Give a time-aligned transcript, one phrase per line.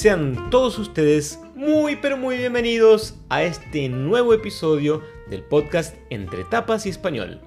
[0.00, 6.86] Sean todos ustedes muy pero muy bienvenidos a este nuevo episodio del podcast Entre Tapas
[6.86, 7.42] y Español.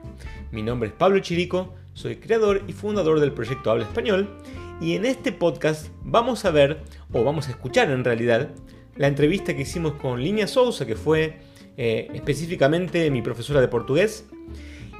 [0.52, 4.38] Mi nombre es Pablo Chirico, soy creador y fundador del proyecto Habla Español
[4.79, 8.52] y en este podcast vamos a ver, o vamos a escuchar en realidad,
[8.97, 11.40] la entrevista que hicimos con Línea Sousa, que fue
[11.76, 14.28] eh, específicamente mi profesora de portugués,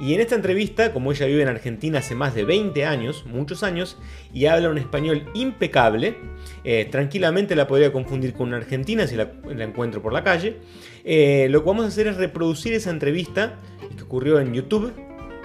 [0.00, 3.62] y en esta entrevista, como ella vive en Argentina hace más de 20 años, muchos
[3.62, 3.96] años,
[4.32, 6.16] y habla un español impecable,
[6.64, 10.56] eh, tranquilamente la podría confundir con una argentina si la, encuentro por la calle,
[11.04, 13.58] eh, lo que vamos a hacer es reproducir esa entrevista
[13.96, 14.92] que ocurrió en YouTube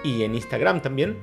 [0.04, 1.18] y en Instagram también,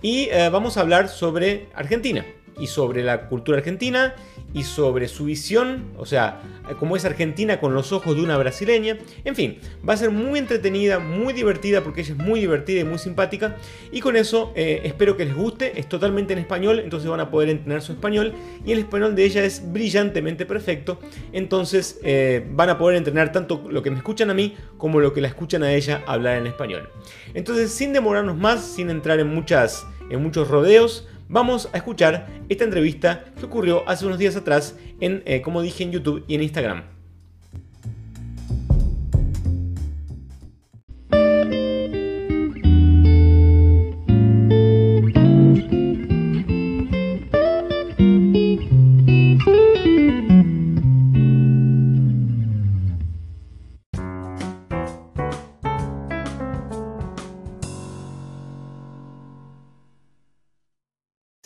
[0.00, 2.24] y eh, vamos a hablar sobre Argentina
[2.60, 4.14] y sobre la cultura argentina
[4.52, 6.42] y sobre su visión, o sea,
[6.78, 8.98] cómo es Argentina con los ojos de una brasileña.
[9.24, 12.84] En fin, va a ser muy entretenida, muy divertida porque ella es muy divertida y
[12.84, 13.56] muy simpática.
[13.92, 15.78] Y con eso eh, espero que les guste.
[15.78, 18.34] Es totalmente en español, entonces van a poder entender su español.
[18.64, 20.98] Y el español de ella es brillantemente perfecto.
[21.32, 25.12] Entonces eh, van a poder entrenar tanto lo que me escuchan a mí como lo
[25.12, 26.88] que la escuchan a ella hablar en español.
[27.34, 32.64] Entonces, sin demorarnos más, sin entrar en, muchas, en muchos rodeos, vamos a escuchar esta
[32.64, 36.42] entrevista que ocurrió hace unos días atrás en, eh, como dije, en YouTube y en
[36.42, 36.99] Instagram.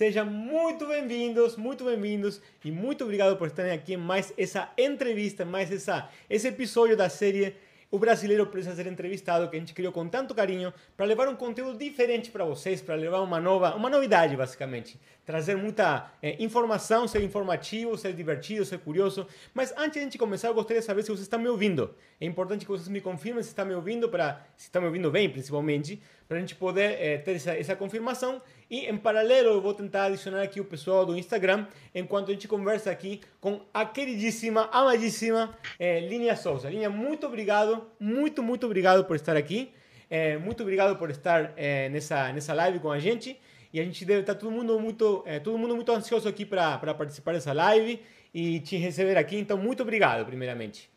[0.04, 5.46] Sejam muito bem-vindos, muito bem-vindos e muito obrigado por estarem aqui em mais essa entrevista,
[5.46, 7.56] mais essa, esse episódio da série
[7.90, 11.34] O Brasileiro Precisa Ser Entrevistado, que a gente criou com tanto carinho para levar um
[11.34, 17.08] conteúdo diferente para vocês, para levar uma nova, uma novidade basicamente, trazer muita é, informação,
[17.08, 19.26] ser informativo, ser divertido, ser curioso.
[19.54, 21.94] Mas antes de a gente começar, eu gostaria de saber se vocês estão me ouvindo.
[22.20, 25.10] É importante que vocês me confirmem se estão me ouvindo, para se estão me ouvindo
[25.10, 25.98] bem, principalmente,
[26.28, 30.04] para a gente poder é, ter essa, essa confirmação e em paralelo eu vou tentar
[30.04, 35.56] adicionar aqui o pessoal do Instagram, enquanto a gente conversa aqui com a queridíssima, amadíssima
[35.78, 36.68] é, Linha Souza.
[36.68, 39.72] Linha, muito obrigado, muito, muito obrigado por estar aqui.
[40.10, 43.38] É, muito obrigado por estar é, nessa, nessa live com a gente.
[43.72, 47.32] E a gente deve estar todo mundo muito, todo mundo muito ansioso aqui para participar
[47.32, 48.00] dessa live
[48.32, 49.36] e te receber aqui.
[49.36, 50.88] Então, muito obrigado, primeiramente.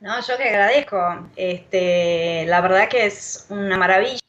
[0.00, 1.30] No, yo que agradezco.
[1.36, 4.20] Este, la verdad que es una maravilla.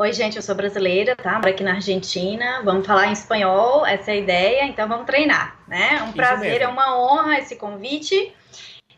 [0.00, 1.34] Oi, gente, eu sou brasileira, tá?
[1.34, 2.62] Moro aqui na Argentina.
[2.64, 6.02] Vamos falar em espanhol, essa é a ideia, então vamos treinar, né?
[6.04, 8.34] Um prazer, é uma honra esse convite.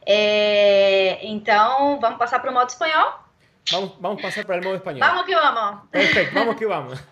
[0.07, 1.19] É...
[1.27, 3.19] Então, vamos passar para o modo espanhol?
[3.73, 5.01] Vamos, vamos passar para o modo espanhol.
[5.01, 5.81] Vamos que vamos.
[5.91, 7.05] Perfecto, vamos que vamos.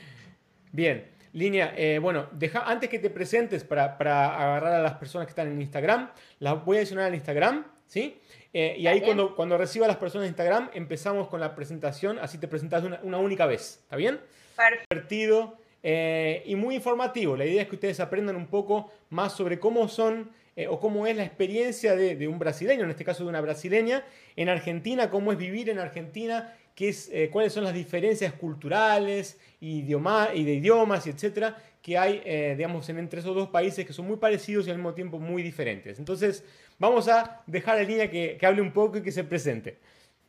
[0.72, 1.04] Bien.
[1.34, 5.32] Línea, eh, bueno, deja, antes que te presentes para, para, agarrar a las personas que
[5.32, 6.08] están en Instagram,
[6.38, 8.18] las voy a adicionar en Instagram, ¿sí?
[8.58, 12.18] Eh, y ahí cuando, cuando reciba a las personas en Instagram, empezamos con la presentación,
[12.18, 14.18] así te presentas una, una única vez, ¿está bien?
[14.56, 14.86] Perfecto.
[14.88, 17.36] Divertido eh, y muy informativo.
[17.36, 21.06] La idea es que ustedes aprendan un poco más sobre cómo son eh, o cómo
[21.06, 24.04] es la experiencia de, de, un brasileño, en este caso de una brasileña,
[24.36, 30.30] en Argentina, cómo es vivir en Argentina, qué es, cuáles son las diferencias culturales idioma,
[30.32, 34.06] y de idiomas, y etcétera, que hay, digamos, en, entre esos dos países que son
[34.06, 35.98] muy parecidos y al mismo tiempo muy diferentes.
[35.98, 36.42] Entonces,
[36.78, 39.78] Vamos a dejar a Línea que, que hable un poco y que se presente.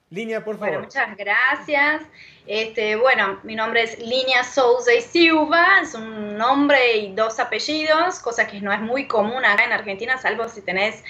[0.10, 0.70] Línea, por favor.
[0.70, 2.02] Bueno, muchas gracias.
[2.46, 8.20] Este, bueno, mi nombre es Línea Souza y Silva, es un nombre y dos apellidos,
[8.20, 11.04] cosa que no es muy común acá en Argentina, salvo si tenés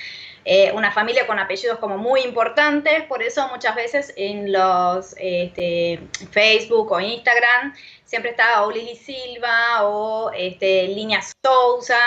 [0.45, 5.99] eh, una familia con apellidos como muy importantes, por eso muchas veces en los este,
[6.31, 7.75] Facebook o Instagram
[8.07, 11.99] siempre está o Lili Silva o este, Línea Souza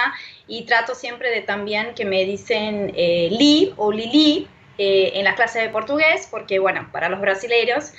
[0.49, 5.37] y trato siempre de también que me dicen eh, Li o Lili eh, en las
[5.37, 7.93] clases de portugués, porque bueno, para los brasileños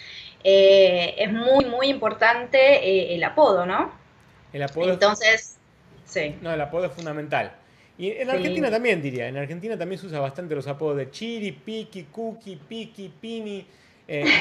[0.43, 3.93] eh, es muy, muy importante el apodo, ¿no?
[4.51, 4.91] El apodo.
[4.91, 5.57] Entonces,
[6.03, 6.35] sí.
[6.41, 7.53] No, el apodo es fundamental.
[7.99, 11.51] Y en Argentina también diría, en Argentina también se usa bastante los apodos de Chiri,
[11.51, 13.67] Piki, Cookie, Piki, Pini.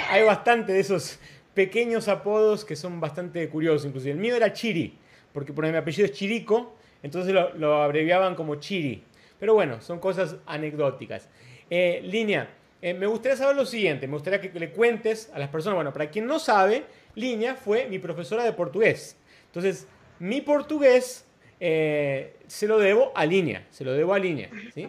[0.09, 1.21] hay bastante de esos
[1.55, 3.87] pequeños apodos que son bastante curiosos.
[3.87, 4.97] Inclusive el mío era Chiri,
[5.33, 9.03] porque por mi apellido es Chirico, entonces lo, abreviaban como Chiri.
[9.39, 11.29] Pero bueno, son cosas anecdóticas.
[11.71, 12.49] Eh, Línea,
[12.83, 15.93] eh, me gustaría saber lo siguiente, me gustaría que le cuentes a las personas, bueno,
[15.93, 19.17] para quien no sabe, Línea fue mi profesora de portugués.
[19.47, 19.87] Entonces,
[20.19, 21.25] mi portugués
[21.59, 24.51] eh, se lo debo a Línea, se lo debo a Línea.
[24.75, 24.89] ¿sí?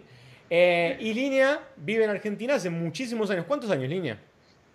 [0.53, 3.45] y Línea vive en Argentina hace muchísimos años.
[3.45, 4.19] ¿Cuántos años, Línea?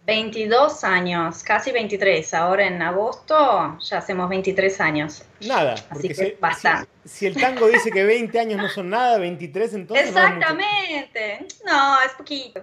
[0.07, 2.33] 22 años, casi 23.
[2.35, 5.25] Ahora en agosto ya hacemos 23 años.
[5.41, 6.87] Nada, Así que basta.
[7.05, 10.09] Si, el tango dice que 20 años no son nada, 23 entonces.
[10.09, 11.47] Exactamente.
[11.67, 12.63] No, es poquito.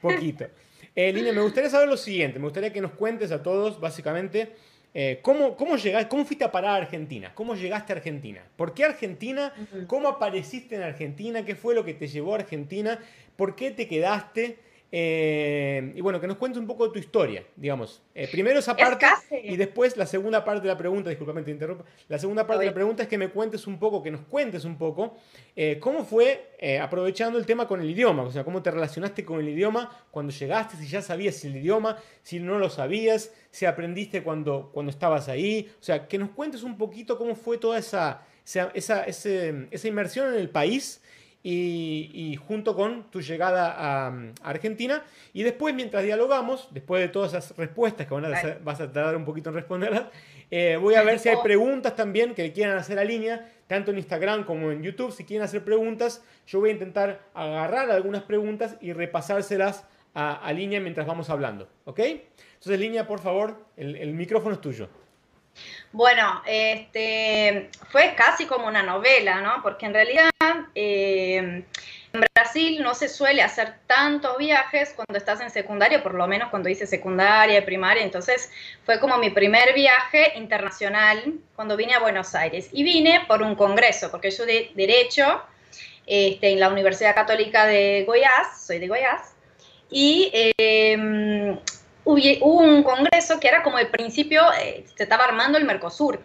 [0.00, 0.46] Poquito.
[0.94, 2.38] Eh, Lina, me gustaría saber lo siguiente.
[2.38, 4.52] Me gustaría que nos cuentes a todos, básicamente,
[4.94, 7.32] eh, ¿cómo, cómo, llegaste, ¿Cómo fuiste a parar a Argentina?
[7.34, 8.42] ¿Cómo llegaste a Argentina?
[8.56, 9.52] ¿Por qué Argentina?
[9.88, 11.44] ¿Cómo apareciste en Argentina?
[11.44, 13.00] ¿Qué fue lo que te llevó a Argentina?
[13.36, 14.67] ¿Por qué te quedaste?
[14.90, 18.00] Eh, y bueno, que nos cuentes un poco de tu historia, digamos.
[18.14, 19.06] Eh, primero esa parte
[19.44, 22.70] y después la segunda parte de la pregunta, disculpame te interrumpo, la segunda parte de
[22.70, 25.16] la pregunta es que me cuentes un poco, que nos cuentes un poco,
[25.54, 29.40] eh, cómo fue aprovechando el tema con el idioma, o sea, cómo te relacionaste con
[29.40, 34.22] el idioma cuando llegaste, si ya sabías el idioma, si no lo sabías, si aprendiste
[34.22, 38.22] cuando, cuando estabas ahí, o sea, que nos cuentes un poquito cómo fue toda esa,
[38.44, 41.02] esa, esa inmersión en el país
[41.42, 44.12] y, junto con tu llegada a,
[44.42, 45.02] Argentina.
[45.32, 48.14] Y después, mientras dialogamos, después de todas esas respuestas que
[48.62, 50.04] vas a tardar un poquito en responderlas,
[50.50, 53.98] eh, voy a ver si hay preguntas también que quieran hacer a línea, tanto en
[53.98, 55.12] Instagram como en YouTube.
[55.12, 59.84] Si quieren hacer preguntas, yo voy a intentar agarrar algunas preguntas y repasárselas
[60.14, 61.68] a, línea mientras vamos hablando.
[61.84, 62.00] ¿Ok?
[62.00, 64.88] Entonces, línea, por favor, el micrófono es tuyo.
[65.92, 69.62] Bueno, este, fue casi como una novela, ¿no?
[69.62, 70.30] Porque en realidad
[70.74, 71.64] eh,
[72.12, 76.50] en Brasil no se suele hacer tantos viajes cuando estás en secundaria, por lo menos
[76.50, 78.02] cuando hice secundaria, primaria.
[78.02, 78.50] Entonces
[78.84, 82.68] fue como mi primer viaje internacional cuando vine a Buenos Aires.
[82.72, 85.42] Y vine por un congreso, porque yo de Derecho
[86.06, 89.34] este, en la Universidad Católica de Goiás, soy de Goiás.
[89.90, 91.58] Y eh,
[92.12, 96.22] hubo un congreso que era como el principio, eh, se estaba armando el Mercosur.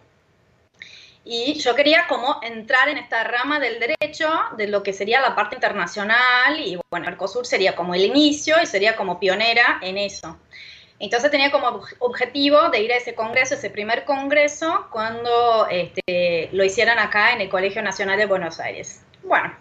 [1.25, 5.35] Y yo quería como entrar en esta rama del derecho, de lo que sería la
[5.35, 10.37] parte internacional, y bueno, Mercosur sería como el inicio y sería como pionera en eso.
[10.99, 16.63] Entonces tenía como objetivo de ir a ese congreso, ese primer congreso, cuando este, lo
[16.63, 19.01] hicieran acá en el Colegio Nacional de Buenos Aires.
[19.23, 19.55] Bueno,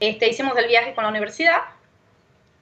[0.00, 1.60] este, hicimos el viaje con la universidad,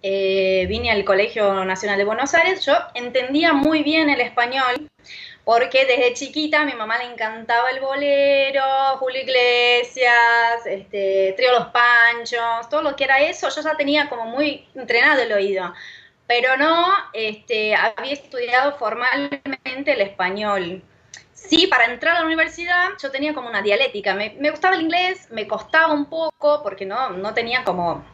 [0.02, 4.88] eh, vine al Colegio Nacional de Buenos Aires, yo entendía muy bien el español,
[5.44, 8.62] porque desde chiquita a mi mamá le encantaba el bolero,
[8.99, 14.25] Julio Iglesias, este, Trío Los Panchos, todo lo que era eso, yo ya tenía como
[14.25, 15.75] muy entrenado el oído,
[16.26, 20.82] pero no este, había estudiado formalmente el español.
[21.32, 24.82] Sí, para entrar a la universidad yo tenía como una dialéctica, me, me gustaba el
[24.82, 28.05] inglés, me costaba un poco porque no, no tenía como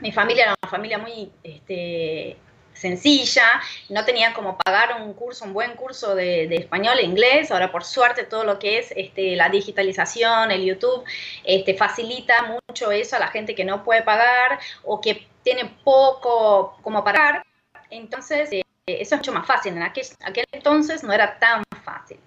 [0.00, 2.36] mi familia era una familia muy este,
[2.80, 3.60] sencilla,
[3.90, 7.50] no tenían como pagar un curso, un buen curso de, español e inglés.
[7.50, 11.04] Ahora, por suerte, todo lo que es este, la digitalización, el YouTube,
[11.44, 16.78] este, facilita mucho eso a la gente que no puede pagar o que tiene poco
[16.82, 17.44] como pagar.
[17.90, 19.76] Entonces, eh, eso es mucho más fácil.
[19.76, 20.06] En aquel,
[20.52, 22.18] entonces no era tan fácil.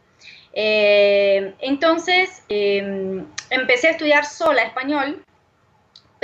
[0.56, 5.24] Eh, entonces, em, empecé a estudiar sola español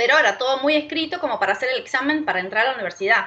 [0.00, 3.26] pero era todo muy escrito como para hacer el examen para entrar a la universidad.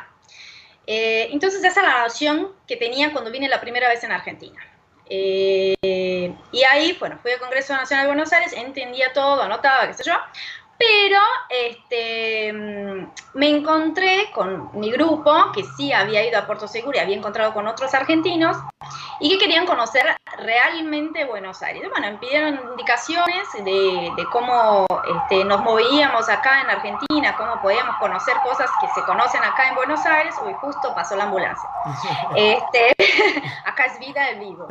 [0.87, 4.59] Eh, entonces esa es la noción que tenía cuando vine la primera vez en Argentina.
[5.07, 9.93] Eh, y ahí, bueno, fui al Congreso Nacional de Buenos Aires, entendía todo, anotaba, qué
[9.93, 10.15] sé yo,
[10.77, 16.97] pero este, mm, me encontré con mi grupo, que sí había ido a Puerto Seguro
[16.97, 18.57] y había encontrado con otros argentinos,
[19.19, 20.05] y que querían conocer
[20.37, 21.89] realmente Buenos Aires.
[21.89, 28.35] Bueno, me pidieron indicaciones de, cómo este, nos movíamos acá en Argentina, cómo podíamos conocer
[28.43, 30.35] cosas que se conocen acá en Buenos Aires.
[30.45, 31.69] Uy, justo pasó la ambulancia.
[32.35, 32.93] Este,
[33.65, 34.67] acá es vida en vivo.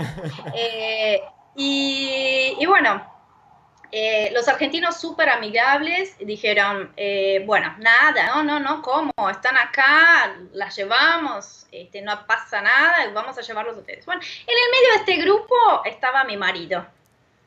[0.55, 1.23] Eh,
[1.55, 3.01] y, y bueno,
[3.95, 9.13] eh, los argentinos súper amigables dijeron, eh, bueno, nada, no, no, no, ¿cómo?
[9.31, 14.07] Están acá, las llevamos, este, no pasa nada, vamos a llevarlos a ustedes.
[14.07, 16.87] Bueno, en el medio de este grupo estaba mi marido,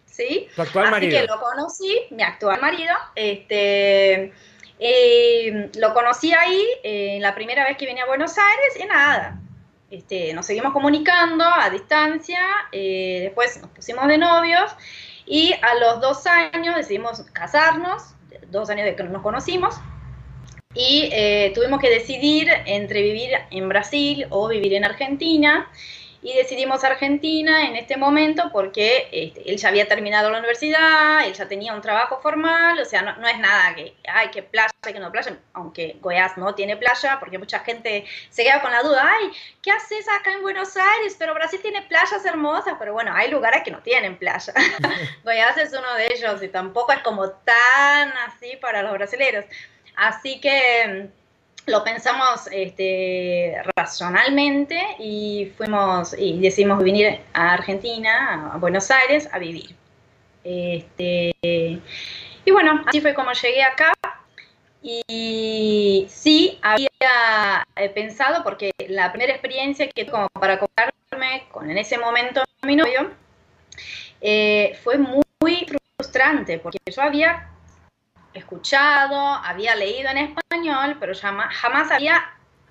[0.05, 0.47] ¿sí?
[0.55, 4.31] ¿Tu actual Así que lo conocí, mi actual marido, este...
[4.77, 9.39] Eh, lo conocí ahí la primera vez que vine a Buenos Aires y nada,
[9.89, 12.39] este, nos seguimos comunicando a distancia,
[12.71, 14.75] después nos pusimos de novios
[15.25, 18.03] y a los dos años decidimos casarnos,
[18.49, 19.75] dos años de que nos conocimos,
[20.73, 25.69] y eh, tuvimos que decidir entre vivir en Brasil o vivir en Argentina
[26.25, 31.33] y decidimos Argentina en este momento porque este, él ya había terminado la universidad, él
[31.33, 34.99] ya tenía un trabajo formal, o sea, no, es nada que, ay, que playa, que
[34.99, 39.07] no playa, aunque Goiás no tiene playa, porque mucha gente se queda con la duda,
[39.07, 39.29] ay,
[39.61, 41.15] ¿qué haces acá en Buenos Aires?
[41.19, 44.51] Pero Brasil tiene playas hermosas, pero bueno, hay lugares que no tienen playa.
[45.23, 49.45] Goiás es uno de ellos y tampoco es como tan así para los brasileños.
[49.95, 51.11] Así que
[51.65, 53.55] lo pensamos este,
[54.99, 59.75] y fuimos y decidimos venir a Argentina, a Buenos Aires, a vivir.
[60.43, 63.91] Este, y bueno, así fue como llegué acá.
[64.81, 66.89] Y sí, había
[67.75, 72.75] eh, pensado, porque la primera experiencia que como para comprarme con en ese momento mi
[72.75, 73.09] novio,
[74.21, 75.65] eh, fue muy, muy
[75.97, 77.49] frustrante, porque yo había
[78.35, 82.23] escuchado, había leído en español, pero jamás, jamás había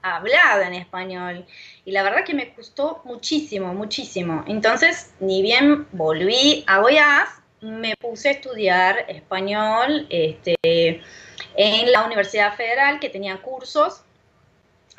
[0.03, 1.47] hablado en español.
[1.85, 4.45] Y la verdad que me costó muchísimo, muchísimo.
[4.47, 7.29] Entonces, ni bien volví a Goiás,
[7.61, 14.03] me puse a estudiar español este, en la Universidad Federal, que tenía cursos,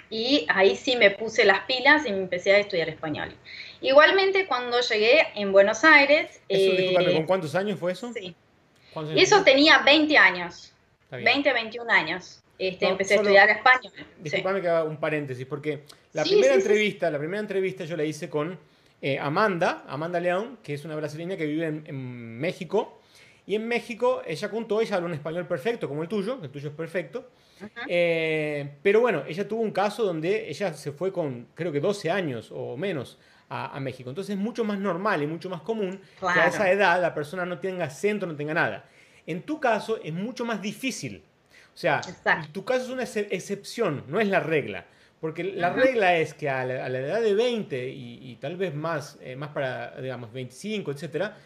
[0.09, 3.35] y ahí sí me puse las pilas y me empecé a estudiar español.
[3.81, 6.41] Igualmente, cuando llegué en Buenos Aires...
[6.49, 8.11] Eso, ¿con eh, cuántos años fue eso?
[8.13, 8.35] Sí.
[9.15, 10.73] Eso tenía 20 años,
[11.11, 12.41] 20, 21 años.
[12.57, 13.91] Este, empecé a estudiar español.
[14.19, 15.81] Disculpame que haga un paréntesis, porque
[16.13, 18.57] la primera entrevista, la primera entrevista yo la hice con
[19.01, 23.01] eh, Amanda, Amanda León, que es una brasileña que vive en, México.
[23.45, 26.69] Y en México ella contó, ella habla un español perfecto, como el tuyo, el tuyo
[26.69, 27.29] es perfecto.
[27.87, 32.09] Eh, pero bueno, ella tuvo un caso donde ella se fue con, creo que 12
[32.09, 33.17] años o menos
[33.49, 34.09] a, México.
[34.09, 37.45] Entonces es mucho más normal y mucho más común que a esa edad la persona
[37.45, 38.85] no tenga acento, no tenga nada.
[39.27, 41.23] En tu caso es mucho más difícil.
[41.73, 42.01] O sea,
[42.51, 44.85] tu caso es una excepción, no es la regla.
[45.19, 49.35] Porque la regla es que a la, edad de 20 y, tal vez más, eh,
[49.35, 51.37] más para, digamos, 25, etcétera,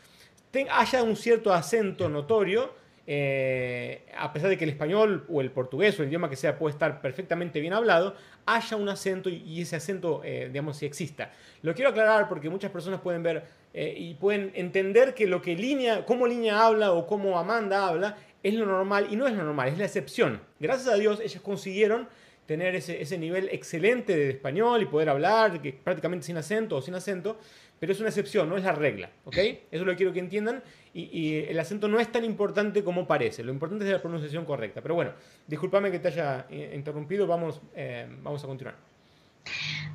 [0.71, 2.73] haya un cierto acento notorio
[3.11, 6.59] eh, a pesar de que el español o el portugués o el idioma que sea
[6.59, 8.13] puede estar perfectamente bien hablado,
[8.45, 11.31] haya un acento y, ese acento, eh, digamos, si exista.
[11.63, 15.55] Lo quiero aclarar porque muchas personas pueden ver eh, y pueden entender que lo que
[15.55, 19.43] línea, cómo línea habla o cómo Amanda habla es lo normal y no es lo
[19.43, 20.41] normal, es la excepción.
[20.59, 22.07] Gracias a Dios ellas consiguieron
[22.45, 26.93] tener ese, nivel excelente de español y poder hablar que prácticamente sin acento o sin
[26.93, 27.39] acento,
[27.79, 29.37] pero es una excepción, no es la regla, ¿ok?
[29.37, 30.61] Eso es lo que quiero que entiendan
[30.93, 34.81] y, el acento no es tan importante como parece, lo importante es la pronunciación correcta.
[34.81, 35.11] Pero bueno,
[35.47, 38.75] discúlpame que te haya eh, interrumpido, vamos, eh, vamos a continuar.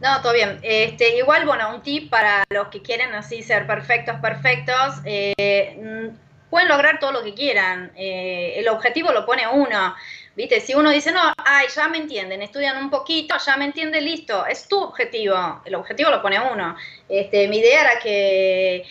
[0.00, 0.58] No, todo bien.
[0.62, 6.48] Este, igual, bueno, un tip para los que quieren así ser perfectos, perfectos, eh, mm,
[6.50, 7.92] pueden lograr todo lo que quieran.
[7.96, 9.94] el objetivo lo pone uno.
[10.36, 10.60] ¿Viste?
[10.60, 14.44] Si uno dice, no, ay, ya me entienden, estudian un poquito, ya me entiende, listo,
[14.46, 16.76] es tu objetivo, el objetivo lo pone uno.
[17.08, 18.84] Este, mi idea era que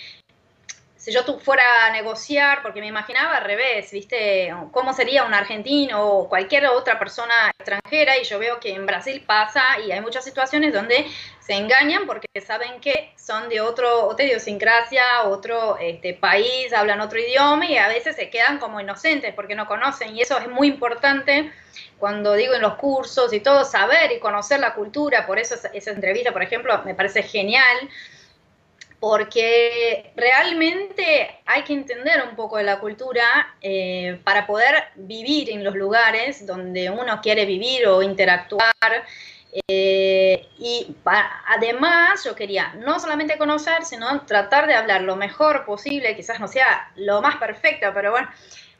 [1.03, 4.55] si yo fuera a negociar, porque me imaginaba al revés, ¿viste?
[4.71, 8.17] ¿Cómo sería un argentino o cualquier otra persona extranjera?
[8.17, 11.05] Y yo veo que en Brasil pasa y hay muchas situaciones donde
[11.45, 17.19] se engañan porque saben que son de otro, otra idiosincrasia, otro este, país, hablan otro
[17.19, 20.15] idioma y a veces se quedan como inocentes porque no conocen.
[20.15, 21.51] Y eso es muy importante
[21.99, 25.25] cuando digo en los cursos y todo, saber y conocer la cultura.
[25.27, 27.89] Por eso esa entrevista, por ejemplo, me parece genial
[29.01, 35.61] porque realmente hay que entender un poco de la cultura eh, para poder vivir en
[35.61, 38.71] los lugares donde uno quiere vivir o interactuar.
[39.67, 46.15] Eh, y además yo quería no solamente conocer, sino tratar de hablar lo mejor posible,
[46.15, 48.29] quizás no sea lo más perfecto, pero bueno,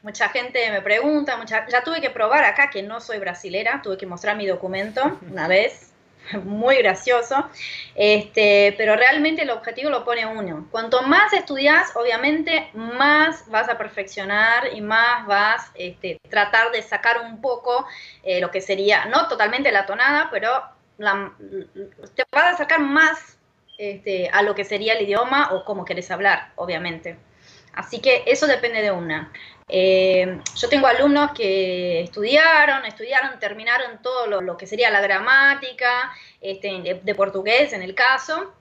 [0.02, 3.96] mucha gente me pregunta, mucha, ya tuve que probar acá que no soy brasilera, tuve
[3.96, 5.93] que mostrar mi documento una vez,
[6.44, 7.48] muy gracioso,
[7.94, 10.68] este, pero realmente el objetivo lo pone uno.
[10.70, 16.82] Cuanto más estudias, obviamente, más vas a perfeccionar y más vas a este, tratar de
[16.82, 17.86] sacar un poco
[18.22, 20.50] eh, lo que sería, no totalmente la tonada, pero
[22.14, 23.38] te vas a sacar más
[23.78, 27.18] este, a lo que sería el idioma o cómo querés hablar, obviamente.
[27.74, 29.32] Así que eso depende de una.
[29.68, 37.00] Eh, yo tengo alumnos que estudiaron, estudiaron, terminaron todo lo, que sería la gramática este,
[37.02, 38.52] de, portugués en el caso,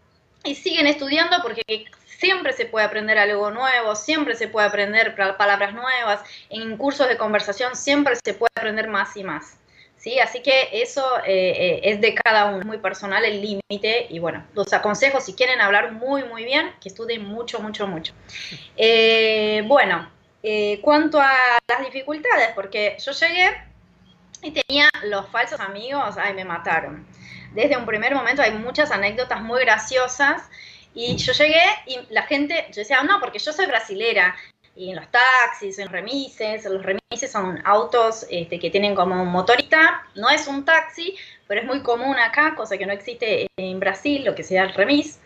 [0.44, 5.74] y siguen estudiando porque siempre se puede aprender algo nuevo, siempre se puede aprender palabras
[5.74, 9.58] nuevas, en cursos de conversación siempre se puede aprender más y más.
[9.98, 10.20] ¿sí?
[10.20, 14.46] Así que eso eh, eh, es de cada uno, muy personal el límite y bueno,
[14.54, 18.14] los aconsejo si quieren hablar muy, muy bien, que estudien mucho, mucho, mucho.
[19.66, 20.10] bueno,
[20.44, 21.32] eh, cuanto a
[21.68, 23.50] las dificultades, porque yo llegué
[24.42, 27.08] y tenía los falsos amigos, ay, me mataron.
[27.54, 30.44] Desde un primer momento hay muchas anécdotas muy graciosas
[30.94, 34.36] y yo llegué y la gente, yo decía, no, porque yo soy brasilera.
[34.76, 39.30] Y en los taxis, en remises, los remises son autos este, que tienen como un
[39.30, 41.16] motorista, no es un taxi,
[41.48, 44.74] pero es muy común acá, cosa que no existe en Brasil, lo que sea el
[44.74, 45.20] remis.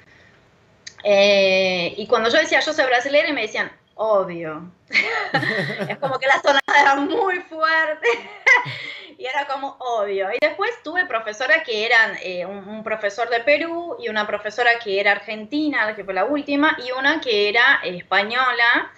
[1.03, 4.71] Eh, y cuando yo decía yo soy brasilera, me decían, obvio.
[5.89, 8.07] es como que la zona era muy fuerte.
[9.17, 10.29] y era como obvio.
[10.31, 14.99] Y después tuve profesoras que eran eh, un, profesor de Perú y una profesora que
[14.99, 18.91] era argentina, que fue la última, y una que era española.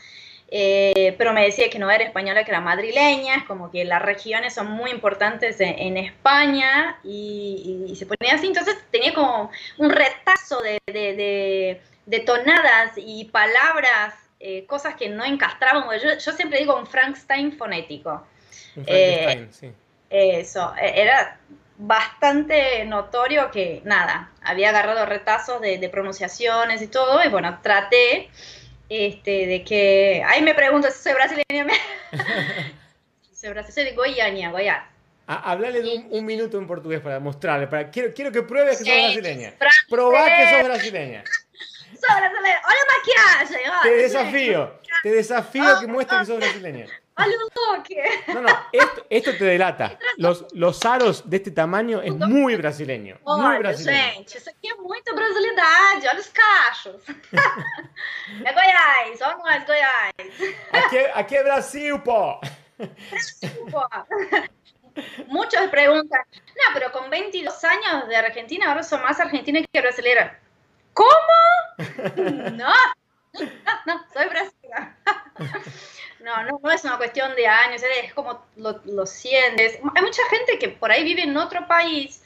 [0.51, 4.01] Eh, pero me decía que no era española, que era madrileña, es como que las
[4.01, 10.59] regiones son muy importantes en, España y, se ponía así, entonces tenía como un retazo
[10.61, 16.87] de, de, tonadas y palabras, eh, cosas que no encastraban, yo, yo, siempre digo un
[16.87, 18.25] Frankenstein fonético.
[18.75, 19.73] Un Frankenstein, eh, sí.
[20.09, 21.39] Eso, e, era
[21.77, 28.29] bastante notorio que, nada, había agarrado retazos de, de pronunciaciones y todo, y bueno, traté
[28.89, 31.67] este, de que, ahí me pregunto si soy brasileña.
[33.33, 34.83] soy brasileña, soy de Goiânia, Goiás.
[35.27, 38.85] Ah, hablale de un, minuto en portugués para mostrarle, para, quiero, quiero que pruebes que
[38.85, 39.53] sos brasileña.
[39.87, 41.23] Probá que sos brasileña.
[41.99, 42.61] Soy brasileña.
[42.65, 43.63] Hola maquillaje.
[43.83, 46.85] Te desafío, te desafío que muestres que sos brasileña.
[48.33, 49.99] No, no, esto, esto te delata.
[50.17, 53.19] Los, los aros de este tamaño es muy brasileño.
[53.25, 54.13] Muy brasileño.
[54.13, 56.07] gente, isso aqui é muita brasilidade.
[56.07, 57.01] Olha os cachos.
[58.45, 60.13] é Goiás, olha nós, Goiás.
[60.71, 62.39] Aqui, aqui é Brasil, pô.
[62.77, 63.83] Brasil, pô.
[65.27, 70.39] Muchos preguntan, no, pero con 22 años de Argentina, ahora soy más argentina que brasileña.
[70.93, 71.09] ¿Cómo?
[72.53, 72.73] No,
[73.33, 73.39] no,
[73.85, 74.97] no, soy brasileña.
[76.19, 79.79] No, no, no es una cuestión de años, es como lo, sientes.
[79.95, 82.21] Hay mucha gente que por ahí vive en otro país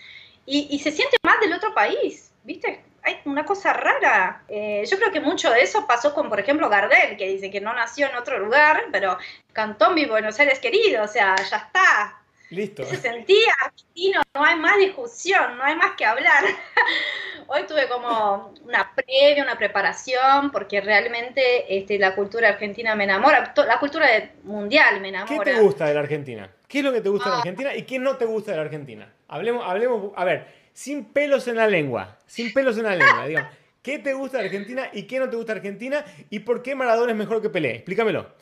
[0.47, 2.83] y, se siente más del otro país, ¿viste?
[3.03, 4.43] Hay una cosa rara.
[4.47, 7.61] Eh, yo creo que mucho de eso pasó con, por ejemplo, Gardel, que dice que
[7.61, 9.15] no nació en otro lugar, pero
[9.53, 12.22] cantó en mi Buenos Aires querido, o sea, ya está.
[12.53, 12.85] Listo.
[12.85, 16.43] Se sentía argentino, no hay más discusión, no hay más que hablar.
[17.47, 23.53] Hoy tuve como una previa, una preparación, porque realmente este, la cultura argentina me enamora,
[23.55, 24.07] la cultura
[24.43, 25.43] mundial me enamora.
[25.43, 26.49] ¿Qué te gusta de la Argentina?
[26.67, 27.39] ¿Qué es lo que te gusta de la ah.
[27.39, 29.11] Argentina y qué no te gusta de la Argentina?
[29.27, 33.51] Hablemos, hablemos, a ver, sin pelos en la lengua, sin pelos en la lengua, digamos.
[33.81, 36.05] ¿Qué te gusta de Argentina y qué no te gusta de Argentina?
[36.29, 37.75] ¿Y por qué Maradona es mejor que Pelé?
[37.75, 38.33] Explícamelo.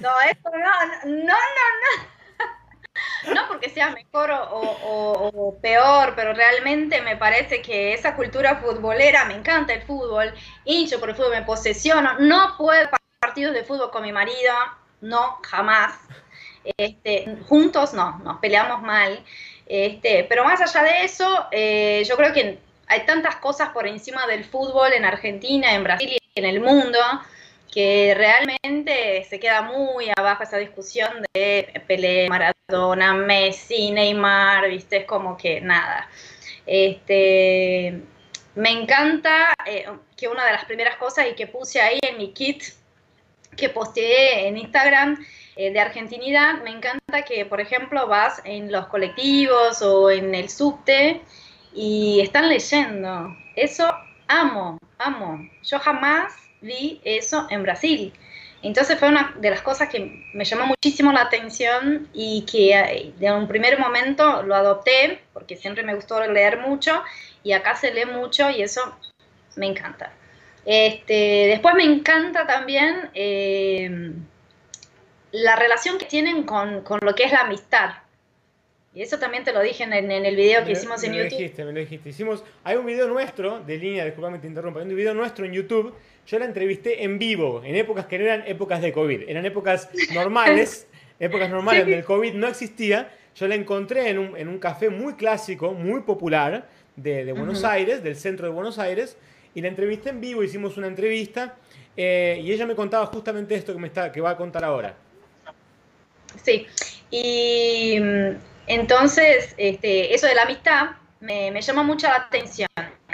[0.00, 2.17] No, esto no, no, no, no.
[3.34, 9.34] No porque sea mejor o, peor, pero realmente me parece que esa cultura futbolera, me
[9.34, 10.32] encanta el fútbol,
[10.64, 14.54] hincho por el fútbol, me posesiono, no puedo partidos de fútbol con mi marido,
[15.00, 15.98] no, jamás.
[16.76, 19.24] Este, juntos no, nos peleamos mal.
[19.66, 24.26] Este, pero más allá de eso, eh, yo creo que hay tantas cosas por encima
[24.26, 26.98] del fútbol en Argentina, en Brasil y en el mundo
[27.70, 35.04] que realmente se queda muy abajo esa discusión de Pelé, Maradona, Messi, Neymar, viste, es
[35.04, 36.08] como que nada.
[36.66, 38.00] Este,
[38.54, 42.32] me encanta eh, que una de las primeras cosas y que puse ahí en mi
[42.32, 42.62] kit
[43.56, 45.24] que posteé en Instagram
[45.56, 50.48] eh, de argentinidad, me encanta que, por ejemplo, vas en los colectivos o en el
[50.48, 51.20] subte
[51.74, 53.36] y están leyendo.
[53.56, 53.92] Eso
[54.28, 55.48] amo, amo.
[55.64, 58.12] Yo jamás vi eso en Brasil.
[58.62, 63.12] Entonces fue una de las cosas que me llamó muchísimo la atención y que eh,
[63.18, 67.02] de un primer momento lo adopté, porque siempre me gustó leer mucho
[67.44, 68.80] y acá se lee mucho y eso
[69.56, 70.12] me encanta.
[70.64, 74.12] Este, después me encanta también eh,
[75.30, 77.90] la relación que tienen con, con, lo que es la amistad.
[78.92, 81.32] Y eso también te lo dije en, el video que hicimos en me YouTube.
[81.32, 82.08] Lo dijiste, me lo dijiste.
[82.08, 85.52] Hicimos, hay un video nuestro, de línea, disculpame te interrumpa, hay un video nuestro en
[85.52, 85.94] YouTube
[86.28, 89.88] yo la entrevisté en vivo, en épocas que no eran épocas de COVID, eran épocas
[90.12, 90.86] normales,
[91.18, 93.10] épocas normales donde el COVID no existía.
[93.34, 98.02] Yo la encontré en un, en un café muy clásico, muy popular de, Buenos Aires,
[98.02, 99.16] del centro de Buenos Aires,
[99.54, 101.56] y la entrevisté en vivo, hicimos una entrevista,
[101.96, 104.96] eh, y ella me contaba justamente esto que, me está, que va a contar ahora.
[106.42, 106.66] Sí,
[107.10, 108.36] y mm,
[108.66, 112.68] entonces este, eso de la amistad me, me llama mucho la atención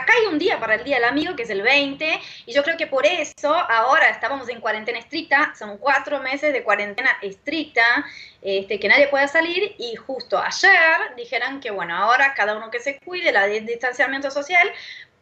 [0.04, 2.62] acá hay un día para el Día del Amigo, que es el 20, y yo
[2.62, 8.04] creo que por eso ahora estábamos en cuarentena estricta, son cuatro meses de cuarentena estricta,
[8.42, 12.80] este, que nadie pueda salir, y justo ayer dijeron que, bueno, ahora cada uno que
[12.80, 14.70] se cuide, la distanciamiento social,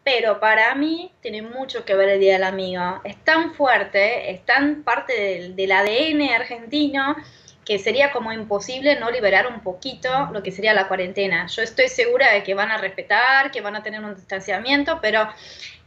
[0.05, 3.01] pero para mí tiene mucho que ver el Día del Amigo.
[3.05, 7.17] Es tan fuerte, es tan parte del, del ADN argentino
[7.65, 11.47] que sería como imposible no liberar un poquito lo que sería la cuarentena.
[11.47, 15.29] Yo estoy segura de que van a respetar, que van a tener un distanciamiento, pero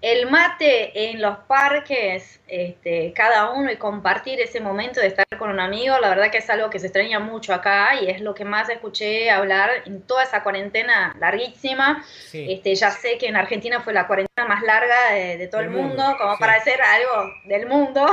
[0.02, 5.50] el mate en los parques, este, cada uno y compartir ese momento de estar con
[5.50, 8.34] un amigo, la verdad que es algo que se extraña mucho acá y es lo
[8.34, 12.06] que más escuché hablar en toda esa cuarentena larguísima.
[12.32, 16.16] Este, ya sé que en Argentina fue la cuarentena más larga de, todo el mundo,
[16.18, 18.06] como para decir algo del mundo.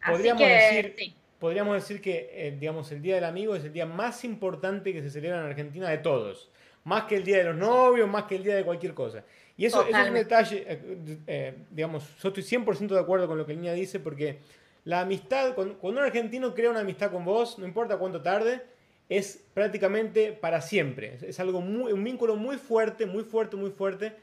[0.00, 3.84] Así que, sí podríamos decir que, eh, digamos, el Día del Amigo es el día
[3.84, 6.48] más importante que se celebra en Argentina de todos.
[6.84, 9.22] Más que el Día de los Novios, más que el Día de cualquier cosa.
[9.54, 13.36] Y eso, eso es un detalle, eh, eh, digamos, yo estoy 100% de acuerdo con
[13.36, 14.38] lo que Niña dice, porque
[14.84, 18.62] la amistad, cuando, cuando, un argentino crea una amistad con vos, no importa cuánto tarde,
[19.10, 21.18] es prácticamente para siempre.
[21.20, 24.14] Es, algo muy, un vínculo muy fuerte, muy fuerte, muy fuerte,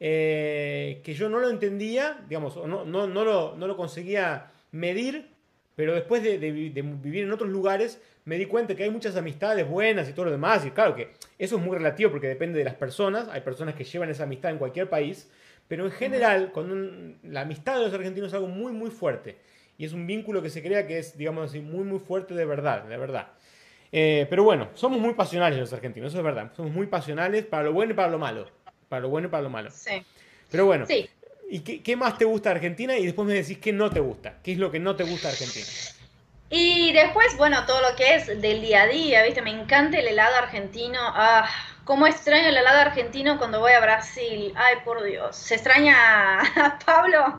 [0.00, 5.33] eh, que yo no lo entendía, digamos, no, no, no, lo, no lo conseguía medir,
[5.76, 9.68] pero después de, de, vivir en otros lugares me di cuenta que hay muchas amistades
[9.68, 10.64] buenas y todo lo demás.
[10.64, 13.28] Y claro que eso es muy relativo porque depende de las personas.
[13.28, 15.28] Hay personas que llevan esa amistad en cualquier país.
[15.68, 19.36] Pero en general, cuando la amistad de los argentinos es algo muy, muy fuerte.
[19.76, 22.44] Y es un vínculo que se crea que es, digamos así, muy, muy fuerte de
[22.44, 23.28] verdad, de verdad.
[23.90, 26.52] Eh, pero bueno, somos muy pasionales los argentinos, eso es verdad.
[26.54, 28.48] Somos muy pasionales para lo bueno y para lo malo.
[28.88, 29.70] Para lo bueno y para lo malo.
[29.70, 30.02] Sí.
[30.50, 31.08] Pero bueno, sí.
[31.54, 32.98] ¿Y qué, qué más te gusta de Argentina?
[32.98, 34.34] Y después me decís qué no te gusta.
[34.42, 35.66] ¿Qué es lo que no te gusta de Argentina?
[36.50, 39.40] Y después, bueno, todo lo que es del día a día, ¿viste?
[39.40, 40.98] Me encanta el helado argentino.
[41.00, 41.48] Ah,
[41.84, 44.52] cómo extraño el helado argentino cuando voy a Brasil.
[44.56, 45.36] Ay, por Dios.
[45.36, 47.38] ¿Se extraña a Pablo?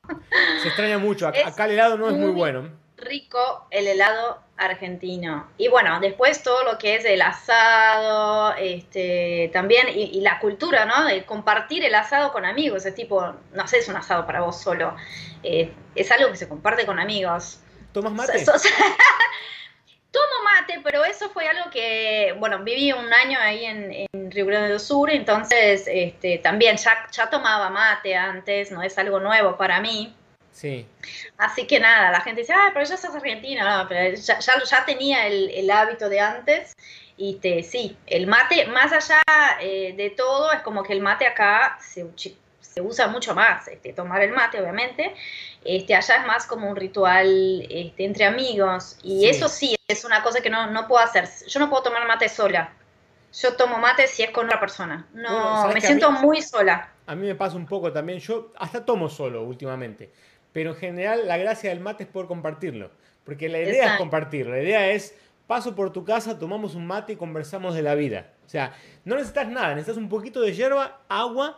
[0.61, 1.27] Se extraña mucho.
[1.27, 2.69] Acá el helado no es muy bueno.
[2.95, 5.47] Rico el helado argentino.
[5.57, 11.05] Y bueno, después todo lo que es el asado, este, también, y, la cultura, ¿no?
[11.05, 12.85] De compartir el asado con amigos.
[12.85, 14.95] Es tipo, no sé, es un asado para vos solo.
[15.43, 17.59] Eh, es algo que se comparte con amigos.
[17.91, 18.45] ¿Tomas mate?
[20.15, 24.69] tomo mate, pero eso fue algo que, bueno, viví un año ahí en, Río Grande
[24.69, 29.81] do Sur, entonces este, también ya, ya tomaba mate antes, no es algo nuevo para
[29.81, 30.15] mí.
[30.55, 30.87] Sí.
[31.37, 34.85] Así que nada, la gente dice, ah, pero ya sos argentina, no, pero ya, ya,
[34.85, 36.73] tenía el, el, hábito de antes.
[37.17, 39.21] Y te, sí, el mate, más allá
[39.59, 42.05] eh, de todo, es como que el mate acá se,
[42.61, 45.13] se usa mucho más, este, tomar el mate, obviamente.
[45.65, 48.97] Este, allá es más como un ritual este, entre amigos.
[49.03, 51.27] Y eso sí es una cosa que no, no puedo hacer.
[51.47, 52.71] Yo no puedo tomar mate sola.
[53.33, 55.05] Yo tomo mate si es con otra persona.
[55.13, 56.89] No, me siento muy sola.
[57.07, 58.19] A mí me pasa un poco también.
[58.19, 60.11] Yo hasta tomo solo últimamente.
[60.55, 62.89] Pero en general la gracia del mate es poder compartirlo.
[63.25, 64.55] Porque la idea es compartirlo.
[64.55, 65.13] La idea es,
[65.47, 68.31] paso por tu casa, tomamos un mate y conversamos de la vida.
[68.45, 69.75] O sea, no necesitas nada.
[69.75, 71.57] Necesitas un poquito de hierba, agua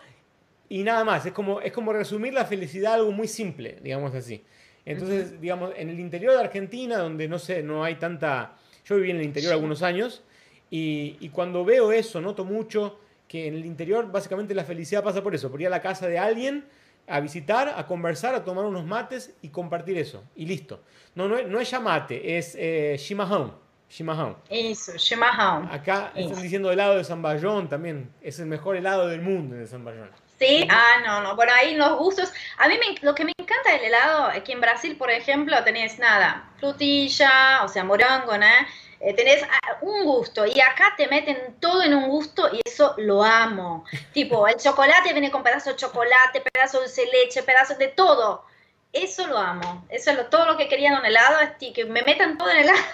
[0.67, 1.27] y nada más.
[1.27, 4.43] Es como, es como resumir la felicidad a algo muy simple, digamos así.
[4.83, 8.55] Entonces, digamos, en el interior de Argentina, donde no sé, no hay tanta...
[8.83, 10.23] Yo viví en el interior algunos años
[10.71, 15.21] y, y, cuando veo eso, noto mucho que en el interior básicamente la felicidad pasa
[15.21, 16.65] por eso, por ir a la casa de alguien,
[17.07, 20.23] a visitar, a conversar, a tomar unos mates y compartir eso.
[20.35, 20.81] Y listo.
[21.15, 23.67] No, no, es, no es ya mate, es eh, shimahon.
[24.49, 25.69] Eso, shimahon.
[25.71, 28.11] Acá están diciendo helado de San Bayón también.
[28.21, 30.11] Es el mejor helado del mundo de San Bayón.
[30.37, 31.35] Sí, ah, no, no.
[31.35, 32.31] Bueno, ahí los gustos.
[32.57, 35.63] A mí me, lo que me encanta del helado es que en Brasil, por ejemplo,
[35.63, 38.45] tenés nada, frutilla, o sea, morongo, ¿no?
[38.99, 42.95] Eh, tenés ah, un gusto y acá te meten todo en un gusto y eso
[42.97, 43.85] lo amo.
[44.13, 48.45] tipo, el chocolate viene con pedazos de chocolate, pedazos de leche, pedazos de todo.
[48.91, 49.85] Eso lo amo.
[49.89, 52.49] Eso es lo, todo lo que quería en un helado, es que me metan todo
[52.49, 52.79] en helado.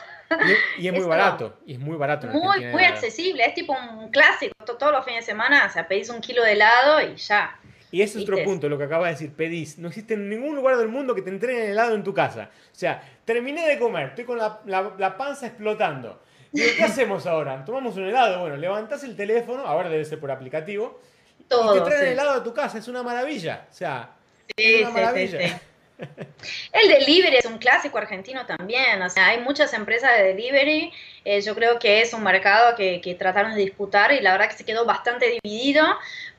[0.79, 2.25] Y, es muy barato, y es muy barato.
[2.27, 4.55] muy, muy accesible, es tipo un clásico.
[4.65, 7.55] Todos los fines de semana, o sea, pedís un kilo de helado y ya.
[7.93, 9.77] Y ese es otro punto, lo que acaba de decir, pedís.
[9.77, 12.49] No existe en ningún lugar del mundo que te entreguen helado en tu casa.
[12.51, 16.19] O sea, terminé de comer, estoy con la, la, panza explotando.
[16.51, 17.63] ¿qué hacemos ahora?
[17.63, 18.39] Tomamos un helado.
[18.39, 20.99] Bueno, levantás el teléfono, ahora debe ser por aplicativo,
[21.47, 22.79] Todo, y te traen helado a tu casa.
[22.79, 23.67] Es una maravilla.
[23.69, 24.09] O sea,
[24.57, 25.61] es una maravilla.
[26.71, 30.91] El delivery es un clásico argentino también, o sea, hay muchas empresas de delivery,
[31.23, 34.57] eh, yo creo que es un mercado que, trataron de disputar y la verdad que
[34.57, 35.85] se quedó bastante dividido,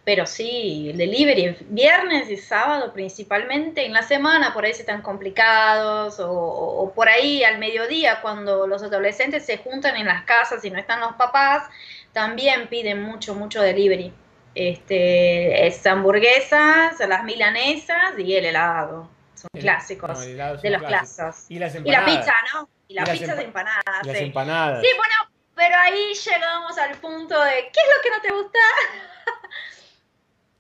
[0.05, 5.01] pero sí, el delivery viernes y sábado principalmente, en la semana por ahí se están
[5.01, 10.71] complicados o, por ahí al mediodía cuando los adolescentes se juntan en las casas y
[10.71, 11.65] no están los papás,
[12.13, 14.13] también piden mucho, mucho delivery.
[14.55, 19.09] Este, es hamburguesas, las milanesas y el helado
[19.53, 21.47] clásicos de los clásicos.
[21.49, 22.69] Y, las y la pizza, ¿no?
[22.89, 24.07] Y la pizza de empanadas.
[24.07, 24.83] Las empanadas.
[24.83, 25.15] Sí, bueno,
[25.55, 28.59] pero ahí llegamos al punto de ¿qué es lo que no te gusta?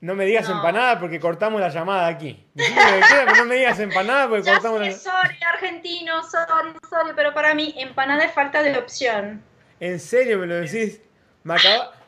[0.04, 2.46] No me digas empanada porque cortamos la llamada aquí.
[2.54, 8.22] no me digas empanada porque cortamos la Sorry, argentino, sorry, sorry, pero para mí empanada
[8.22, 9.42] es falta de opción.
[9.80, 11.00] ¿En serio me lo decís?
[11.42, 11.54] Me,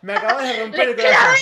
[0.03, 1.37] me acabas de romper el corazón.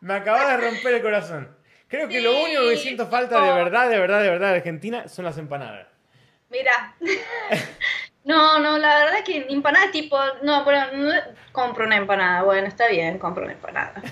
[0.00, 1.56] Me acabas de romper el corazón.
[1.88, 5.08] Creo que lo único que siento falta de verdad, de verdad, de verdad de Argentina
[5.08, 5.88] son las empanadas.
[6.50, 6.94] Mira.
[8.26, 10.80] No, no, la verdad es que empanadas tipo, no, pero
[11.52, 12.42] compro una empanada.
[12.42, 14.02] Bueno, está bien, compro una empanada.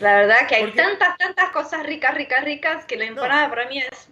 [0.00, 3.78] La verdad que hay tantas, tantas cosas ricas, ricas, ricas que la empanada para mí
[3.78, 4.08] es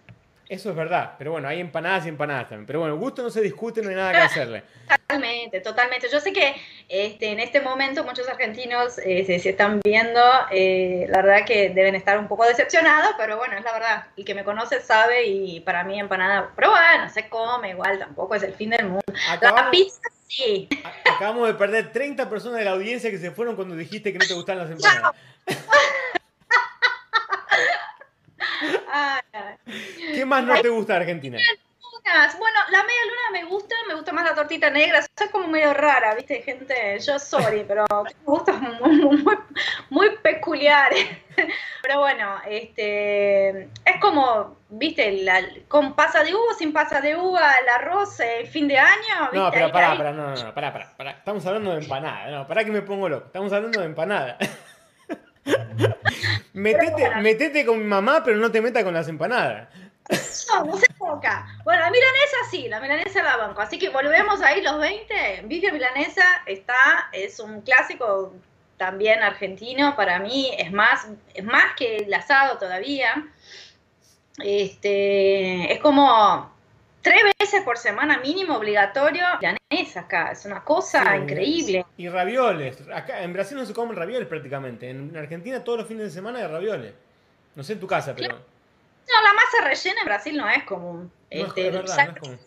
[0.49, 2.67] Eso es verdad, pero bueno, hay empanadas y empanadas también.
[2.67, 4.63] Pero bueno, gusto no se discute, no hay nada que hacerle.
[4.89, 6.09] Totalmente, totalmente.
[6.11, 6.55] Yo sé que
[6.89, 10.21] este, en este momento muchos argentinos eh, se, están viendo,
[10.51, 14.07] eh, la verdad que deben estar un poco decepcionados, pero bueno, es la verdad.
[14.17, 18.35] El que me conoce sabe y para mí empanada, pero bueno, se come igual, tampoco
[18.35, 19.03] es el fin del mundo.
[19.41, 20.01] la pizza
[20.37, 20.69] sí.
[21.05, 24.27] Acabamos de perder 30 personas de la audiencia que se fueron cuando dijiste que no
[24.27, 25.13] te gustan las empanadas.
[30.15, 31.39] ¿Qué más no te gusta de Argentina?
[32.05, 34.99] Bueno, la media luna me gusta, me gusta más la tortita negra.
[34.99, 36.43] Es como medio rara, ¿viste?
[36.43, 39.25] Gente, yo sorry, pero me gustan muy,
[39.89, 41.07] muy, peculiares.
[41.83, 45.27] Pero bueno, este es como, ¿viste?
[45.67, 49.31] con pasa de uva, sin pasa de uva, el arroz, el fin de año.
[49.33, 52.71] No, pero pará, pará, no, no, pará, pará, Estamos hablando de empanada, no, pará que
[52.71, 53.27] me pongo loco.
[53.27, 54.39] Estamos hablando de empanada.
[56.55, 59.69] metete, metete con mi mamá, pero no te meta con las empanadas.
[60.11, 61.47] No, no se toca.
[61.65, 63.61] Bueno, la milanesa sí, la milanesa la banco.
[63.61, 65.43] Así que volvemos ahí los 20.
[65.47, 68.35] Bife milanesa está, es un clásico
[68.77, 70.51] también argentino para mí.
[70.59, 73.27] Es más, es más que el asado todavía.
[74.39, 76.53] Este, es como
[77.01, 80.33] tres veces por semana mínimo obligatorio milanesa acá.
[80.33, 81.87] Es una cosa increíble.
[81.97, 82.79] Y ravioles.
[82.93, 84.91] Acá en Brasil no se comen ravioles prácticamente.
[84.91, 86.93] En Argentina todos los fines de semana hay ravioles.
[87.55, 88.54] No sé en tu casa, pero.
[89.09, 91.13] No, la masa rellena en Brasil no es común.
[91.31, 92.39] este, es salvo,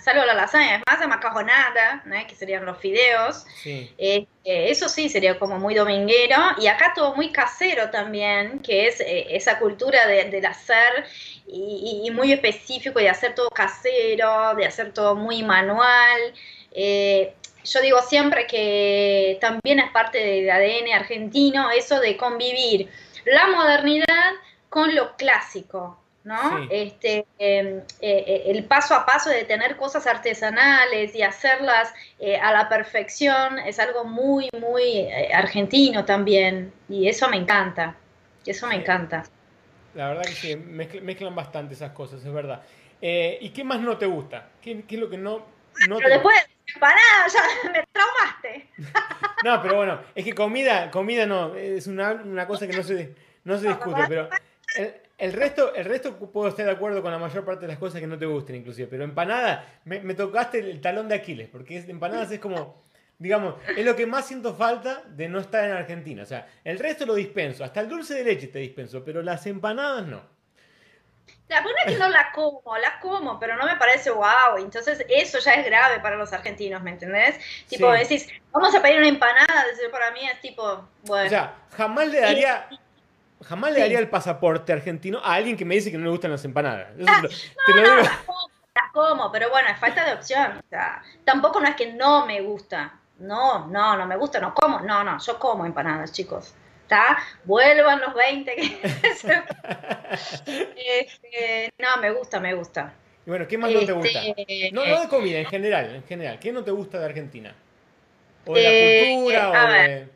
[0.00, 2.26] salvo, la lasaña, es masa macajonada, ¿no?
[2.26, 3.44] que serían los fideos.
[3.64, 4.26] Este,
[4.70, 6.36] eso sí sería como muy dominguero.
[6.58, 11.04] Y acá todo muy casero también, que es eh, esa cultura de, del hacer
[11.46, 16.34] y, muy específico, de hacer todo casero, de hacer todo muy manual.
[16.70, 22.88] Eh, yo digo siempre que también es parte del ADN argentino eso de convivir
[23.24, 24.32] la modernidad
[24.72, 26.66] con lo clásico, ¿no?
[26.70, 32.38] Este, em, eh, eh, el paso a paso de tener cosas artesanales y hacerlas eh,
[32.38, 37.96] a la perfección es algo muy, muy argentino también, y eso me encanta,
[38.46, 39.24] eso me encanta.
[39.92, 42.62] La verdad que sí, mezclan, bastante esas cosas, es verdad.
[43.02, 44.48] ¿Y qué más no te gusta?
[44.62, 45.44] ¿Qué, es lo que no,
[45.86, 46.36] no Pero después,
[46.74, 48.68] empanada, ya me traumaste.
[49.44, 53.14] no, pero bueno, es que comida, comida no, es una, una cosa que no se,
[53.44, 54.30] no se discute, pero
[55.18, 58.00] el, resto, el resto puedo estar de acuerdo con la mayor parte de las cosas
[58.00, 58.88] que no te gusten, inclusive.
[58.88, 62.82] Pero empanada, me, tocaste el talón de Aquiles, porque empanadas es como,
[63.18, 66.22] digamos, es lo que más siento falta de no estar en Argentina.
[66.22, 69.46] O sea, el resto lo dispenso, hasta el dulce de leche te dispenso, pero las
[69.46, 70.32] empanadas no.
[71.48, 74.56] La buena es que no la como, la como, pero no me parece wow.
[74.58, 77.38] Entonces, eso ya es grave para los argentinos, ¿me entendés?
[77.68, 81.26] Tipo, decís, vamos a pedir una empanada, para mí es tipo, bueno.
[81.26, 82.68] O sea, jamás le daría.
[83.44, 86.30] Jamás le daría el pasaporte argentino a alguien que me dice que no le gustan
[86.30, 86.88] las empanadas.
[87.06, 87.96] Ah, no, te lo digo.
[87.96, 90.58] Las, como, pero bueno, es falta de opción.
[90.58, 92.98] O sea, tampoco no es que no me gusta.
[93.18, 94.80] No, no, no me gusta, no como.
[94.80, 96.54] No, no, yo como empanadas, chicos.
[96.82, 97.18] ¿Está?
[97.44, 98.54] Vuelvan los 20.
[100.76, 102.92] Este, no, me gusta, me gusta.
[103.24, 104.22] Y bueno, ¿qué más no te gusta?
[104.26, 106.38] Este, no, no de comida, en general, en general.
[106.38, 107.54] ¿Qué no te gusta de Argentina?
[108.44, 109.48] ¿O de la eh, cultura?
[109.48, 110.08] o de...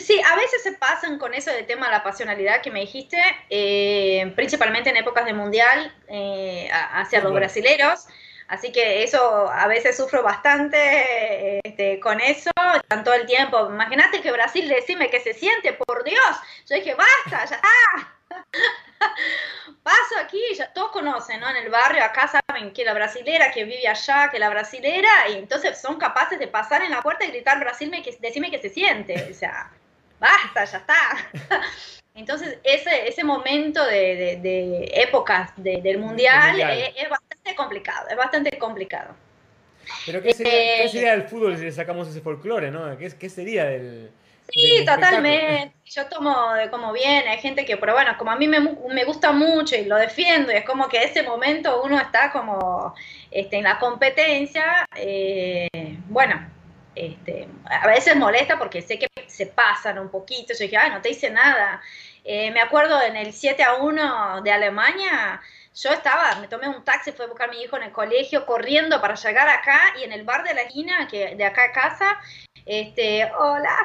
[0.00, 3.18] Sí, a veces se pasan con eso del tema de la pasionalidad que me dijiste,
[3.48, 8.06] eh, principalmente en épocas de mundial eh, hacia los brasileros.
[8.48, 13.68] Así que eso a veces sufro bastante este, con eso, están todo el tiempo.
[13.68, 16.36] Imagínate que Brasil decime que se siente, por Dios.
[16.68, 18.14] Yo dije, basta, ya está.
[19.82, 21.48] Paso aquí, ya todos conocen, ¿no?
[21.50, 25.34] En el barrio acá saben que la brasilera que vive allá, que la brasilera, y
[25.34, 29.28] entonces son capaces de pasar en la puerta y gritar Brasil, decime que se siente.
[29.30, 29.70] O sea,
[30.18, 31.30] basta, ya está.
[32.14, 36.58] Entonces, ese, ese momento de, épocas del mundial,
[36.96, 39.14] Es, bastante complicado, es bastante complicado.
[40.04, 42.96] Pero ¿qué sería, eh, sería el fútbol si le sacamos ese folclore, no?
[42.96, 44.10] ¿Qué, qué sería del,
[44.48, 45.74] Sí, totalmente.
[45.84, 47.28] Yo tomo de como viene.
[47.28, 50.52] Hay gente que, pero bueno, como a mí me, me, gusta mucho y lo defiendo,
[50.52, 52.94] y es como que ese momento uno está como
[53.30, 54.86] este, en la competencia.
[54.96, 55.68] Eh,
[56.08, 56.48] bueno,
[56.96, 60.54] este, a veces molesta porque sé que se pasan un poquito.
[60.54, 61.80] Yo dije, ay, no te hice nada.
[62.24, 65.40] Eh, me acuerdo en el 7 a 1 de Alemania,
[65.76, 68.46] yo estaba, me tomé un taxi, fui a buscar a mi hijo en el colegio,
[68.46, 71.72] corriendo para llegar acá y en el bar de la esquina, que de acá a
[71.72, 72.18] casa,
[72.64, 73.76] este, hola,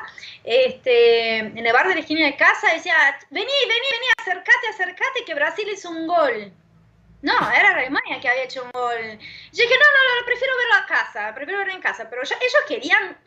[0.43, 2.95] este, en el bar de la esquina de casa decía,
[3.29, 6.53] vení, vení, vení, acércate, acércate, que Brasil hizo un gol.
[7.21, 8.99] No, era Alemania que había hecho un gol.
[8.99, 12.09] Yo dije, no, no, no, prefiero verlo a casa, prefiero verlo en casa.
[12.09, 13.17] Pero ellos querían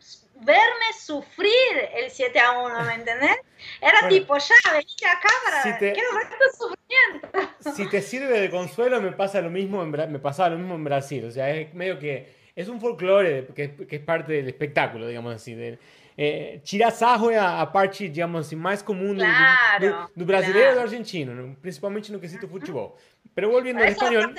[0.41, 3.37] verme sufrir el 7 a 1, ¿me entendés?
[3.81, 7.73] Era tipo, ya, venite acá para si te, quiero ver tu sufrimiento.
[7.75, 10.83] Si te sirve de consuelo, me pasa lo mismo en, me pasaba lo mismo en
[10.83, 11.25] Brasil.
[11.25, 15.35] O sea, es medio que es un folclore que, que es parte del espectáculo, digamos
[15.35, 15.55] así.
[15.55, 15.79] De,
[16.17, 20.25] é, tirar sarro é a, a, parte, digamos assim, mais comum claro, do, do, do,
[20.25, 20.77] brasileiro claro.
[20.77, 22.97] e do argentino, principalmente no quesito futebol.
[23.35, 24.35] Pero volviendo al español...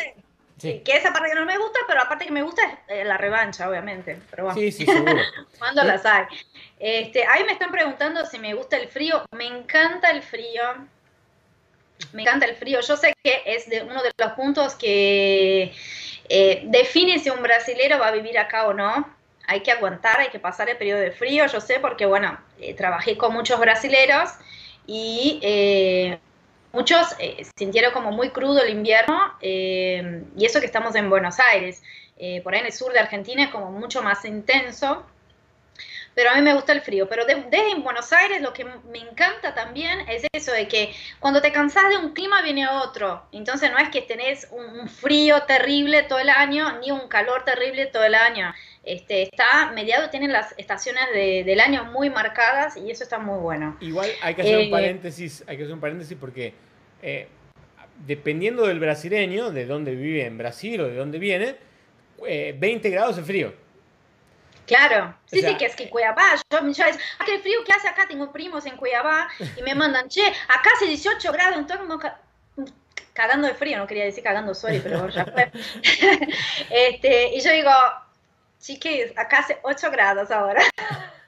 [0.59, 0.80] Sí.
[0.82, 3.04] Que esa parte que no me gusta, pero la parte que me gusta es eh,
[3.04, 4.18] la revancha, obviamente.
[4.30, 4.59] Pero bueno.
[4.59, 5.14] Sí, sí, seguro.
[5.59, 6.24] Cuando las hay.
[6.78, 9.22] Este, ahí me están preguntando si me gusta el frío.
[9.32, 10.62] Me encanta el frío.
[12.14, 12.80] Me encanta el frío.
[12.80, 15.74] Yo sé que es de uno de los puntos que
[16.30, 19.14] eh, define si un brasilero va a vivir acá o no
[19.46, 22.74] hay que aguantar, hay que pasar el periodo de frío, yo sé, porque bueno, eh,
[22.74, 24.30] trabajé con muchos brasileros
[24.87, 26.18] y eh,
[26.76, 31.82] muchos eh, sintieron como muy crudo el invierno y eso que estamos en Buenos Aires.
[32.44, 35.04] por ahí en el sur de Argentina es como mucho más intenso,
[36.16, 37.08] pero a mí me gusta el frío.
[37.10, 41.42] Pero desde en Buenos Aires lo que me encanta también es eso de que cuando
[41.42, 43.22] te cansás de un clima viene otro.
[43.32, 47.84] Entonces no es que tenés un, frío terrible todo el año ni un calor terrible
[47.84, 48.54] todo el año.
[48.82, 53.76] Este, está mediado, tienen las estaciones del año muy marcadas y eso está muy bueno.
[53.80, 56.54] Igual hay que hacer un eh, paréntesis, hay que hacer un paréntesis porque
[57.02, 57.28] eh,
[58.06, 61.56] dependiendo del brasileño, de dónde vive en Brasil o de dónde viene,
[62.18, 63.54] 20 eh, grados es frío.
[64.66, 67.87] Claro, sí, sí, que es que Cuiabá, yo, yo es, ah, qué frío que hace
[67.87, 71.87] acá, tengo primos en Cuiabá y me mandan, che, acá hace 18 grados, entonces
[73.12, 75.50] cagando de frío, no quería decir cagando sorry, pero ya fue.
[76.70, 77.70] este, y yo digo,
[78.61, 80.62] chiquis, acá hace 8 grados ahora.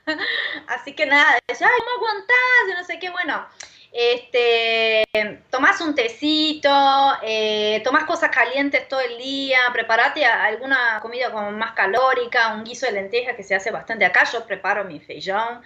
[0.66, 2.68] Así que nada, ay, ¿cómo aguantás?
[2.70, 3.46] Y no sé qué, bueno,
[3.92, 5.04] este,
[5.50, 6.70] tomás un tecito,
[7.22, 12.86] eh, tomás cosas calientes todo el día, preparate alguna comida como más calórica, un guiso
[12.86, 15.62] de lentejas que se hace bastante acá, yo preparo mi feijón.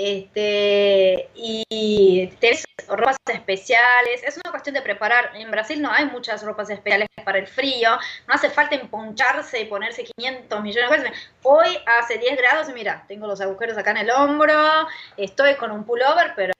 [0.00, 5.32] Este, y tenés ropas especiales, es una cuestión de preparar.
[5.34, 7.90] En Brasil no hay muchas ropas especiales para el frío,
[8.28, 11.12] no hace falta emponcharse y ponerse 500 millones de cosas.
[11.42, 15.82] Hoy hace 10 grados mira, tengo los agujeros acá en el hombro, estoy con un
[15.82, 16.54] pullover, pero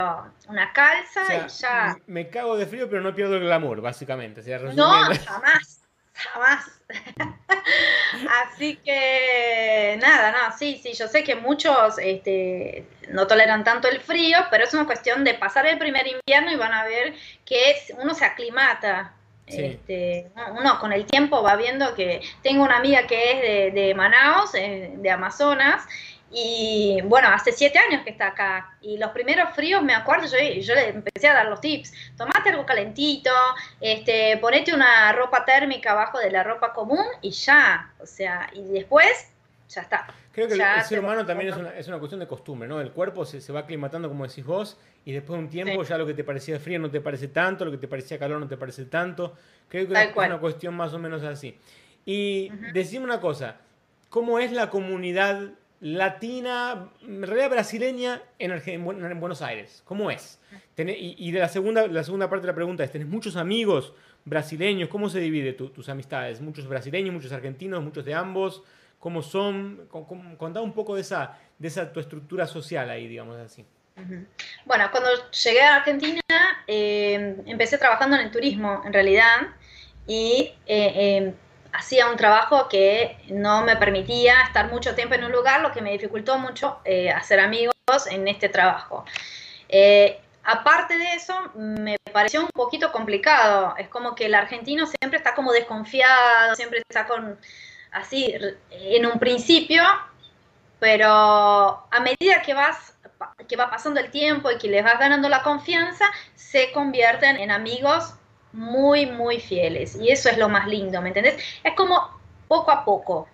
[0.48, 1.96] una calza y ya.
[2.08, 4.42] Me cago de frío, pero no pierdo el glamour, básicamente.
[4.74, 4.90] no,
[5.24, 5.78] jamás
[6.18, 6.80] jamás.
[8.42, 9.57] Así que
[9.96, 14.64] nada, no, sí, sí, yo sé que muchos este, no toleran tanto el frío, pero
[14.64, 18.24] es una cuestión de pasar el primer invierno y van a ver que uno se
[18.24, 19.14] aclimata.
[19.46, 23.94] Este, uno con el tiempo va viendo que tengo una amiga que es de, de
[23.94, 25.86] Manaus, eh, de Amazonas,
[26.30, 28.76] y bueno, hace siete años que está acá.
[28.80, 31.92] Y los primeros fríos, me acuerdo, yo, yo le empecé a dar los tips.
[32.16, 33.30] Tomate algo calentito,
[33.80, 37.92] este, ponete una ropa térmica abajo de la ropa común y ya.
[38.00, 39.30] O sea, y después,
[39.68, 40.06] ya está.
[40.32, 42.80] Creo que el, ser humano también es una, es una, cuestión de costumbre, ¿no?
[42.80, 45.98] El cuerpo se, se, va aclimatando, como decís vos, y después de un tiempo ya
[45.98, 48.48] lo que te parecía frío no te parece tanto, lo que te parecía calor no
[48.48, 49.34] te parece tanto.
[49.68, 51.56] Creo que es una cuestión más o menos así.
[52.06, 53.56] Y decime una cosa,
[54.08, 55.50] ¿cómo es la comunidad
[55.80, 59.82] latina, en realidad brasileña en, en, Buenos Aires?
[59.84, 60.40] ¿Cómo es?
[60.76, 63.92] y, de la segunda, la segunda parte de la pregunta es, ¿tenés muchos amigos
[64.24, 64.88] brasileños?
[64.88, 66.40] ¿Cómo se divide tus amistades?
[66.40, 68.62] ¿Muchos brasileños, muchos argentinos, muchos de ambos?
[68.98, 69.88] ¿Cómo son?
[70.36, 73.64] Contá un poco de esa, de esa tu estructura social ahí, digamos así.
[74.64, 76.20] Bueno, cuando llegué a Argentina
[76.66, 79.48] eh, empecé trabajando en el turismo, en realidad,
[80.06, 81.34] y eh, em,
[81.72, 85.82] hacía un trabajo que no me permitía estar mucho tiempo en un lugar, lo que
[85.82, 87.74] me dificultó mucho eh, hacer amigos
[88.10, 89.04] en este trabajo.
[89.68, 93.74] Eh, aparte de eso, me pareció un poquito complicado.
[93.76, 97.38] Es como que el argentino siempre está como desconfiado, siempre está con
[97.92, 98.34] así
[98.70, 99.82] en un principio,
[100.78, 102.94] pero a medida que vas
[103.48, 107.50] que va pasando el tiempo y que les vas ganando la confianza, se convierten en
[107.50, 108.14] amigos
[108.52, 109.96] muy, muy fieles.
[109.96, 111.42] Y eso es lo más lindo, ¿me entendés?
[111.64, 113.28] Es como poco a poco.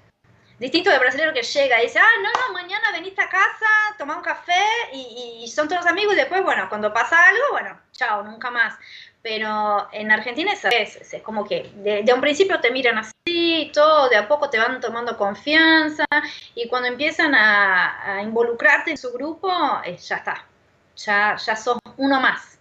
[0.59, 3.67] Distinto del brasileño que llega y dice, ah, no, no, mañana veniste a casa,
[3.99, 4.63] toma un café
[4.93, 8.75] y, son todos amigos y después, bueno, cuando pasa algo, bueno, chao, nunca más.
[9.25, 14.11] Pero en Argentina es, es, es como que de, un principio te miran así, todo,
[14.11, 16.05] de a poco te van tomando confianza
[16.55, 19.51] y cuando empiezan a, involucrarte en su grupo,
[19.83, 20.45] eh, ya está,
[20.95, 22.59] ya, ya sos uno más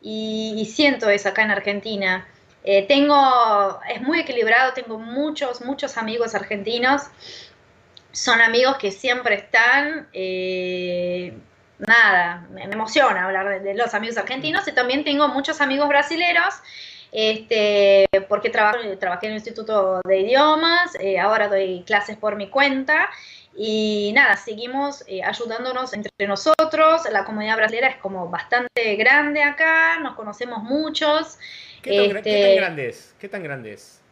[0.00, 2.28] y, siento eso acá en Argentina.
[2.62, 7.02] Eh, tengo, es muy equilibrado, tengo muchos, muchos amigos argentinos.
[8.12, 11.36] Son amigos que siempre están, eh,
[11.78, 16.54] nada, me, emociona hablar de, los amigos argentinos y también tengo muchos amigos brasileros
[17.12, 22.48] este, porque trabajo, trabajé en el Instituto de Idiomas, eh, ahora doy clases por mi
[22.48, 23.08] cuenta
[23.56, 27.02] y nada, seguimos eh, ayudándonos entre nosotros.
[27.10, 31.38] La comunidad brasileña es como bastante grande acá, nos conocemos muchos.
[31.80, 33.14] ¿Qué tan, este, grande es?
[33.18, 34.02] ¿Qué tan grande es?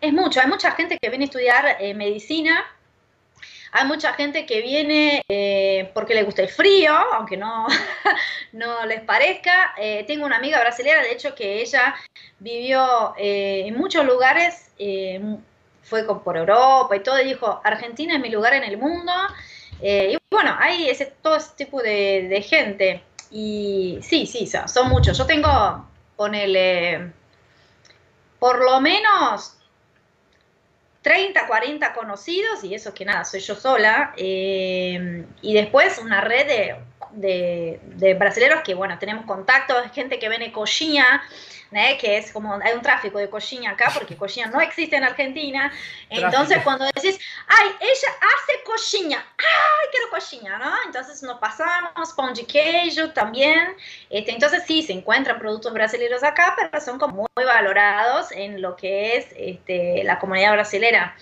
[0.00, 2.64] Es mucho, hay mucha gente que viene a estudiar eh, medicina
[3.72, 7.66] hay mucha gente que viene eh, porque le gusta el frío, aunque no,
[8.52, 9.74] no les parezca.
[9.76, 11.94] Eh, tengo una amiga brasileña, de hecho, que ella
[12.38, 14.70] vivió eh, en muchos lugares,
[15.82, 19.12] fue por Europa y todo, y dijo, Argentina es mi lugar en el mundo.
[19.82, 23.02] y bueno, hay ese, todo ese tipo de, gente.
[23.30, 25.18] Y sí, sí, son, muchos.
[25.18, 27.12] Yo tengo, ponele,
[28.38, 29.57] por lo menos
[31.08, 36.46] 30, 40 conocidos, y eso que nada, soy yo sola, eh, y después una red
[36.46, 36.76] de,
[37.12, 38.14] de, de,
[38.62, 40.52] que, bueno, tenemos contacto, gente que viene
[41.70, 45.04] coxinha, que es como, hay un tráfico de coxinha acá, porque coxinha no existe en
[45.04, 45.72] Argentina,
[46.10, 50.72] entonces cuando decís, ay, ella hace coxinha, ay, quiero coxinha, ¿no?
[50.86, 53.76] Entonces nos pasamos, pão de queijo también,
[54.10, 58.76] este, entonces sí, se encuentran productos brasileños acá, pero son como muy valorados en lo
[58.76, 61.16] que es este, la comunidad brasilera.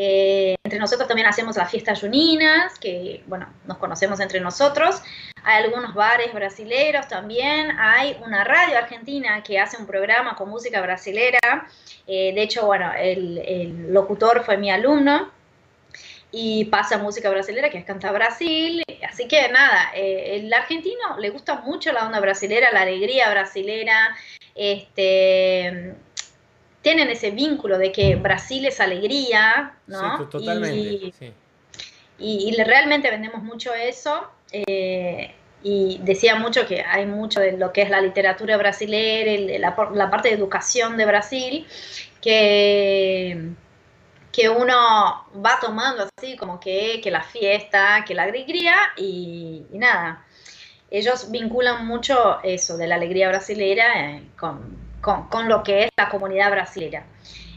[0.00, 5.02] Eh, entre nosotros también hacemos las fiestas juninas, que bueno, nos conocemos entre nosotros.
[5.42, 7.72] Hay algunos bares brasileros también.
[7.76, 11.66] Hay una radio argentina que hace un programa con música brasilera.
[12.06, 15.32] Eh, de hecho, bueno, el, locutor fue mi alumno
[16.30, 18.84] y pasa música brasilera, que es Canta Brasil.
[19.10, 24.16] Así que nada, eh, el argentino le gusta mucho la onda brasilera, la alegría brasilera.
[24.54, 25.96] Este,
[26.82, 30.18] tienen ese vínculo de que Brasil es alegría, ¿no?
[30.18, 31.12] Sí, totalmente.
[32.20, 34.28] Y, y, realmente vendemos mucho eso.
[34.52, 39.90] Eh, y decía mucho que hay mucho de lo que es la literatura brasileña, la,
[39.92, 41.66] la, parte de educación de Brasil,
[42.20, 43.50] que,
[44.32, 50.24] que uno va tomando así como que, que la fiesta, que la alegría y, nada.
[50.90, 54.77] Ellos vinculan mucho eso de la alegría brasileña eh, con,
[55.30, 57.04] con, lo que es la comunidad brasileña.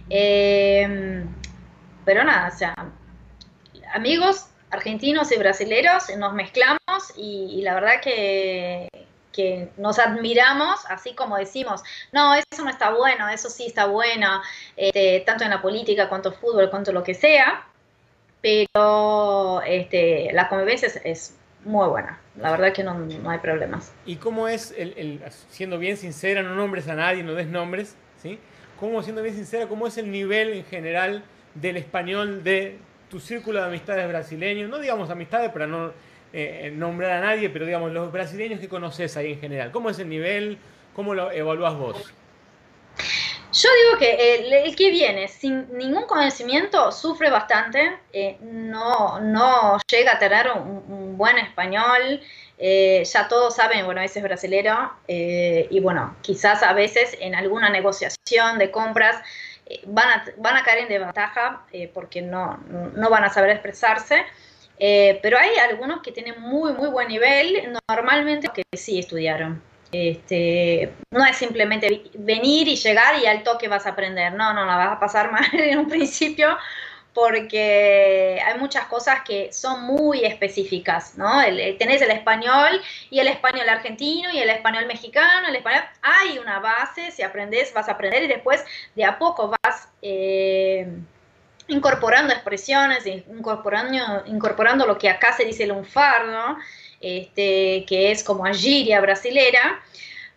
[0.10, 1.26] Eh,
[2.06, 2.74] pero nada, o sea,
[3.94, 6.80] amigos argentinos y brasileños nos mezclamos
[7.18, 8.88] y, la verdad que,
[9.34, 14.42] que, nos admiramos, así como decimos, no, eso no está bueno, eso sí está bueno,
[14.78, 17.68] este, tanto en la política, cuanto fútbol, cuanto lo que sea,
[18.42, 22.20] pero este, la convivencia es muy buena.
[22.38, 23.94] La verdad que no, hay problemas.
[24.06, 28.40] ¿Y cómo es, el, siendo bien sincera, no nombres a nadie, no des nombres, ¿sí?
[28.80, 32.78] ¿Cómo, siendo bien sincera, cómo es el nivel en general del español de
[33.10, 34.70] tu círculo de amistades brasileños?
[34.70, 35.92] No digamos amistades para no
[36.34, 39.72] eh, nombrar a nadie, pero digamos los brasileños que conoces ahí en general.
[39.72, 40.58] ¿Cómo es el nivel?
[40.96, 42.14] ¿Cómo lo evalúas vos?
[43.54, 44.36] Yo digo que
[44.66, 51.18] el, que viene sin ningún conocimiento sufre bastante, eh, no, no llega a tener un,
[51.18, 52.22] buen español,
[52.58, 57.36] eh, ya todos saben, bueno, ese es brasilero, eh, y bueno, quizás a veces en
[57.36, 59.22] alguna negociación de compras
[59.86, 62.58] van, a, van a caer en desventaja porque no,
[62.96, 64.24] no van a saber expresarse.
[64.80, 69.71] pero hay algunos que tienen muy, muy buen nivel, normalmente que sí estudiaron.
[69.92, 74.66] Este, no es simplemente venir y llegar y al toque vas a aprender, no, no,
[74.66, 76.58] la vas a pasar mal en un principio
[77.14, 81.42] porque hay muchas cosas que son muy específicas, ¿no?
[81.78, 86.60] tenés el español y el español argentino y el español mexicano, el español, hay una
[86.60, 88.64] base, si aprendes vas a aprender y después
[88.96, 90.88] de a poco vas eh,
[91.68, 96.58] incorporando expresiones, incorporando, incorporando lo que acá se dice el lunfardo,
[97.02, 99.82] este, que es como agiria brasilera,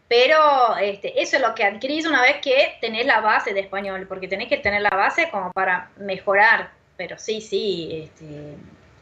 [0.08, 4.06] pero este, eso es lo que adquirís una vez que tenés la base de español,
[4.08, 8.56] porque tenés que tener la base como para mejorar, pero sí, sí, este,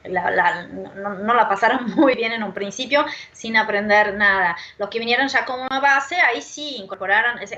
[0.09, 4.57] no, la pasaron muy bien en un principio sin aprender nada.
[4.79, 7.53] Los que vinieron ya con una base, ahí sí incorporaron, es,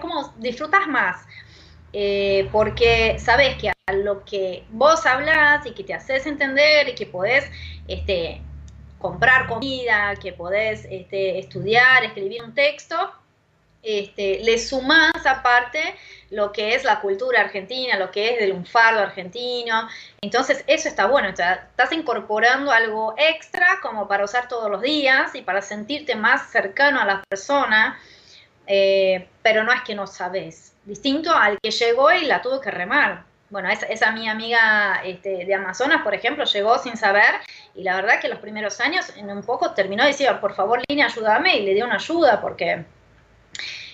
[0.00, 1.24] como disfrutas más,
[1.92, 6.94] eh, porque sabes que a lo que vos hablas y que te haces entender y
[6.94, 7.50] que podés
[7.86, 8.42] este,
[8.98, 13.12] comprar comida, que podés este, estudiar, escribir un texto,
[13.82, 15.94] este, le sumás aparte
[16.30, 19.88] lo que es la cultura argentina, lo que es del lunfardo argentino.
[20.20, 21.28] Entonces, eso está bueno.
[21.28, 27.00] estás incorporando algo extra como para usar todos los días y para sentirte más cercano
[27.00, 27.98] a la persona,
[28.66, 30.74] eh, pero no es que no sabes.
[30.84, 35.44] Distinto al que llegó y la tuvo que remar bueno, esa, esa mi amiga este,
[35.44, 37.34] de Amazonas, por ejemplo, llegó sin saber
[37.74, 41.06] y la verdad que los primeros años en un poco terminó diciendo, por favor, Lina,
[41.06, 42.84] ayúdame y le dio una ayuda porque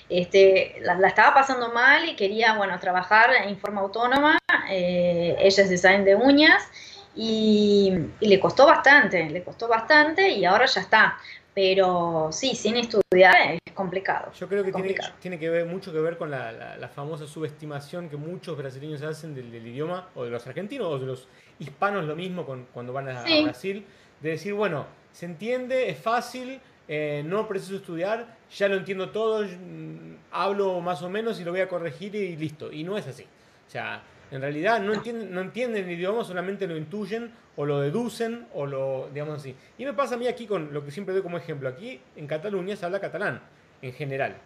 [0.09, 4.39] este, la, estaba pasando mal y quería, bueno, trabajar en forma autónoma.
[4.71, 6.69] Eh, ella es design de uñas
[7.15, 11.19] y, le costó bastante, le costó bastante y ahora ya está.
[11.55, 14.33] Pero sí, sin estudiar es complicado.
[14.33, 14.73] Yo creo que
[15.21, 19.55] tiene, que ver mucho que ver con la, famosa subestimación que muchos brasileños hacen del,
[19.55, 21.29] idioma, o de los argentinos, o de los
[21.59, 23.85] hispanos lo mismo con, cuando van a, Brasil,
[24.21, 29.45] de decir, bueno, se entiende, es fácil, eh, no preciso estudiar, ya lo entiendo todo,
[29.45, 32.73] mm, hablo más o menos y lo voy a corregir y listo.
[32.73, 33.25] Y no es así.
[33.67, 34.03] O sea,
[34.35, 38.67] en realidad no entienden, no entienden el idioma, solamente lo intuyen o lo deducen o
[38.67, 39.55] lo, digamos así.
[39.79, 41.69] Y me pasa a mí aquí con lo que siempre doy como ejemplo.
[41.69, 43.41] Aquí en Cataluña se habla catalán,
[43.81, 44.37] en general.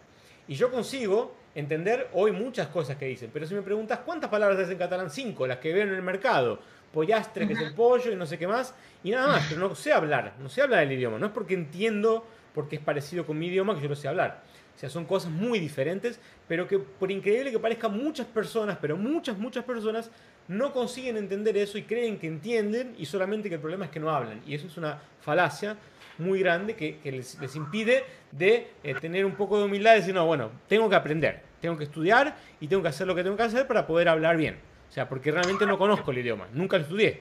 [0.47, 3.31] Y yo consigo entender hoy muchas cosas que dicen.
[3.33, 6.03] Pero si me preguntas cuántas palabras hacen en catalán, cinco, las que veo en el
[6.03, 6.59] mercado.
[6.93, 8.73] Pollastre, que es el pollo y no sé qué más.
[9.03, 11.17] Y nada más, pero no sé hablar, no sé hablar el idioma.
[11.17, 14.43] No es porque entiendo, porque es parecido con mi idioma que yo lo sé hablar.
[14.79, 18.95] O sea, son cosas muy diferentes, pero que por increíble que parezca, muchas personas, pero
[18.95, 20.09] muchas, muchas personas
[20.47, 23.99] no consiguen entender eso y creen que entienden y solamente que el problema es que
[23.99, 24.41] no hablan.
[24.47, 25.75] Y eso es una falacia
[26.17, 30.25] muy grande que, les, impide de eh, tener un poco de humildad y decir, no,
[30.25, 33.43] bueno, tengo que aprender, tengo que estudiar y tengo que hacer lo que tengo que
[33.43, 34.59] hacer para poder hablar bien.
[34.89, 37.19] O sea, porque realmente no conozco el idioma, nunca lo estudié.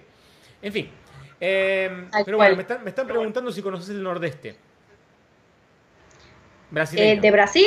[0.62, 0.90] En fin.
[1.40, 4.67] Eh, pero bueno, me están, me están preguntando si conoces el Nordeste.
[6.92, 7.66] Eh, ¿De Brasil?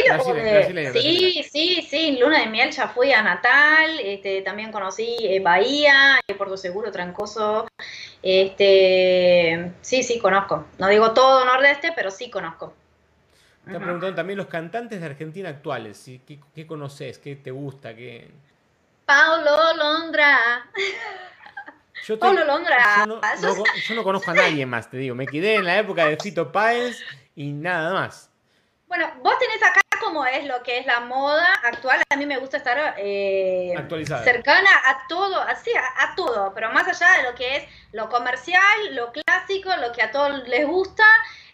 [0.93, 6.19] sí, sí, sí, Luna de Miel ya fui a Natal, este, también conocí eh, Bahía,
[6.37, 7.67] Puerto Seguro, Trancoso.
[8.21, 10.65] Este, sí, sí, conozco.
[10.77, 12.73] No digo todo Nordeste, pero sí conozco.
[13.65, 16.03] Me están preguntando también los cantantes de Argentina actuales.
[16.27, 17.17] ¿Qué, qué conoces?
[17.17, 17.95] ¿Qué te gusta?
[17.95, 18.29] ¿Qué...
[19.05, 20.65] Paulo Londra.
[22.05, 23.05] Yo Paulo Londra.
[23.87, 25.15] Yo no, conozco a nadie más, te digo.
[25.15, 26.99] Me quedé en la época de Fito Páez
[27.35, 28.30] y nada más.
[28.91, 32.01] Bueno, vos tenés acá como es lo que es la moda actual.
[32.09, 33.73] A mí me gusta estar eh,
[34.05, 37.63] cercana a todo, así, a, todo, pero más allá de lo que es
[37.93, 38.61] lo comercial,
[38.91, 41.05] lo clásico, lo que a todos les gusta.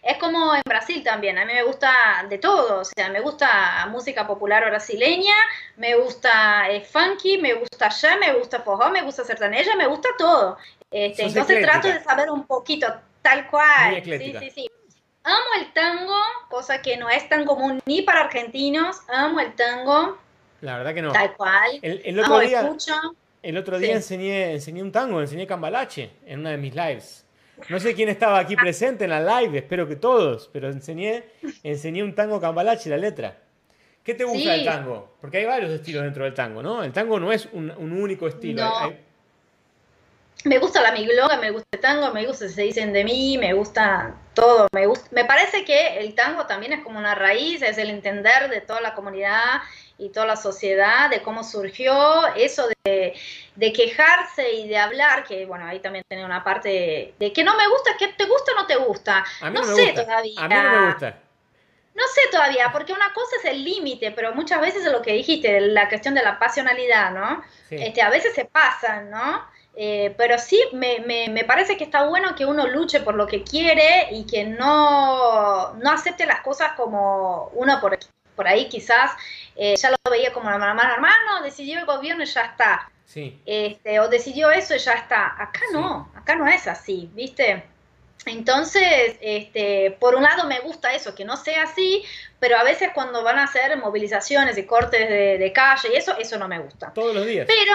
[0.02, 3.86] Es como en Brasil también, a mí me gusta de todo, o sea, me gusta
[3.86, 5.36] música popular brasileña,
[5.76, 10.08] me gusta eh, funky, me gusta ya, me gusta forró, me gusta sertaneja, me gusta
[10.18, 10.58] todo.
[10.90, 14.02] Este, entonces trato de saber un poquito, tal cual.
[14.02, 14.70] Sí, sí, sí.
[15.28, 16.16] Amo el tango,
[16.48, 18.96] cosa que no es tan común ni para argentinos.
[19.08, 20.16] Amo el tango.
[20.62, 21.12] La verdad que no.
[21.12, 21.78] Tal cual.
[21.82, 22.72] El, otro día,
[23.42, 27.26] El otro día enseñé, enseñé un tango, enseñé cambalache en una de mis lives.
[27.68, 31.24] No sé quién estaba aquí presente en la live, espero que todos, pero enseñé,
[31.62, 33.36] enseñé un tango cambalache, la letra.
[34.02, 35.18] ¿Qué te gusta del tango?
[35.20, 36.82] Porque hay varios estilos dentro del tango, ¿no?
[36.82, 38.64] El tango no es un, único estilo.
[40.44, 43.52] Me gusta la migloga, me gusta el tango, me gusta Se dicen de mí, me
[43.54, 44.68] gusta todo.
[44.72, 48.48] Me, gusta, me parece que el tango también es como una raíz, es el entender
[48.48, 49.60] de toda la comunidad
[49.98, 51.92] y toda la sociedad, de cómo surgió,
[52.36, 53.14] eso de,
[53.74, 57.68] quejarse y de hablar, que bueno, ahí también tiene una parte de, que no me
[57.68, 59.24] gusta, que te gusta o no te gusta.
[59.52, 60.40] no, sé todavía.
[60.40, 61.18] A mí no me gusta.
[61.96, 65.14] No sé todavía, porque una cosa es el límite, pero muchas veces es lo que
[65.14, 67.42] dijiste, la cuestión de la pasionalidad, ¿no?
[67.70, 69.44] Este, a veces se pasan, ¿no?
[69.80, 73.44] Eh, pero sí, me, me, parece que está bueno que uno luche por lo que
[73.44, 77.96] quiere y que no, no acepte las cosas como uno por,
[78.34, 79.12] por ahí quizás
[79.54, 82.90] eh, ya lo veía como la mamá hermano, decidió el gobierno y ya está.
[83.04, 83.40] Sí.
[83.46, 85.40] Este, o decidió eso y ya está.
[85.40, 87.62] Acá no, acá no es así, ¿viste?
[88.26, 92.04] Entonces, este, por un lado me gusta eso, que no sea así,
[92.40, 96.18] pero a veces cuando van a hacer movilizaciones y cortes de, de calle y eso,
[96.18, 96.92] eso no me gusta.
[96.92, 97.46] Todos los días.
[97.46, 97.74] Pero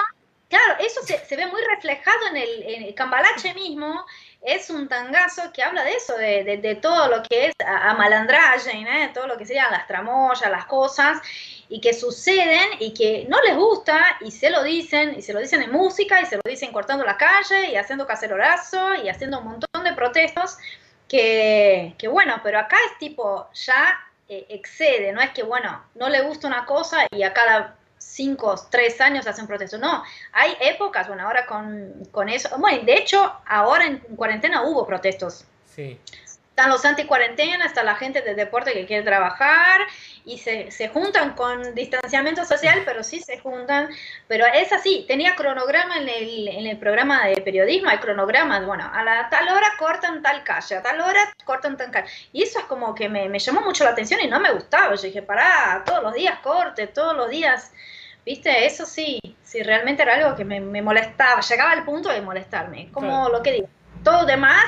[0.53, 4.05] Claro, eso se, ve muy reflejado en el, Cambalache mismo,
[4.39, 9.09] es un tangazo que habla de eso, de, todo lo que es a, malandraje, ¿eh?
[9.15, 11.19] todo lo que serían las tramoyas, las cosas,
[11.69, 15.39] y que suceden y que no les gusta y se lo dicen, y se lo
[15.39, 19.39] dicen en música, y se lo dicen cortando la calle, y haciendo cacerorazo, y haciendo
[19.39, 20.59] un montón de protestos,
[21.07, 23.99] que, bueno, pero acá es tipo, ya
[24.29, 28.55] eh, excede, no es que, bueno, no le gusta una cosa y a cada cinco,
[28.69, 29.79] tres años hacen protestos.
[29.79, 34.85] No, hay épocas, bueno, ahora con, con eso, bueno, de hecho, ahora en cuarentena hubo
[34.85, 35.45] protestos.
[35.75, 35.99] Sí.
[36.53, 39.81] Están los anti-cuarentena, está la gente de deporte que quiere trabajar
[40.23, 43.89] y se, se, juntan con distanciamiento social, pero sí se juntan.
[44.27, 48.87] Pero es así, tenía cronograma en el, en el programa de periodismo, hay cronogramas, bueno,
[48.93, 52.11] a la tal hora cortan tal calle, a tal hora cortan tal calle.
[52.31, 54.93] Y eso es como que me, me llamó mucho la atención y no me gustaba.
[54.93, 57.71] Yo dije, pará, todos los días corte, todos los días
[58.25, 58.65] ¿Viste?
[58.65, 62.89] Eso sí, sí, realmente era algo que me, molestaba, llegaba al punto de molestarme.
[62.91, 63.69] Como lo que digo,
[64.03, 64.65] todo demás,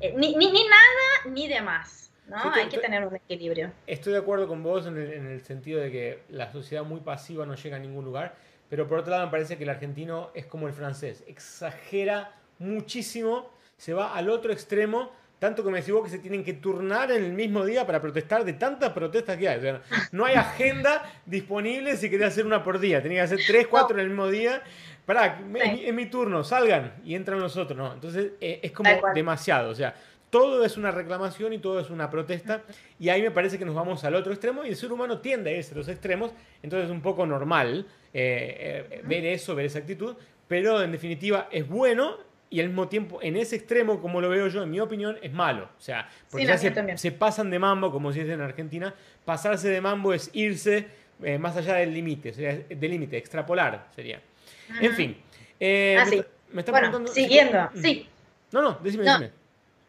[0.00, 2.12] eh, ni, ni, ni, nada ni demás.
[2.26, 2.36] ¿no?
[2.52, 3.72] Hay que tener un equilibrio.
[3.86, 7.00] Estoy de acuerdo con vos en el, en el, sentido de que la sociedad muy
[7.00, 8.34] pasiva no llega a ningún lugar,
[8.68, 13.50] pero por otro lado me parece que el argentino es como el francés, exagera muchísimo,
[13.76, 15.10] se va al otro extremo
[15.40, 18.44] tanto que me decís que se tienen que turnar en el mismo día para protestar
[18.44, 19.80] de tantas protestas que hay.
[20.12, 23.02] no hay agenda disponible si querés hacer una por día.
[23.02, 24.62] Tenía que hacer tres, cuatro en el mismo día.
[25.06, 27.76] Pará, es, mi, turno, salgan y entran los otros.
[27.76, 29.70] No, entonces eh, es como demasiado.
[29.70, 29.94] O sea,
[30.28, 32.62] todo es una reclamación y todo es una protesta.
[32.98, 35.50] Y ahí me parece que nos vamos al otro extremo y el ser humano tiende
[35.50, 36.32] a irse a los extremos.
[36.62, 40.16] Entonces es un poco normal eh, eh, ver eso, ver esa actitud.
[40.46, 42.18] Pero en definitiva es bueno
[42.50, 45.32] y al mismo tiempo, en ese extremo, como lo veo yo, en mi opinión, es
[45.32, 45.70] malo.
[45.78, 48.92] O sea, porque ya se, pasan de mambo, como se dice en Argentina.
[49.24, 50.88] Pasarse de mambo es irse
[51.22, 52.32] eh, más allá del límite,
[52.68, 54.20] del límite, extrapolar sería.
[54.80, 55.16] En fin.
[55.60, 56.06] Eh, ah,
[56.52, 57.82] me, está, bueno, siguiendo, mm.
[57.82, 58.08] sí.
[58.50, 59.12] No, no, decime, no.
[59.12, 59.32] decime.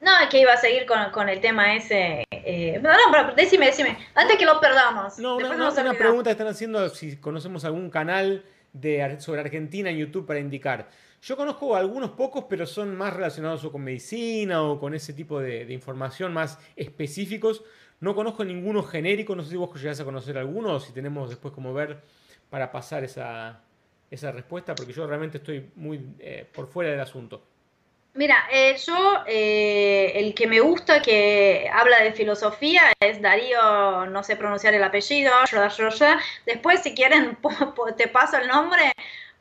[0.02, 2.24] No, es que iba a seguir con, con el tema ese.
[2.32, 3.98] Eh, no, no, pero decime, decime.
[4.14, 5.18] Antes que lo perdamos.
[5.18, 8.44] No, una, una pregunta que están haciendo si conocemos algún canal
[8.74, 10.90] de, sobre Argentina en YouTube para indicar.
[11.22, 15.72] Yo conozco algunos pocos, pero son más relacionados con medicina o con ese tipo de,
[15.72, 17.64] información más específicos.
[18.00, 21.30] No conozco ninguno genérico, no sé si vos llegás a conocer alguno o si tenemos
[21.30, 22.02] después como ver
[22.50, 23.62] para pasar esa,
[24.10, 27.44] respuesta, porque yo realmente estoy muy eh, por fuera del asunto.
[28.16, 34.24] Mira, eh, yo eh, el que me gusta que habla de filosofía es Darío, no
[34.24, 35.32] sé pronunciar el apellido,
[36.46, 37.38] después si quieren
[37.98, 38.92] te paso el nombre,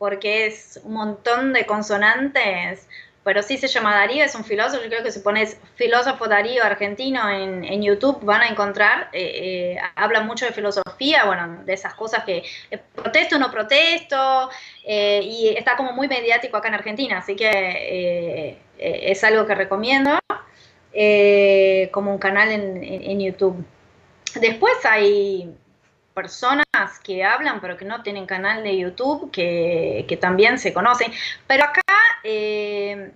[0.00, 2.88] porque es un montón de consonantes,
[3.22, 6.64] pero sí se llama Darío, es un filósofo, yo creo que si pones filósofo Darío
[6.64, 11.92] argentino en, YouTube van a encontrar, eh, eh, habla mucho de filosofía, bueno, de esas
[11.92, 14.48] cosas que eh, protesto o no protesto,
[14.86, 20.18] y está como muy mediático acá en Argentina, así que es algo que recomiendo
[21.92, 23.62] como un canal en YouTube.
[24.40, 25.54] Después hay
[26.14, 26.64] personas
[27.02, 31.12] que hablan pero que no tienen canal de YouTube, que, también se conocen.
[31.46, 31.82] Pero acá
[32.24, 33.12] eh,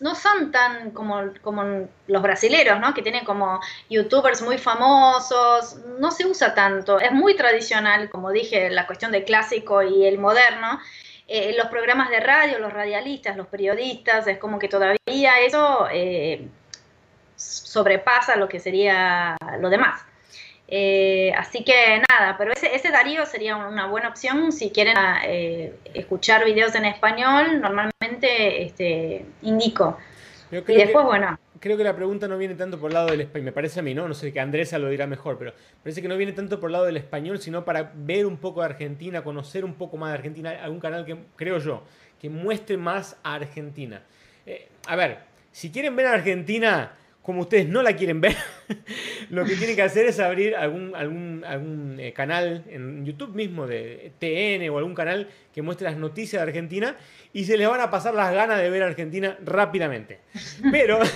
[0.00, 2.94] no son tan como, como los brasileros, ¿no?
[2.94, 8.70] Que tienen como youtubers muy famosos, no se usa tanto, es muy tradicional, como dije,
[8.70, 10.80] la cuestión del clásico y el moderno.
[11.26, 16.48] Eh, los programas de radio, los radialistas, los periodistas, es como que todavía eso eh,
[17.36, 20.02] sobrepasa lo que sería lo demás.
[20.66, 25.74] Eh, así que nada, pero ese, ese, Darío sería una buena opción si quieren eh,
[25.92, 29.98] escuchar videos en español, normalmente este, indico.
[30.50, 31.38] y después, bueno.
[31.60, 33.82] Creo que la pregunta no viene tanto por el lado del español, me parece a
[33.82, 34.06] mí, ¿no?
[34.08, 35.52] No sé que Andresa lo dirá mejor, pero
[35.82, 38.60] parece que no viene tanto por el lado del español, sino para ver un poco
[38.60, 41.84] de Argentina, conocer un poco más de Argentina, algún canal que, creo yo,
[42.20, 44.02] que muestre más a Argentina.
[44.44, 45.18] Eh, a ver,
[45.52, 46.92] si quieren ver a Argentina
[47.24, 48.36] como ustedes no la quieren ver,
[49.30, 53.66] lo que tienen que hacer es abrir algún, algún, algún eh, canal en YouTube mismo
[53.66, 56.96] de TN o algún canal que muestre las noticias de Argentina
[57.32, 60.20] y se les van a pasar las ganas de ver a Argentina rápidamente.
[60.70, 61.00] Pero...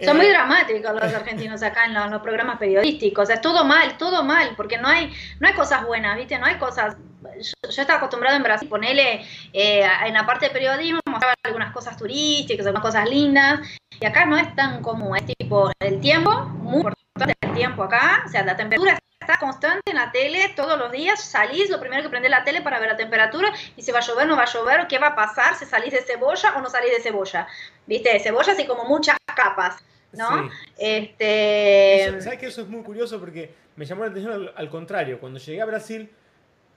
[0.00, 3.28] Son muy dramáticos los argentinos acá en los, programas periodísticos.
[3.28, 6.38] Es todo mal, todo mal, porque no hay, no hay cosas buenas, ¿viste?
[6.38, 6.96] No hay cosas.
[7.22, 11.96] Yo, estaba acostumbrado en Brasil, ponerle eh, en la parte de periodismo, mostrar algunas cosas
[11.96, 13.60] turísticas, algunas cosas lindas,
[14.00, 18.24] y acá no es tan común, es tipo el tiempo, muy importante el tiempo acá,
[18.26, 22.02] o sea, la temperatura está constante en la tele todos los días, salís, lo primero
[22.02, 24.44] que prende la tele para ver la temperatura y si va a llover, no va
[24.44, 27.46] a llover, qué va a pasar, si salís de cebolla o no salís de cebolla.
[27.86, 28.10] ¿Viste?
[28.10, 29.76] De cebolla así como muchas capas.
[30.12, 30.50] ¿no?
[30.78, 32.20] Este...
[32.20, 33.20] ¿Sabes que eso es muy curioso?
[33.20, 35.20] Porque me llamó la atención al, contrario.
[35.20, 36.10] Cuando llegué a Brasil,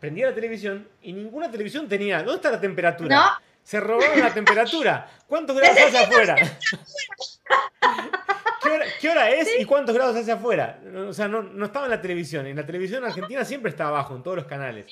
[0.01, 2.17] prendía la televisión y ninguna televisión tenía.
[2.17, 3.15] ¿Dónde está la temperatura?
[3.15, 3.31] No,
[3.63, 5.09] se robaron la temperatura.
[5.27, 6.35] ¿Cuántos grados hace afuera?
[8.99, 10.79] ¿Qué hora, es y cuántos grados hace afuera?
[11.07, 12.47] O sea, no, no, estaba en la televisión.
[12.47, 14.87] En la televisión argentina siempre está abajo, en todos los canales.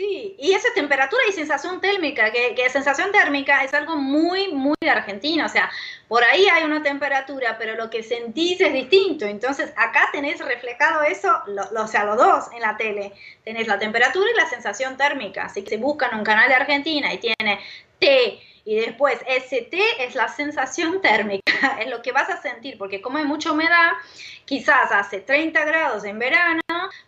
[0.00, 4.74] Sí, y esa temperatura y sensación térmica, que, que, sensación térmica es algo muy, muy
[4.80, 5.70] de Argentina, o sea,
[6.08, 11.02] por ahí hay una temperatura, pero lo que sentís es distinto, entonces acá tenés reflejado
[11.02, 11.30] eso,
[11.76, 13.12] o sea, los dos en la tele,
[13.44, 17.12] tenés la temperatura y la sensación térmica, así que si buscan un canal de Argentina
[17.12, 17.60] y tiene
[17.98, 21.42] T y después ST es la sensación térmica,
[21.78, 23.90] es lo que vas a sentir, porque como hay mucha humedad,
[24.46, 26.62] quizás hace 30 grados en verano,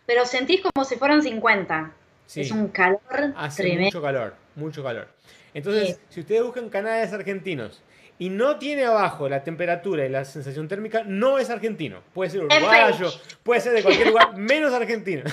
[0.05, 2.02] pero sentís como si fueran 50.
[2.35, 3.01] Es un calor
[3.35, 5.07] Hace mucho calor, mucho calor.
[5.53, 7.83] Entonces, si ustedes buscan canales argentinos
[8.17, 12.01] y no tiene abajo la temperatura y la sensación térmica, no es argentino.
[12.13, 13.11] Puede ser uruguayo,
[13.43, 15.23] puede ser de cualquier lugar, menos argentino.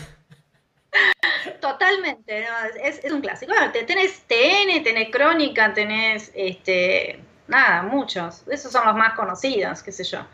[1.60, 2.44] Totalmente,
[2.82, 3.52] es, un clásico.
[3.52, 8.44] Bueno, tenés TN, tenés Crónica, tenés, este, nada, muchos.
[8.48, 10.26] Esos son los más conocidos, qué sé yo.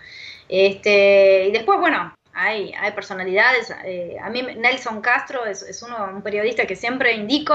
[0.49, 3.73] Este, y después, bueno, hay, hay personalidades.
[3.85, 7.55] Eh, a mí Nelson Castro es, es, uno, un periodista que siempre indico,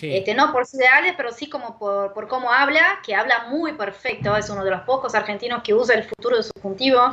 [0.00, 3.72] este, no por sus ideales, pero sí como por, por, cómo habla, que habla muy
[3.72, 4.36] perfecto.
[4.36, 7.10] Es uno de los pocos argentinos que usa el futuro de subjuntivo,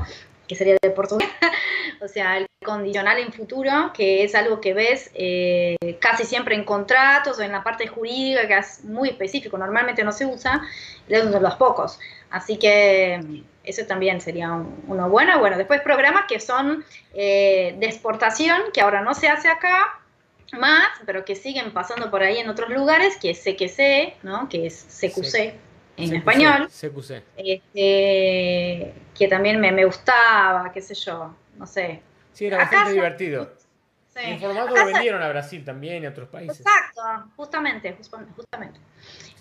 [0.48, 1.28] que sería de portugués,
[2.02, 6.64] o sea, el condicional en futuro, que es algo que ves eh, casi siempre en
[6.64, 10.62] contratos o en la parte jurídica, que es muy específico, normalmente no se usa,
[11.08, 12.00] es uno de los pocos.
[12.30, 15.40] Así que eso también sería uno bueno.
[15.40, 20.00] Bueno, después programas que son eh, de exportación, que ahora no se hace acá,
[20.54, 24.48] más, pero que siguen pasando por ahí en otros lugares, que es CQC, ¿no?
[24.50, 25.56] que es CQC
[25.98, 26.70] en español.
[26.70, 27.24] CQC.
[27.36, 32.02] Este, que también me, me, gustaba, qué sé yo, no sé.
[32.34, 33.52] Sí, era bastante divertido.
[34.14, 34.22] Sí.
[34.24, 36.62] En formato lo vendieron a Brasil también y a otros países.
[36.62, 37.96] Exacto, justamente,
[38.36, 38.80] justamente.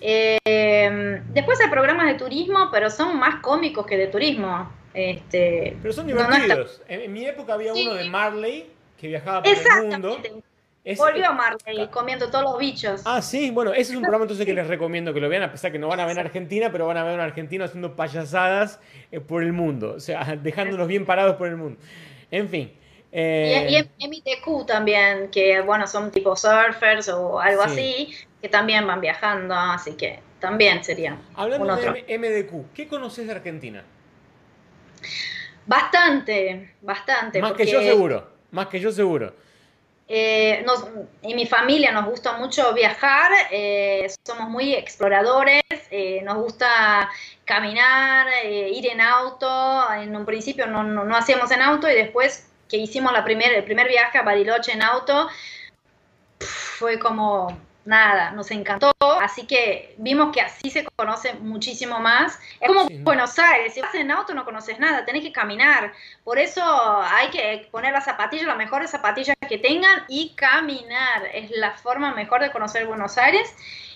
[0.00, 4.70] Eh, después hay programas de turismo, pero son más cómicos que de turismo.
[4.92, 6.82] Este, pero son divertidos.
[6.88, 10.18] en, mi época había uno de Marley que viajaba por el mundo.
[10.96, 13.02] Volvió Marley comiendo todos los bichos.
[13.04, 15.50] Ah, sí, bueno, ese es un programa entonces que les recomiendo que lo vean, a
[15.50, 17.64] pesar que no van a ver en Argentina, pero van a ver a un argentino
[17.64, 18.78] haciendo payasadas
[19.10, 21.80] eh, por el mundo, o sea, dejándolos bien parados por el mundo.
[22.30, 22.72] En fin.
[23.10, 23.66] Eh...
[23.98, 28.14] Y, y MTQ también, que bueno, son tipo surfers o algo así,
[28.46, 31.18] que también van viajando, así que también sería.
[31.34, 33.82] Hablando de MDQ, ¿qué conoces de Argentina?
[35.66, 37.40] Bastante, bastante.
[37.40, 39.34] Más que yo seguro, más que yo seguro.
[40.08, 40.64] Eh,
[41.22, 47.10] en mi familia nos gusta mucho viajar, eh, somos muy exploradores, eh, nos gusta
[47.44, 49.92] caminar, ir en auto.
[49.92, 53.64] En un principio no, no, hacíamos en auto y después que hicimos la primer, el
[53.64, 55.26] primer viaje a Bariloche en auto,
[56.38, 62.38] fue como nada, nos encantó, así que vimos que así se conoce muchísimo más.
[62.60, 65.92] Es como Buenos Aires, si vas en auto no conoces nada, tenés que caminar,
[66.24, 66.62] por eso
[67.02, 72.12] hay que poner las zapatillas, las mejores zapatillas que tengan y caminar, es la forma
[72.14, 73.54] mejor de conocer Buenos Aires.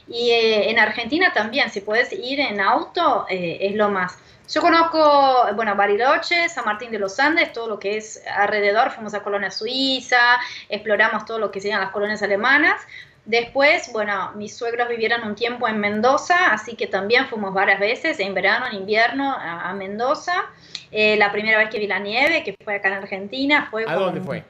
[0.09, 4.19] Y eh, en Argentina también, si puedes ir en auto, eh, es lo más.
[4.53, 9.15] Yo conozco, bueno, Bariloche, San Martín de los Andes, todo lo que es alrededor, fuimos
[9.15, 12.83] a Colonia Suiza, exploramos todo lo que serían las colonias alemanas,
[13.25, 18.19] Después, bueno, mis suegros vivieron un tiempo en Mendoza, así que también fuimos varias veces,
[18.19, 20.47] en verano, en invierno, a, Mendoza.
[20.91, 23.85] Eh, la primera vez que vi la nieve, que fue acá en Argentina, fue...
[23.87, 24.43] ¿A dónde fue?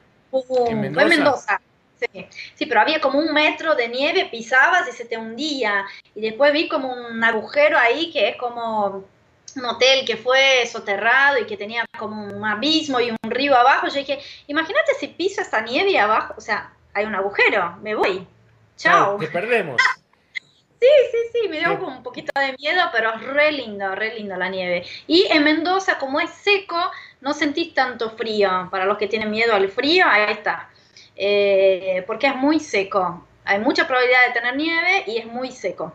[0.67, 0.93] ¿En Mendoza?
[0.93, 1.61] Fue en Mendoza.
[1.99, 2.27] Sí.
[2.55, 5.85] sí, pero había como un metro de nieve, pisabas y se te hundía.
[6.15, 9.05] Y después vi como un agujero ahí que es como
[9.55, 13.87] un hotel que fue soterrado y que tenía como un abismo y un río abajo.
[13.87, 18.25] Yo dije, imagínate si piso esta nieve abajo, o sea, hay un agujero, me voy.
[18.81, 19.17] Chao.
[19.17, 19.81] te perdemos.
[20.81, 24.35] Sí, sí, sí, me dio un poquito de miedo, pero es re lindo, re lindo
[24.35, 24.83] la nieve.
[25.05, 26.75] Y en Mendoza, como es seco,
[27.19, 28.67] no sentís tanto frío.
[28.71, 30.71] Para los que tienen miedo al frío, ahí está.
[31.15, 33.27] Eh, porque es muy seco.
[33.45, 35.93] Hay mucha probabilidad de tener nieve y es muy seco.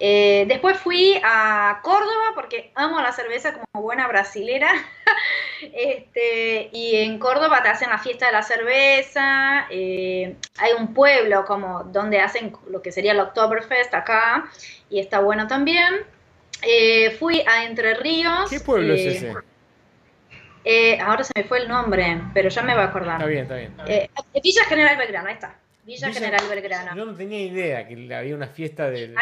[0.00, 4.70] Eh, después fui a Córdoba porque amo la cerveza como buena brasilera.
[5.72, 9.66] este, y en Córdoba te hacen la fiesta de la cerveza.
[9.70, 14.50] Eh, hay un pueblo como donde hacen lo que sería el Oktoberfest acá
[14.90, 16.02] y está bueno también.
[16.62, 18.50] Eh, fui a Entre Ríos.
[18.50, 19.34] ¿Qué pueblo es ese?
[21.02, 23.16] ahora se me fue el nombre, pero ya me voy a acordar.
[23.16, 24.10] Está bien, está bien.
[24.42, 25.58] Villa General Belgrano, ahí está.
[25.84, 26.96] Villa, General Belgrano.
[26.96, 29.14] Yo no tenía idea que había una fiesta de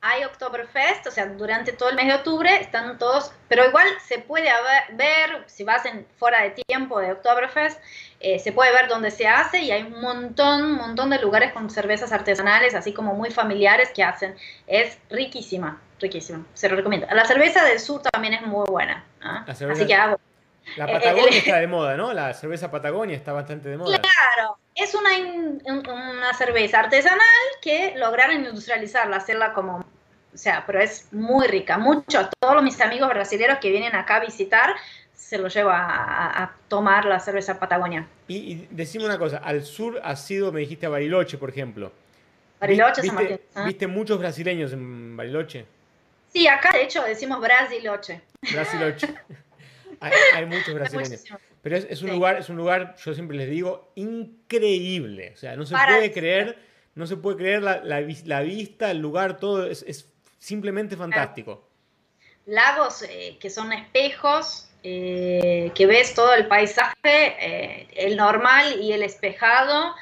[0.00, 4.18] hay Oktoberfest, o sea, durante todo el mes de octubre están todos, pero igual se
[4.18, 4.48] puede
[4.92, 7.80] ver, si vas en, fuera de tiempo de Oktoberfest,
[8.20, 11.52] eh, se puede ver dónde se hace y hay un montón, un montón de lugares
[11.52, 14.36] con cervezas artesanales, así como muy familiares que hacen.
[14.66, 17.06] Es riquísima, riquísima, se lo recomiendo.
[17.12, 19.44] La cerveza del sur también es muy buena, ¿ah?
[19.48, 20.20] así que hago.
[20.76, 22.12] La eh, Patagonia está de moda, ¿no?
[22.12, 23.98] La cerveza Patagonia está bastante de moda.
[23.98, 25.10] Claro, es una,
[25.92, 27.20] una cerveza artesanal
[27.60, 29.84] que lograron industrializarla, hacerla como
[30.32, 31.78] o sea, pero es muy rica.
[31.78, 34.76] Muchos, todos mis amigos brasileños que vienen acá a visitar,
[35.14, 38.06] se lo llevo a, tomar la cerveza Patagonia.
[38.28, 41.92] Y, y, decime una cosa, al sur has sido, me dijiste a Bariloche, por ejemplo.
[42.60, 43.40] Bariloche, ¿Viste, San Martín.
[43.54, 43.64] ¿ah?
[43.64, 45.66] ¿Viste muchos brasileños en Bariloche?
[46.32, 48.20] Sí, acá de hecho decimos Brasiloche.
[48.52, 49.08] Brasiloche.
[50.00, 51.24] hay, muchos brasileños.
[51.68, 55.32] Pero es, un lugar, es un lugar, yo siempre les digo, increíble.
[55.34, 56.58] O sea, no se puede creer,
[56.94, 61.68] no se puede creer la, la, vista, el lugar, todo es, es simplemente fantástico.
[62.46, 68.92] Lagos eh, que son espejos, eh, que ves todo el paisaje, eh, el normal y
[68.92, 69.94] el espejado.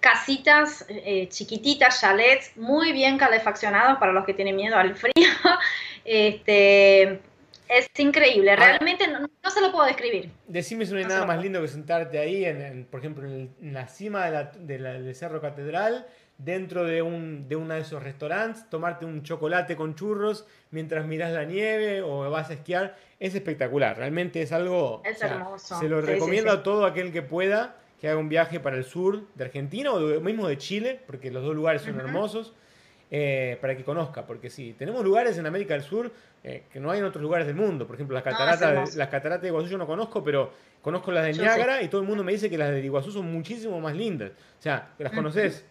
[0.00, 0.84] casitas
[1.30, 5.14] chiquititas, chalets, muy bien calefaccionados para los que tienen miedo al frío.
[6.06, 7.22] Este,
[7.78, 10.30] es increíble, realmente no, se lo puedo describir.
[10.46, 13.88] Decime si no hay nada más lindo que sentarte ahí, en, por ejemplo, en, la
[13.88, 16.06] cima de la, del Cerro Catedral,
[16.38, 21.32] dentro de, un, de uno de esos restaurantes, tomarte un chocolate con churros mientras miras
[21.32, 22.96] la nieve o vas a esquiar.
[23.20, 25.02] Es espectacular, realmente es algo...
[25.04, 25.78] Es hermoso.
[25.78, 29.26] Se lo recomiendo a todo aquel que pueda que haga un viaje para el sur
[29.34, 32.52] de Argentina o mismo de Chile, porque los dos lugares son hermosos.
[33.16, 36.10] Eh, para que conozca, porque sí, tenemos lugares en América del Sur
[36.42, 37.86] eh, que no hay en otros lugares del mundo.
[37.86, 40.52] Por ejemplo, las cataratas, las cataratas de Iguazú yo no conozco, pero
[40.82, 43.32] conozco las de Niágara y todo el mundo me dice que las de Iguazú son
[43.32, 44.32] muchísimo más lindas.
[44.58, 45.64] O sea, ¿las conoces?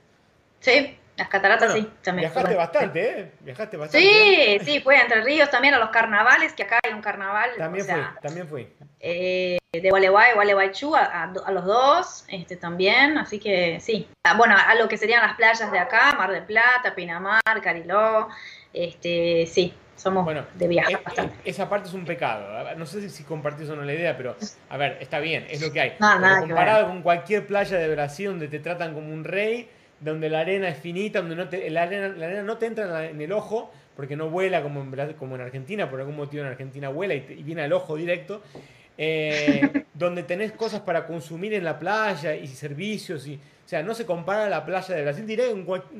[0.61, 2.31] Sí, las cataratas sí, también.
[2.31, 3.31] Viajaste bastante, ¿eh?
[3.41, 4.07] Viajaste bastante.
[4.07, 4.61] Sí, ¿eh?
[4.63, 7.49] sí, fui a Entre Ríos también a los carnavales, que acá hay un carnaval.
[7.57, 8.69] También fui, también fui.
[9.05, 14.07] Eh, de Gualeguay, Gualeguaychú, a, a, los dos, este también, así que sí.
[14.23, 18.29] Ah, bueno, a lo que serían las playas de acá, Mar del Plata, Pinamar, Cariló,
[18.71, 20.25] este, sí, somos
[20.55, 21.35] de viaje bastante.
[21.43, 22.75] Esa parte es un pecado.
[22.77, 24.37] No sé si, compartís o no la idea, pero
[24.69, 25.97] a ver, está bien, es lo que hay.
[26.39, 30.69] comparado con cualquier playa de Brasil donde te tratan como un rey, donde la arena
[30.69, 33.71] es finita, donde no te, la, arena, la arena no te entra en, el ojo,
[33.95, 37.19] porque no vuela como en, como en Argentina, por algún motivo en Argentina vuela y,
[37.19, 38.41] viene al ojo directo.
[38.97, 43.27] Eh, donde tenés cosas para consumir en la playa y servicios.
[43.27, 45.51] Y, o sea, no se compara la playa de Brasil, diré,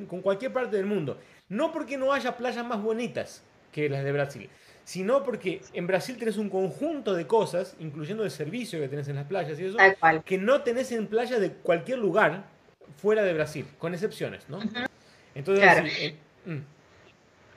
[0.07, 1.17] con cualquier parte del mundo.
[1.49, 4.49] No porque no haya playas más bonitas que las de Brasil,
[4.83, 9.15] sino porque en Brasil tenés un conjunto de cosas, incluyendo el servicio que tenés en
[9.15, 9.77] las playas y eso,
[10.25, 12.45] que no tenés en playas de cualquier lugar
[12.97, 14.59] fuera de Brasil, con excepciones, ¿no?
[15.35, 15.65] Entonces,
[15.99, 16.15] eh,
[16.45, 16.57] mm.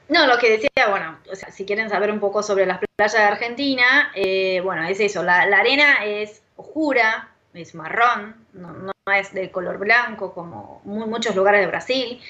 [0.09, 3.13] No, lo que decía, bueno, o sea, si quieren saber un poco sobre las playas
[3.13, 9.51] de Argentina, eh, bueno, es eso, la, arena es oscura, es marrón, no, es de
[9.51, 12.21] color blanco como muchos lugares de Brasil.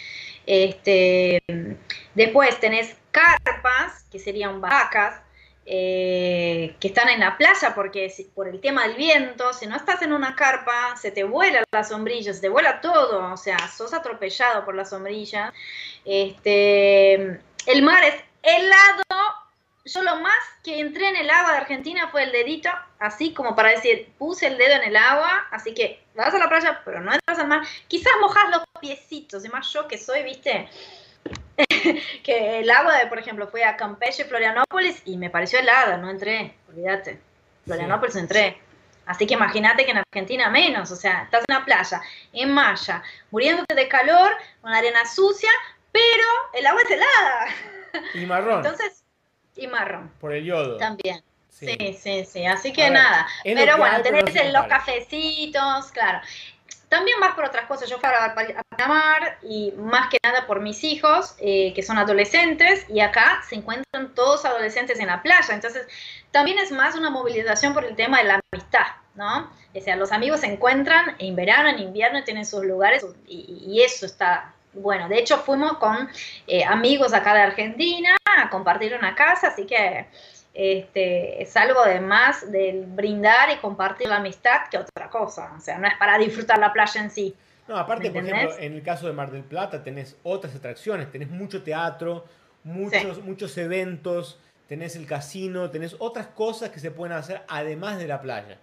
[0.47, 1.43] Este,
[2.15, 5.21] después tenés carpas, que serían vacas,
[5.69, 10.01] eh, que están en la playa porque por el tema del viento, si no estás
[10.03, 13.93] en una carpa, se te vuela la sombrilla, se te vuela todo, o sea, sos
[13.93, 15.53] atropellado por la sombrilla.
[16.05, 17.15] Este,
[17.67, 19.03] el mar es helado.
[19.85, 23.57] Yo lo más que entré en el agua de Argentina fue el dedito, así como
[23.57, 27.01] para decir, puse el dedo en el agua, así que vas a la playa, pero
[27.01, 27.63] no entras al mar.
[27.89, 30.69] Quizás mojas los piecitos, y más yo que soy, viste,
[32.23, 36.11] que el agua de, por ejemplo, fui a Campeche, Florianópolis y me pareció helada, no
[36.11, 37.19] entré, olvídate.
[37.65, 38.59] Florianópolis entré.
[39.07, 42.03] Así que imagínate que en Argentina menos, o sea, estás en una playa,
[42.33, 45.51] en Maya, muriéndote de calor, con arena sucia,
[45.93, 47.47] pero el agua es helada.
[48.15, 48.65] Y marrón.
[48.65, 49.05] Entonces,
[49.55, 50.11] y marrón.
[50.21, 50.77] Por el yodo.
[50.77, 51.23] También.
[51.49, 52.45] Sí, sí, sí.
[52.45, 53.27] Así que nada.
[53.43, 56.21] Pero bueno, tenés los cafecitos, claro.
[56.89, 57.91] También más por otras cosas.
[57.91, 58.35] Yo fui a,
[58.69, 63.57] Panamá y más que nada por mis hijos, eh, que son adolescentes, y acá se
[63.57, 65.55] encuentran todos adolescentes en la playa.
[65.55, 65.87] Entonces,
[66.31, 69.51] también es más una movilización por el tema de la amistad, ¿no?
[69.75, 74.07] O sea, los amigos se encuentran en verano, en invierno, tienen sus lugares y, eso
[74.07, 75.09] está bueno.
[75.09, 76.09] De hecho, fuimos con
[76.47, 80.07] eh, amigos acá de Argentina a compartir una casa, así que
[80.59, 85.53] este, es algo de más del brindar y compartir la amistad que otra cosa.
[85.55, 87.35] O sea, no es para disfrutar la playa en sí.
[87.69, 91.29] No, aparte, por ejemplo, en el caso de Mar del Plata tenés otras atracciones, tenés
[91.29, 92.25] mucho teatro,
[92.65, 98.07] muchos, muchos eventos, tenés el casino, tenés otras cosas que se pueden hacer además de
[98.09, 98.57] la playa.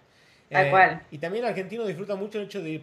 [0.50, 1.02] Tal eh, cual.
[1.12, 2.80] Y también el argentino disfruta mucho el hecho de,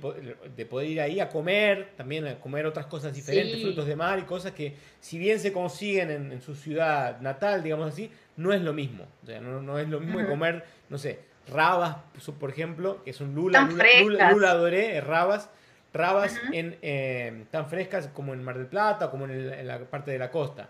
[0.55, 4.19] de, poder ir ahí a comer, también a comer otras cosas diferentes, frutos de mar
[4.19, 8.53] y cosas que, si bien se consiguen en, en, su ciudad natal, digamos así, no
[8.53, 9.05] es lo mismo.
[9.23, 11.19] O sea, no, no es lo mismo de comer, no sé,
[11.49, 11.97] rabas,
[12.39, 15.49] por ejemplo, que es un lula, lula, lula, doré, eh, rabas,
[15.93, 20.19] rabas en, eh, tan frescas como en Mar del Plata, como en, la parte de
[20.19, 20.69] la costa.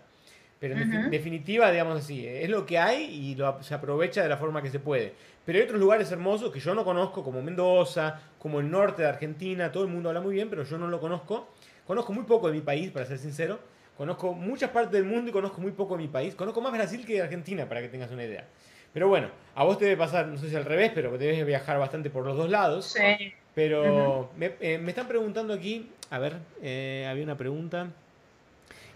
[0.58, 4.36] Pero en definitiva, digamos así, es lo que hay y lo, se aprovecha de la
[4.36, 5.12] forma que se puede.
[5.44, 9.08] Pero hay otros lugares hermosos que yo no conozco, como Mendoza, como el norte de
[9.08, 11.48] Argentina, todo el mundo habla muy bien, pero yo no lo conozco.
[11.84, 13.58] Conozco muy poco de mi país, para ser sincero.
[13.96, 16.34] Conozco muchas partes del mundo y conozco muy poco de mi país.
[16.34, 18.44] Conozco más Brasil que Argentina, para que tengas una idea.
[18.92, 21.78] Pero bueno, a vos te debe pasar, no sé si al revés, pero debes viajar
[21.78, 22.86] bastante por los dos lados.
[22.86, 23.34] Sí.
[23.54, 27.88] Pero eh, me, están preguntando aquí, a ver, eh, había una pregunta.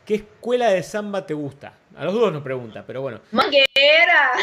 [0.04, 1.74] ¿Qué escuela de samba te gusta?
[1.96, 3.20] A los dos nos pregunta, pero bueno.
[3.32, 3.66] Manguera.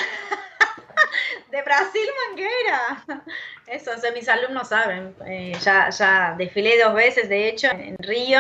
[1.52, 3.24] De Brasil, Manguera.
[3.68, 5.16] Eso, o sea, mis alumnos saben.
[5.28, 8.40] Eh, ya, ya desfilé dos veces, de hecho, en Río.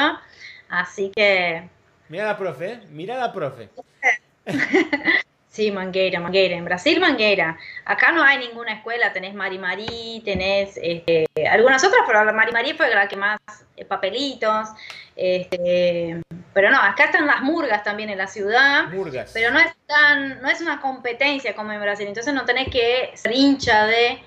[0.68, 1.70] Así que
[2.14, 3.70] Mira la profe, mira la profe.
[5.49, 6.55] Sí, Manguera, Manguera.
[6.55, 7.59] En Brasil, Manguera.
[7.86, 12.51] Acá no hay ninguna escuela, tenés Mari Marí, tenés este, algunas otras, pero la Mari
[12.51, 13.39] Marí fue la que más
[13.78, 14.70] eh, papelitos.
[15.16, 16.22] Este,
[16.55, 18.86] pero no, acá están las murgas también en la ciudad.
[18.89, 19.30] Murgas.
[19.32, 22.07] Pero no es tan, no es una competencia como en Brasil.
[22.07, 24.24] Entonces no tenés que ser hincha de.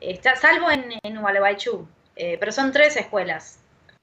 [0.00, 1.88] Está, salvo en, en Gualeguaychú.
[2.14, 3.58] Eh, pero son tres escuelas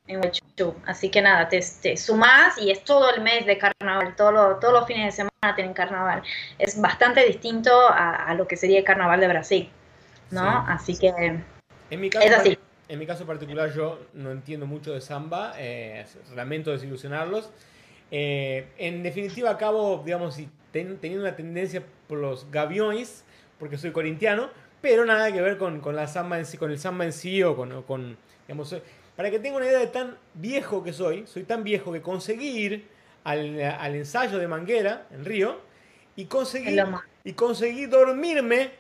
[0.08, 0.76] en Gualeguaychú.
[0.86, 4.16] Así que nada, te, te sumás y es todo el mes de carnaval.
[4.16, 6.24] Todo todos los fines de semana tienen carnaval.
[6.60, 9.70] Es bastante distinto a, a lo que sería el carnaval de Brasil.
[10.32, 10.42] ¿No?
[10.42, 10.66] Sí.
[10.68, 11.40] Así que.
[11.90, 12.58] En mi caso, Es así.
[12.88, 17.50] En mi caso particular yo no entiendo mucho de samba, eh, lamento desilusionarlos.
[18.12, 20.38] Eh, en definitiva acabo, digamos,
[20.72, 23.26] ten- teniendo una tendencia por los gaviones,
[23.60, 24.50] porque soy corintiano,
[24.82, 27.42] pero nada que ver con, con la samba en sí, con el samba en sí
[27.42, 28.76] o con, o con, digamos,
[29.16, 32.48] para que tenga una idea de tan viejo que soy, soy tan viejo que conseguí
[32.50, 32.88] ir
[33.24, 35.60] al, al ensayo de Manguera, en Río,
[36.16, 36.78] y conseguí,
[37.24, 38.72] y conseguí dormirme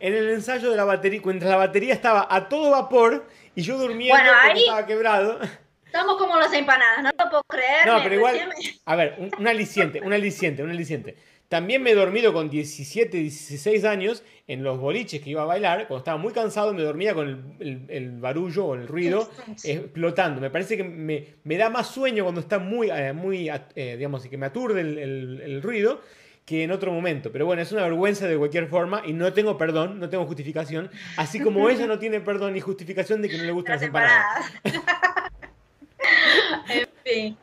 [0.00, 3.78] en el ensayo de la batería, mientras la batería estaba a todo vapor y yo
[3.78, 5.38] durmiendo Bueno, porque ahí- estaba quebrado.
[5.86, 7.86] Estamos como las empanadas, no lo puedo creer.
[7.86, 8.50] No, pero igual,
[8.84, 11.16] a ver, un, un aliciente, un aliciente, un aliciente.
[11.48, 15.86] También me he dormido con 17, 16 años en los boliches que iba a bailar.
[15.88, 19.28] Cuando estaba muy cansado me dormía con el, el- el barullo o el ruido
[19.64, 20.40] explotando.
[20.40, 24.24] Me parece que me, me da más sueño cuando está muy, eh, muy eh, digamos,
[24.26, 26.00] que me aturde el, el- ruido
[26.44, 27.32] que en otro momento.
[27.32, 30.90] Pero bueno, es una vergüenza de cualquier forma y no tengo perdón, no tengo justificación.
[31.16, 34.52] Así como ella no tiene perdón ni justificación de que no le gustan las empanadas.
[37.04, 37.36] fin.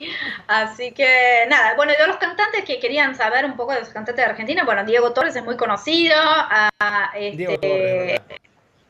[0.47, 4.15] Así que nada, bueno, de los cantantes que querían saber un poco de los cantantes
[4.15, 6.69] de Argentina, bueno, Diego Torres es muy conocido, a,
[7.15, 8.21] este.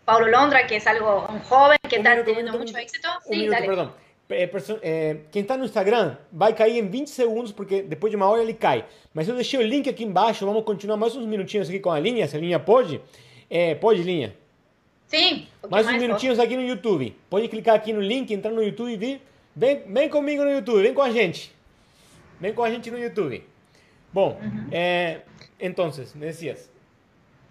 [0.06, 2.84] Paulo Londra, que es algo un joven que Un está minuto, teniendo un mucho minuto,
[2.84, 3.10] éxito.
[3.24, 3.90] Sí, minuto, dale.
[4.32, 8.16] É, perso- é, quem está no Instagram vai cair em 20 segundos, porque depois de
[8.16, 8.86] uma hora ele cai.
[9.14, 12.00] Mas eu deixei o link aqui embaixo, vamos continuar mais uns minutinhos aqui com a
[12.00, 13.02] linha, se a linha pode.
[13.50, 14.34] É, pode, linha?
[15.08, 17.14] Sí, un poquito Mais uns minutinhos aqui no YouTube.
[17.30, 19.22] Pode clicar aqui no link, entrar no YouTube e vir.
[19.56, 21.54] Vem, vem comigo no YouTube, vem com a gente.
[22.40, 23.44] Vem com a gente no YouTube.
[24.14, 24.40] Bom,
[25.60, 26.70] entonces, me decías.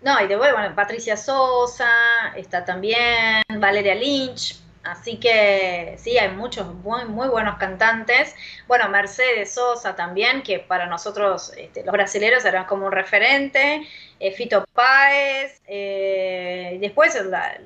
[0.03, 1.88] No, y después, bueno, Patricia Sosa,
[2.36, 8.34] está también Valeria Lynch, así que sí, hay muchos muy, muy buenos cantantes.
[8.66, 13.86] Bueno, Mercedes Sosa también, que para nosotros, este, los brasileños, eran como un referente,
[14.18, 17.59] eh, Fito Páez, eh, y después la-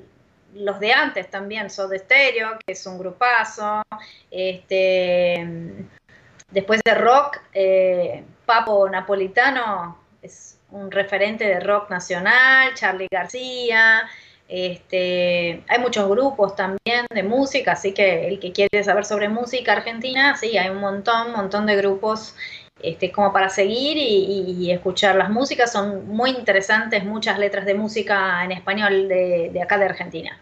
[0.55, 3.83] los de antes también, Soda Stereo, que es un grupazo,
[4.31, 5.47] este,
[6.51, 14.07] después de rock, eh, Papo Napolitano es un referente de rock nacional, Charlie García,
[14.47, 19.73] este, hay muchos grupos también de música, así que el que quiere saber sobre música
[19.73, 22.35] argentina, sí, hay un montón, montón de grupos
[22.81, 27.73] este, como para seguir y, y escuchar las músicas, son muy interesantes muchas letras de
[27.73, 30.39] música en español de, de acá de Argentina.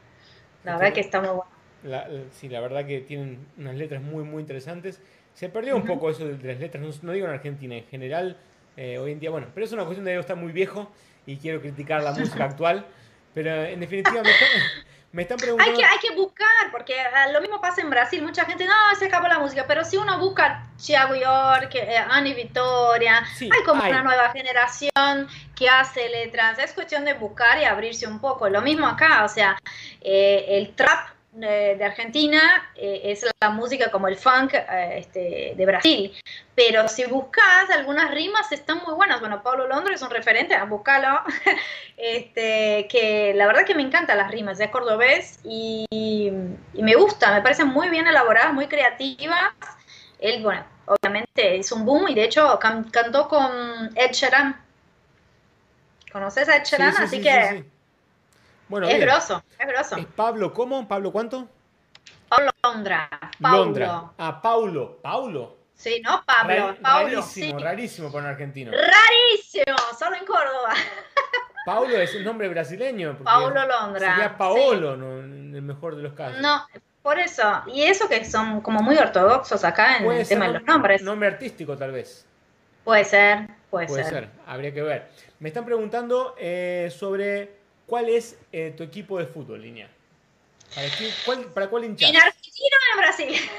[0.63, 1.45] La verdad que está muy bueno.
[1.83, 5.01] La- sí, la verdad que tienen unas letras muy, muy interesantes.
[5.33, 8.37] Se perdió un poco eso de, las letras, no, no digo en Argentina, en general,
[8.77, 10.91] eh, hoy en día, bueno, pero es una cuestión de yo estar muy viejo
[11.25, 12.85] y quiero criticar la música actual,
[13.33, 14.29] pero en definitiva me
[15.13, 15.79] me están Hay preguntando...
[15.79, 18.21] que, hay que buscar, porque ah, lo mismo pasa en Brasil.
[18.23, 19.65] Mucha gente, no, se acabó la música.
[19.67, 23.91] Pero si uno busca Thiago York, eh, Ani Victoria, Sí, hay como hay.
[23.91, 26.57] una nueva generación que hace letras.
[26.57, 28.49] Es cuestión de buscar y abrirse un poco.
[28.49, 29.55] Lo mismo acá, o sea,
[30.01, 35.53] eh, el trap de, de Argentina eh, es la música como el funk eh, este,
[35.55, 36.13] de Brasil.
[36.55, 39.19] Pero si buscas, algunas rimas están muy buenas.
[39.19, 41.19] Bueno, Pablo Londres es un referente, a buscarlo.
[41.97, 47.33] este, que la verdad que me encantan las rimas, es cordobés y, y me gusta,
[47.33, 49.51] me parecen muy bien elaboradas, muy creativas.
[50.19, 54.61] Él, bueno, obviamente es un boom y de hecho can- cantó con Ed Sheeran.
[56.11, 56.93] ¿Conoces a Ed Sheeran?
[56.93, 57.69] sí, Así sí, que sí, sí.
[58.67, 59.07] Bueno, es bien.
[59.07, 59.95] grosso, es grosso.
[59.97, 60.87] ¿Es Pablo cómo?
[60.87, 61.47] ¿Pablo cuánto?
[62.29, 63.09] Pablo Londra.
[63.41, 63.57] Paulo.
[63.65, 64.03] Londra.
[64.17, 64.99] Ah, Paulo.
[65.01, 65.57] Paulo.
[65.75, 67.07] Sí, no Pablo, Ra- Paulo.
[67.09, 67.63] rarísimo, sí.
[67.63, 68.71] rarísimo para un argentino.
[68.71, 70.73] Rarísimo, solo en Córdoba.
[71.65, 73.17] Paulo es un nombre brasileño.
[73.23, 76.39] Paulo Londra, Sería Paolo, no, en el mejor de los casos.
[76.41, 76.65] No,
[77.01, 77.63] por eso.
[77.67, 81.01] Y eso que son como muy ortodoxos acá en el tema de los nombres.
[81.01, 82.25] Nombre artístico, tal vez.
[82.83, 84.13] Puede ser, puede, Puede ser.
[84.13, 84.29] ser.
[84.45, 85.09] habría que ver.
[85.39, 89.89] Me están preguntando eh, sobre cuál es eh, tu equipo de fútbol, línea.
[90.75, 92.09] ¿Para, qué- cuál, ¿Para cuál hinchas?
[92.09, 93.35] ¿En Argentina o en Brasil?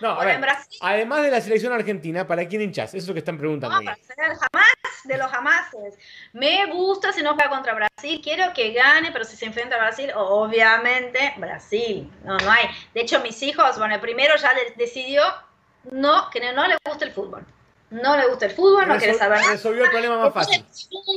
[0.00, 0.78] No, a ver, en Brasil.
[0.80, 2.90] además de la selección argentina, ¿para quién hinchas?
[2.90, 3.78] Eso es lo que están preguntando.
[3.80, 4.72] No, para ser jamás
[5.02, 5.94] de los jamases.
[6.32, 8.20] Me gusta si no juega contra Brasil.
[8.22, 12.08] Quiero que gane, pero si se enfrenta a Brasil, obviamente Brasil.
[12.22, 12.66] No, no hay.
[12.94, 15.22] De hecho, mis hijos, bueno, el primero ya decidió
[15.90, 17.44] no, que no le gusta el fútbol.
[17.90, 19.40] No le gusta el fútbol, no quiere saber.
[19.50, 20.64] Resolvió el problema más fácil.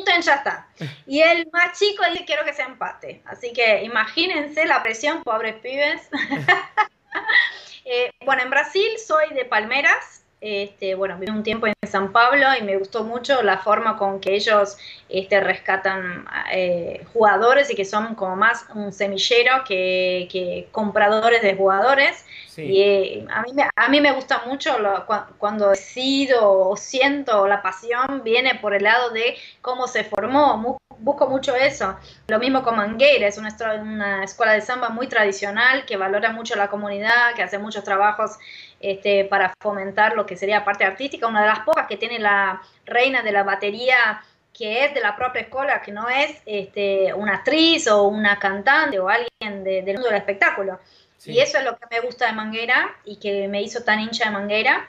[0.05, 0.67] Ya está.
[1.05, 3.21] Y el más chico dice quiero que sea empate.
[3.25, 6.01] Así que imagínense la presión, pobres pibes.
[7.83, 10.20] Eh, bueno, en Brasil soy de Palmeras.
[10.41, 14.19] Este, bueno, viví un tiempo en San Pablo y me gustó mucho la forma con
[14.19, 14.75] que ellos
[15.07, 22.25] este, rescatan eh, jugadores y que son como más un semillero que, compradores de jugadores.
[22.57, 24.75] Y eh, a, mí me, a mí me gusta mucho
[25.37, 30.79] cuando decido o siento la pasión, viene por el lado de cómo se formó.
[30.97, 31.97] busco mucho eso.
[32.27, 36.55] Lo mismo con Mangueira, es una, una escuela de samba muy tradicional que valora mucho
[36.55, 38.37] la comunidad, que hace muchos trabajos
[38.81, 42.61] este, para fomentar lo que sería parte artística, una de las pocas que tiene la
[42.85, 44.21] reina de la batería
[44.53, 48.99] que es de la propia escuela, que no es este, una actriz o una cantante
[48.99, 50.79] o alguien del mundo del espectáculo.
[51.25, 54.25] Y eso es lo que me gusta de Manguera y que me hizo tan hincha
[54.25, 54.87] de Manguera.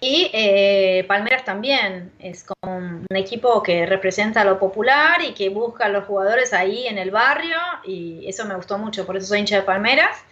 [0.00, 5.84] Y eh, Palmeras también es como un equipo que representa lo popular y que busca
[5.84, 9.40] a los jugadores ahí en el barrio y eso me gustó mucho, por eso soy
[9.40, 10.24] hincha de Palmeras.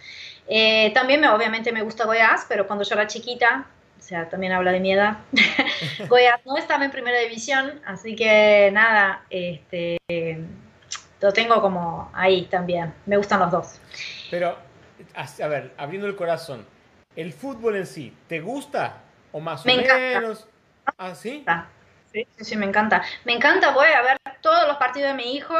[0.51, 4.51] Eh, también me, obviamente me gusta Goiás, pero cuando yo era chiquita, o sea, también
[4.51, 5.19] habla de mi edad,
[6.09, 9.99] Goiás no estaba en primera división, así que nada, este,
[11.21, 13.79] lo tengo como ahí también, me gustan los dos.
[14.31, 14.57] Pero,
[15.15, 16.65] a ver, abriendo el corazón,
[17.15, 18.97] ¿el fútbol en sí te gusta
[19.31, 20.47] o más o menos?
[20.97, 21.45] ¿Ah, sí?
[22.11, 23.03] Sí, sí, me encanta.
[23.23, 25.55] Me encanta, voy a ver todos los partidos de mi hijo,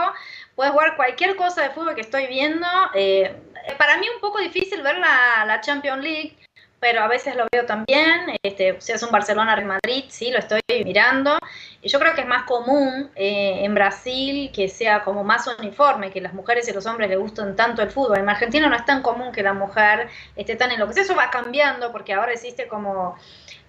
[0.56, 2.66] puedes jugar cualquier cosa de fútbol que estoy viendo.
[2.96, 3.36] Eh,
[3.78, 6.38] para mí un poco difícil ver la, la Champions League,
[6.80, 8.38] pero a veces lo veo también.
[8.42, 11.38] Este, si es un Barcelona-Real Madrid, sí, lo estoy mirando.
[11.82, 16.12] Y yo creo que es más común eh, en Brasil que sea como más uniforme,
[16.12, 18.20] que las mujeres y los hombres les gusten tanto el fútbol.
[18.20, 21.16] En Argentina no es tan común que la mujer esté tan en lo que Eso
[21.16, 23.16] va cambiando porque ahora existe como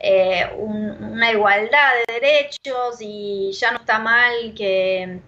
[0.01, 5.20] eh, una igualdad de derechos y ya no está mal que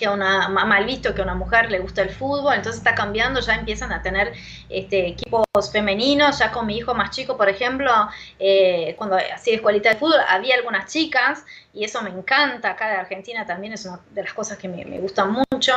[0.00, 3.40] que una mal visto que a una mujer le gusta el fútbol, entonces está cambiando,
[3.40, 4.32] ya empiezan a tener
[4.70, 7.92] este, equipos femeninos, ya con mi hijo más chico, por ejemplo,
[8.38, 11.44] eh, cuando hacía escuelita de fútbol, había algunas chicas
[11.74, 14.86] y eso me encanta, acá de Argentina también es una de las cosas que me,
[14.86, 15.74] me gustan mucho,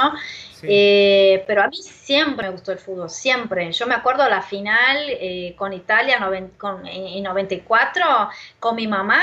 [0.61, 3.73] eh, pero a mí siempre me gustó el fútbol, siempre.
[3.73, 9.21] Yo me acuerdo la final eh, con Italia en 94, con mi mamá,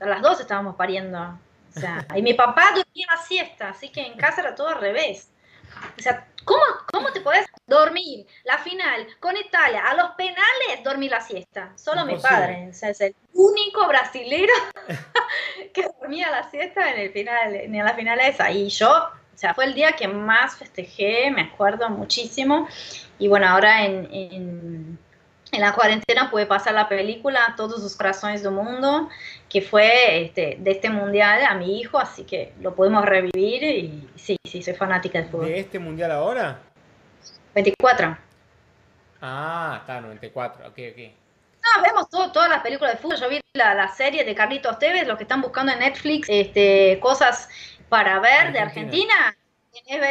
[0.00, 1.36] las dos estábamos pariendo
[1.76, 4.80] o sea, y mi papá dormía la siesta, así que en casa era todo al
[4.80, 5.28] revés.
[5.98, 11.10] O sea, ¿cómo, cómo te puedes dormir la final con Italia a los penales, dormir
[11.10, 11.72] la siesta?
[11.76, 12.68] Solo mi padre.
[12.70, 14.52] O sea, es el único brasilero
[15.74, 18.50] que dormía la siesta en el final, en la final esa.
[18.50, 22.66] Y yo, o sea, fue el día que más festejé, me acuerdo muchísimo.
[23.18, 24.98] Y bueno, ahora en en
[25.52, 29.08] la cuarentena puede pasar la película Todos los corazones del mundo,
[29.48, 34.08] que fue este, de este mundial a mi hijo, así que lo podemos revivir y
[34.16, 35.46] sí, sí, soy fanática del fútbol.
[35.46, 36.60] ¿De este mundial ahora?
[37.54, 38.18] 24.
[39.22, 41.12] Ah, está, 94, ok, ok.
[41.64, 43.18] No, vemos todo, todas las películas de fútbol.
[43.18, 47.48] Yo vi la, serie de Carlitos Tevez, lo que están buscando en Netflix, este, cosas
[47.88, 49.36] para ver de Argentina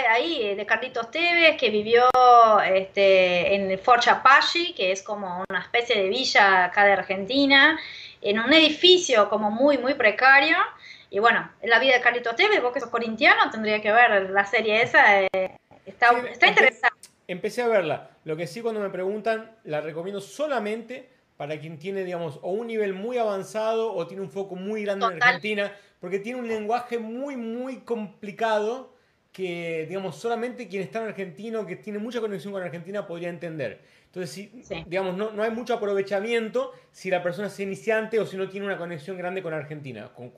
[0.09, 2.03] ahí eh, de Carlitos Tevez, que vivió
[2.65, 7.79] este, en Fort Chapachi, que es como una especie de villa acá de Argentina,
[8.21, 10.57] en un edificio como muy, muy precario.
[11.09, 14.45] Y bueno, la vida de Carlitos Tevez, vos que sos corintiano, tendría que ver la
[14.45, 15.21] serie esa.
[15.21, 17.09] Eh, está, está interesante.
[17.27, 18.09] Empecé a verla.
[18.23, 22.67] Lo que sí cuando me preguntan, la recomiendo solamente para quien tiene, digamos, o un
[22.67, 26.97] nivel muy avanzado o tiene un foco muy grande en Argentina, porque tiene un lenguaje
[26.97, 28.94] muy, muy complicado
[29.35, 33.81] que, digamos, solamente quien está en Argentina que tiene mucha conexión con Argentina podría entender.
[34.05, 34.49] Entonces, si,
[34.87, 38.65] digamos, no, no, hay mucho aprovechamiento si la persona es iniciante o si no tiene
[38.65, 40.31] una conexión grande con Argentina, con,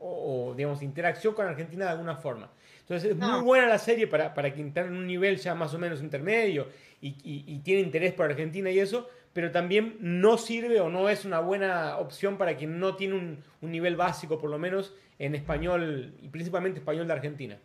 [0.00, 2.50] o, digamos, interacción con Argentina de alguna forma.
[2.80, 5.72] Entonces, es muy buena la serie para, para quien está en un nivel ya más
[5.72, 6.66] o menos intermedio
[7.00, 11.24] y, y, tiene interés por Argentina y eso, pero también no sirve o no es
[11.24, 15.36] una buena opción para quien no tiene un, un nivel básico, por lo menos, en
[15.36, 17.60] español y principalmente español de Argentina.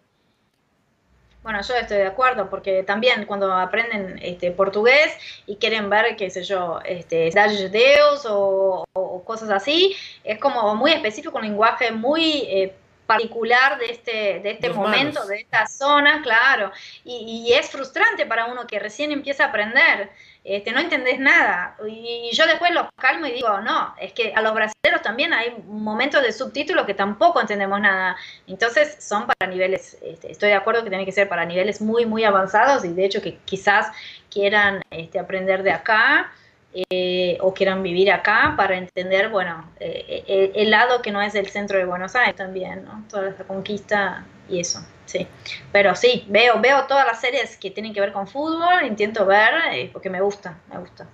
[1.47, 6.29] Bueno, yo estoy de acuerdo, porque también cuando aprenden este, portugués y quieren ver, qué
[6.29, 9.95] sé yo, este, de Deus o, o, cosas así,
[10.25, 12.73] es como muy específico, un lenguaje muy eh,
[13.05, 16.73] particular de este, de este momento, de esta zona, claro.
[17.05, 20.09] Y, y, es frustrante para uno que recién empieza a aprender
[20.47, 21.75] este, no entendés nada.
[21.85, 25.53] Y, yo después los calmo y digo, no, es que a los brasileños también hay
[25.67, 28.15] momentos de subtítulos que tampoco entendemos nada.
[28.47, 32.05] Entonces son para niveles, este, estoy de acuerdo que tiene que ser para niveles muy,
[32.05, 33.87] muy avanzados y de hecho que quizás
[34.31, 36.31] quieran este, aprender de acá.
[36.91, 41.33] Eh, o quieran vivir acá para entender, bueno, eh, eh, el lado que no es
[41.33, 43.03] el centro de Buenos Aires también, ¿no?
[43.09, 45.27] Toda esa conquista y eso, sí.
[45.71, 49.89] Pero sí, veo, veo todas las series que tienen que ver con fútbol, intento ver
[49.91, 51.07] porque me gusta, me gusta.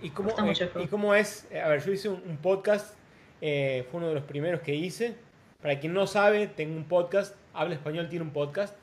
[0.00, 1.46] ¿Y cómo, eh, ¿Y cómo es?
[1.52, 2.96] A ver, yo hice un, podcast,
[3.40, 5.14] fue uno de los primeros que hice.
[5.60, 8.76] Para quien no sabe, tengo un podcast, Habla Español tiene un podcast.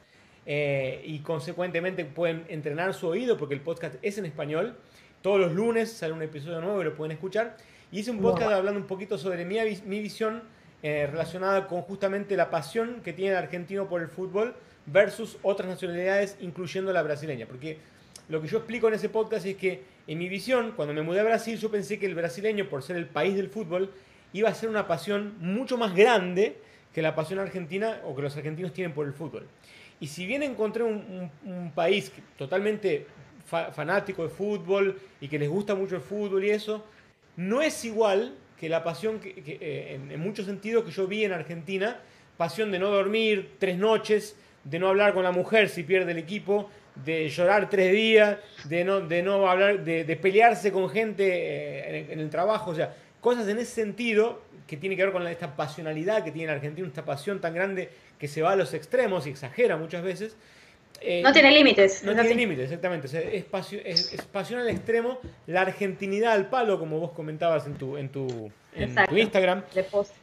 [0.45, 4.77] y consecuentemente pueden entrenar su oído porque el podcast es en español.
[5.21, 7.57] Todos los lunes sale un episodio nuevo y lo pueden escuchar.
[7.91, 10.43] Y hice un podcast hablando un poquito sobre mi, mi visión
[10.81, 15.69] eh, relacionada con justamente la pasión que tiene el argentino por el fútbol versus otras
[15.69, 17.45] nacionalidades, incluyendo la brasileña.
[17.45, 17.77] Porque
[18.29, 21.19] lo que yo explico en ese podcast es que, en mi visión, cuando me mudé
[21.19, 23.91] a Brasil, yo pensé que el brasileño, por ser el país del fútbol,
[24.33, 26.57] iba a ser una pasión mucho más grande
[26.93, 29.47] que la pasión argentina o que los argentinos tienen por el fútbol.
[29.99, 31.29] Y si bien encontré un,
[31.75, 33.05] país totalmente
[33.45, 36.85] fanático de fútbol y que les gusta mucho el fútbol y eso,
[37.35, 41.31] no es igual que la pasión que, eh, en, muchos sentidos que yo vi en
[41.31, 41.99] Argentina,
[42.37, 46.17] pasión de no dormir tres noches, de no hablar con la mujer si pierde el
[46.17, 46.69] equipo,
[47.05, 52.19] de llorar tres días, de no, de no hablar, de, pelearse con gente eh, en,
[52.19, 56.23] el trabajo, o sea, cosas en ese sentido que tiene que ver con esta pasionalidad
[56.23, 59.77] que tiene Argentina, esta pasión tan grande que se va a los extremos y exagera
[59.77, 60.35] muchas veces,
[61.01, 62.03] eh, no tiene límites.
[62.03, 63.07] No tiene límites, exactamente.
[63.37, 63.43] es,
[64.25, 68.95] pasión, al extremo, la argentinidad al palo, como vos comentabas en tu, en tu, en
[68.95, 69.63] tu Instagram.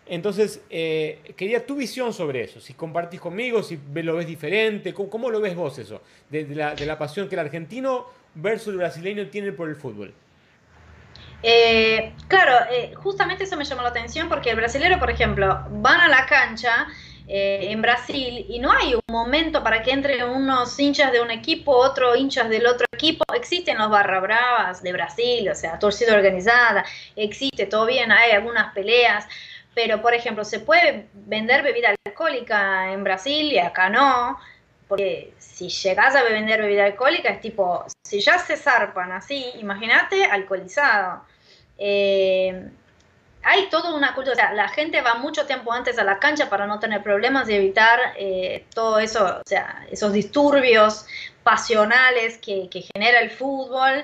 [0.07, 2.61] Entonces, eh, quería tu visión sobre eso.
[2.61, 6.03] Si compartís conmigo, si lo ves diferente, ¿cómo, lo ves vos eso?
[6.31, 10.13] De, la, de, la, pasión que el argentino versus el brasileño tiene por el fútbol.
[11.43, 12.67] Eh, claro,
[12.97, 16.89] justamente eso me llamó la atención porque el brasileño, por ejemplo, van a la cancha
[17.29, 21.31] eh, en Brasil y no hay un momento para que entre unos hinchas de un
[21.33, 23.25] equipo, otros hinchas del otro equipo.
[23.35, 26.85] Existen los barra bravas de Brasil, o sea, torcida organizada,
[27.17, 29.27] existe, todo bien, hay algunas peleas,
[29.75, 34.39] pero por ejemplo, se puede vender bebida alcohólica en Brasil y acá no.
[34.89, 40.25] Porque si llegas a vender bebida alcohólica es tipo, si ya se zarpan así, imagínate
[40.25, 41.25] alcoholizado.
[41.77, 42.71] Eh,
[43.47, 46.51] hay toda una cultura, o sea, la gente va mucho tiempo antes a la cancha
[46.51, 51.07] para no tener problemas y evitar eh, todo eso, o sea, esos disturbios
[51.45, 54.03] pasionales que, genera el fútbol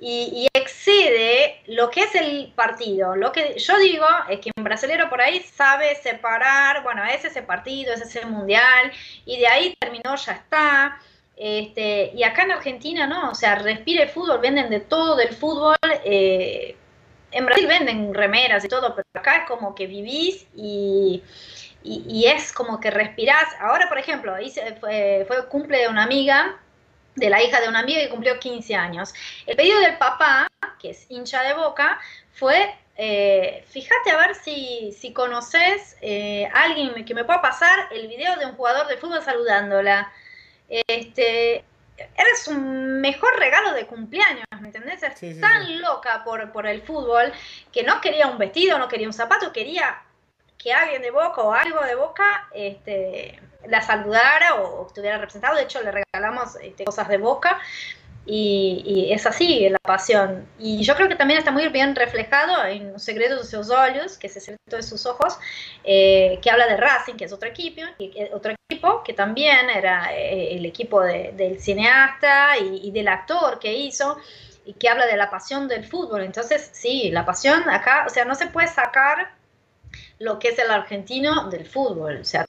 [0.00, 3.14] y, excede lo que es el partido.
[3.14, 7.42] Lo que yo digo es que un brasilero por ahí sabe separar, bueno, es ese
[7.42, 8.90] partido, es ese mundial
[9.24, 11.00] y de ahí terminó, ya está.
[11.36, 13.30] Este, y acá en Argentina, ¿no?
[13.30, 15.76] O sea, respire fútbol, venden de todo del fútbol.
[16.04, 16.76] Eh,
[17.32, 21.22] en Brasil venden remeras y todo, pero acá es como que vivís y,
[21.82, 23.46] y, es como que respirás.
[23.60, 26.58] Ahora, por ejemplo, hice, fue, fue cumple de una amiga,
[27.16, 29.14] de la hija de una amiga que cumplió 15 años.
[29.46, 30.48] El pedido del papá,
[30.78, 31.98] que es hincha de boca,
[32.32, 38.08] fue eh, fíjate a ver si, si conoces eh, alguien que me pueda pasar el
[38.08, 40.12] video de un jugador de fútbol saludándola.
[40.68, 41.64] Este,
[42.16, 45.02] eres un mejor regalo de cumpleaños, ¿me entendés?
[45.02, 47.32] Es tan loca por, por el fútbol
[47.72, 50.02] que no quería un vestido, no quería un zapato, quería
[50.56, 55.56] que alguien de Boca o algo de Boca este, la saludara o estuviera representado.
[55.56, 57.58] De hecho, le regalamos este, cosas de Boca
[58.26, 60.46] y, es así la pasión.
[60.58, 64.18] Y yo creo que también está muy bien reflejado en Los secretos de sus ojos,
[64.18, 65.38] que es el secreto de sus ojos,
[65.84, 67.82] eh, que habla de Racing, que es otro equipo,
[68.32, 74.18] otro equipo que también era eh, el equipo del cineasta y, del actor que hizo
[74.64, 76.22] y que habla de la pasión del fútbol.
[76.22, 79.32] Entonces, sí, la pasión acá, o sea, no se puede sacar
[80.18, 82.18] lo que es el argentino del fútbol.
[82.20, 82.46] O sea,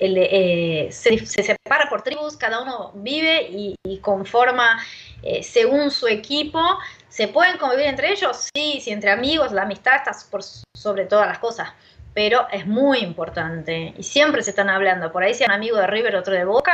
[0.00, 4.82] eh, se, separa por tribus, cada uno vive y, conforma
[5.22, 6.60] eh, según su equipo.
[7.08, 8.48] ¿Se pueden convivir entre ellos?
[8.54, 11.72] Sí, sí, entre amigos, la amistad está por sobre todas las cosas,
[12.14, 15.12] pero es muy importante y siempre se están hablando.
[15.12, 16.72] Por ahí si un amigo de River, otro de Boca,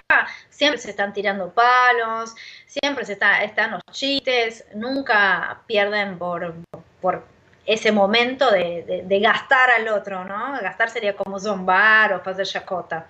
[0.51, 2.35] siempre se están tirando palos,
[2.67, 6.55] siempre se está, están los chistes, nunca pierden por,
[7.01, 7.36] por
[7.67, 10.53] ese momento de, de, gastar al otro, ¿no?
[10.61, 13.09] Gastar sería como zombar o hacer chacota.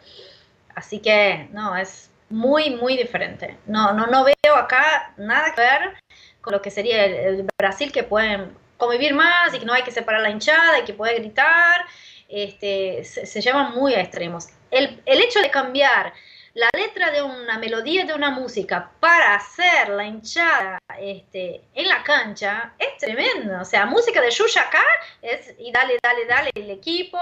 [0.75, 3.59] Así que, no, es muy, muy diferente.
[3.67, 5.95] No, no, no veo acá nada que ver
[6.41, 9.91] con lo que sería el, Brasil, que pueden convivir más y que no hay que
[9.91, 11.85] separar la hinchada y que puede gritar.
[12.29, 14.49] Este, se, se llaman muy a extremos.
[14.71, 16.13] El, el hecho de cambiar
[16.57, 22.03] la letra de una melodía de una música para hacer la hinchada este, en la
[22.03, 23.61] cancha es tremendo.
[23.61, 24.83] O sea, música de Yuya acá
[25.21, 27.19] es y dale, dale, dale el equipo.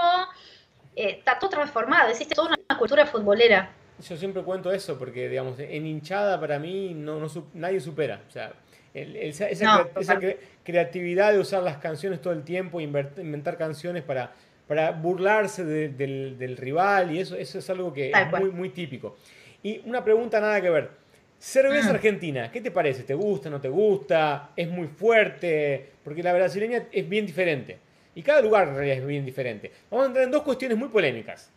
[0.95, 3.69] Eh, está todo transformado, existe toda una cultura futbolera.
[4.07, 8.21] Yo siempre cuento eso porque, digamos, en hinchada para mí no, nadie supera.
[8.29, 8.53] O sea,
[8.93, 10.17] esa,
[10.63, 14.31] creatividad de usar las canciones todo el tiempo, inventar canciones para
[14.67, 19.17] para burlarse del, rival y eso, eso es algo que es muy, muy típico.
[19.63, 20.91] Y una pregunta nada que ver.
[21.39, 21.95] Cerveza mm.
[21.95, 23.03] argentina, ¿qué te parece?
[23.03, 24.51] ¿Te gusta, no te gusta?
[24.55, 25.91] ¿Es muy fuerte?
[26.03, 27.77] Porque la brasileña es bien diferente.
[28.15, 29.71] Y cada lugar en realidad es bien diferente.
[29.91, 31.51] Vamos a entrar en dos cuestiones muy polémicas.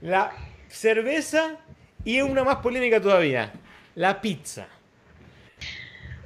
[0.00, 0.32] La
[0.68, 1.58] cerveza
[2.04, 3.52] y una más polémica todavía,
[3.94, 4.66] la pizza.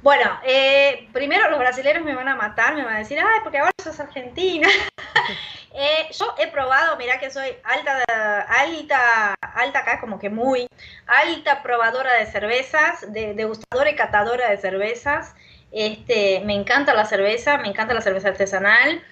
[0.01, 3.57] Bueno, eh, primero los brasileños me van a matar, me van a decir, ay, porque
[3.59, 4.67] ahora sos argentina.
[5.79, 8.01] Eh, yo he probado, mira que soy alta,
[8.49, 10.67] alta, alta acá, como que muy
[11.05, 15.35] alta probadora de cervezas, de, degustadora y catadora de cervezas.
[15.71, 19.03] Este, me encanta la cerveza, me encanta la cerveza artesanal.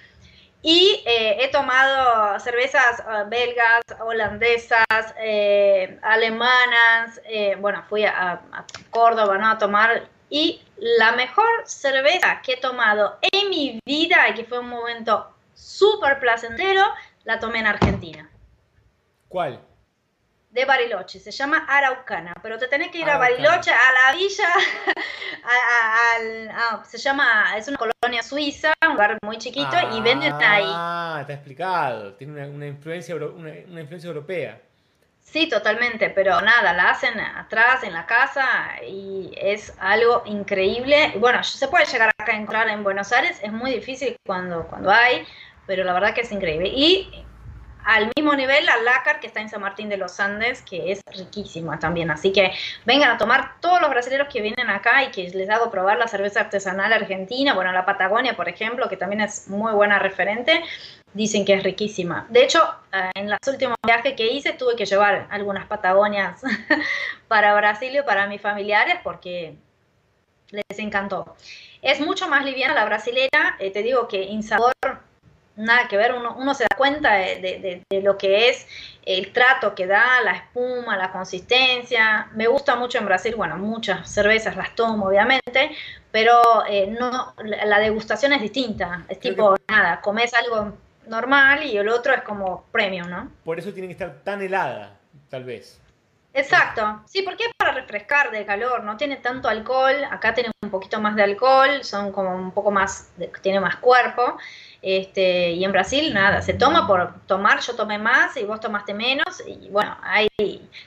[0.60, 5.14] Y eh, he tomado cervezas belgas, holandesas,
[6.02, 7.20] alemanas.
[7.60, 9.50] bueno, fui a, a, Córdoba ¿no?
[9.50, 14.58] a tomar y la mejor cerveza que he tomado en mi vida y que fue
[14.58, 16.84] un momento súper placentero,
[17.24, 18.30] la tomé en Argentina.
[19.28, 19.60] ¿Cuál?
[20.50, 24.48] De Bariloche, se llama Araucana, pero te tenés que ir a Bariloche, a la villa,
[26.54, 30.64] a, se llama, es una colonia suiza, un lugar muy chiquito y venden ahí.
[30.66, 34.60] Ah, te ha explicado, tiene una, influencia, una influencia europea.
[35.26, 38.46] Sí, totalmente, pero nada, la hacen atrás en la casa
[38.88, 41.14] y es algo increíble.
[41.18, 44.90] Bueno, se puede llegar acá a encontrar en Buenos Aires, es muy difícil cuando, cuando
[44.90, 45.26] hay,
[45.66, 46.68] pero la verdad que es increíble.
[46.68, 47.24] Y
[47.84, 51.00] al mismo nivel la Lácar que está en San Martín de los Andes, que es
[51.16, 52.10] riquísima también.
[52.10, 52.52] Así que
[52.84, 56.08] vengan a tomar todos los brasileños que vienen acá y que les hago probar la
[56.08, 60.62] cerveza artesanal argentina, bueno, la Patagonia, por ejemplo, que también es muy buena referente
[61.16, 62.26] dicen que es riquísima.
[62.28, 62.62] De hecho,
[62.92, 66.42] eh, en los últimos viajes que hice tuve que llevar algunas Patagonias
[67.28, 69.56] para Brasil y para mis familiares porque
[70.50, 71.36] les encantó.
[71.82, 74.72] Es mucho más liviana la brasilera, eh, te digo que en sabor
[75.56, 78.66] nada que ver, uno, se da cuenta de, lo que es
[79.04, 82.28] el trato que da, la espuma, la consistencia.
[82.34, 85.70] Me gusta mucho en Brasil, bueno, muchas cervezas las tomo obviamente,
[86.10, 89.04] pero eh, no, la degustación es distinta.
[89.08, 90.74] Es tipo, nada, comes algo
[91.06, 93.30] normal y el otro es como premium, ¿no?
[93.44, 94.96] Por eso tiene que estar tan helada,
[95.30, 95.80] tal vez.
[96.36, 100.68] Exacto, sí, porque es para refrescar de calor, no tiene tanto alcohol, acá tiene un
[100.68, 103.10] poquito más de alcohol, son como un poco más,
[103.40, 104.36] tiene más cuerpo,
[104.88, 108.94] este, y en Brasil nada, se toma por tomar, yo tomé más y vos tomaste
[108.94, 110.28] menos, y bueno, hay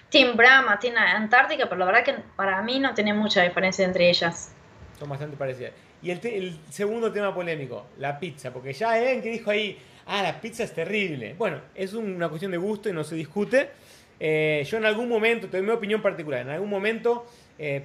[0.09, 4.09] Team Brahma, Team Antártica, pero la verdad que para mí no tiene mucha diferencia entre
[4.09, 4.53] ellas.
[4.97, 5.73] Son bastante parecidas.
[6.01, 10.23] Y el, el segundo tema polémico, la pizza, porque ya Eden que dijo ahí, ah,
[10.23, 11.35] la pizza es terrible.
[11.37, 13.69] Bueno, es una cuestión de gusto y no se discute.
[14.17, 17.25] Eh, yo en algún momento, tengo mi opinión particular, en algún momento,
[17.57, 17.83] eh,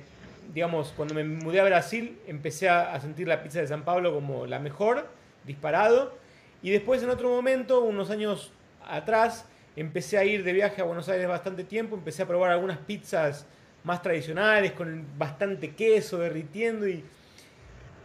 [0.53, 4.47] digamos, cuando me mudé a Brasil, empecé a, sentir la pizza de San Pablo como
[4.47, 5.09] la mejor,
[5.47, 6.15] disparado.
[6.63, 8.53] Y después en otro momento, unos años
[8.87, 9.47] atrás,
[9.77, 13.47] empecé a ir de viaje a Buenos Aires bastante tiempo, empecé a probar algunas pizzas
[13.83, 17.05] más tradicionales, con bastante queso derritiendo y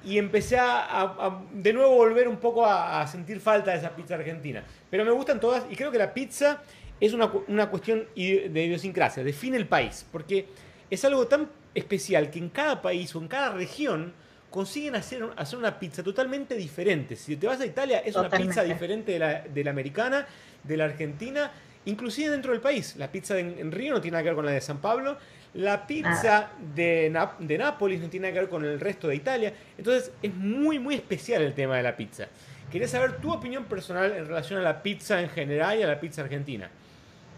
[0.04, 4.64] y empecé a, de nuevo volver un poco a, sentir falta de esa pizza argentina.
[4.90, 6.62] Pero me gustan todas y creo que la pizza
[7.00, 10.48] es una, una cuestión de idiosincrasia, define el país, porque
[10.90, 14.14] es algo tan especial que en cada país o en cada región
[14.50, 17.16] consiguen hacer, hacer una pizza totalmente diferente.
[17.16, 20.28] Si te vas a Italia es una pizza diferente de la, de la americana,
[20.64, 21.52] de la argentina,
[21.86, 22.96] inclusive dentro del país.
[22.98, 25.18] La pizza en Río no tiene nada que ver con la de San Pablo
[25.54, 29.54] la pizza de, de Nápoles no tiene nada que ver con el resto de Italia.
[29.78, 32.28] Entonces es muy, muy especial el tema de la pizza.
[32.72, 36.00] Quería saber tu opinión personal en relación a la pizza en general y a la
[36.00, 36.70] pizza argentina.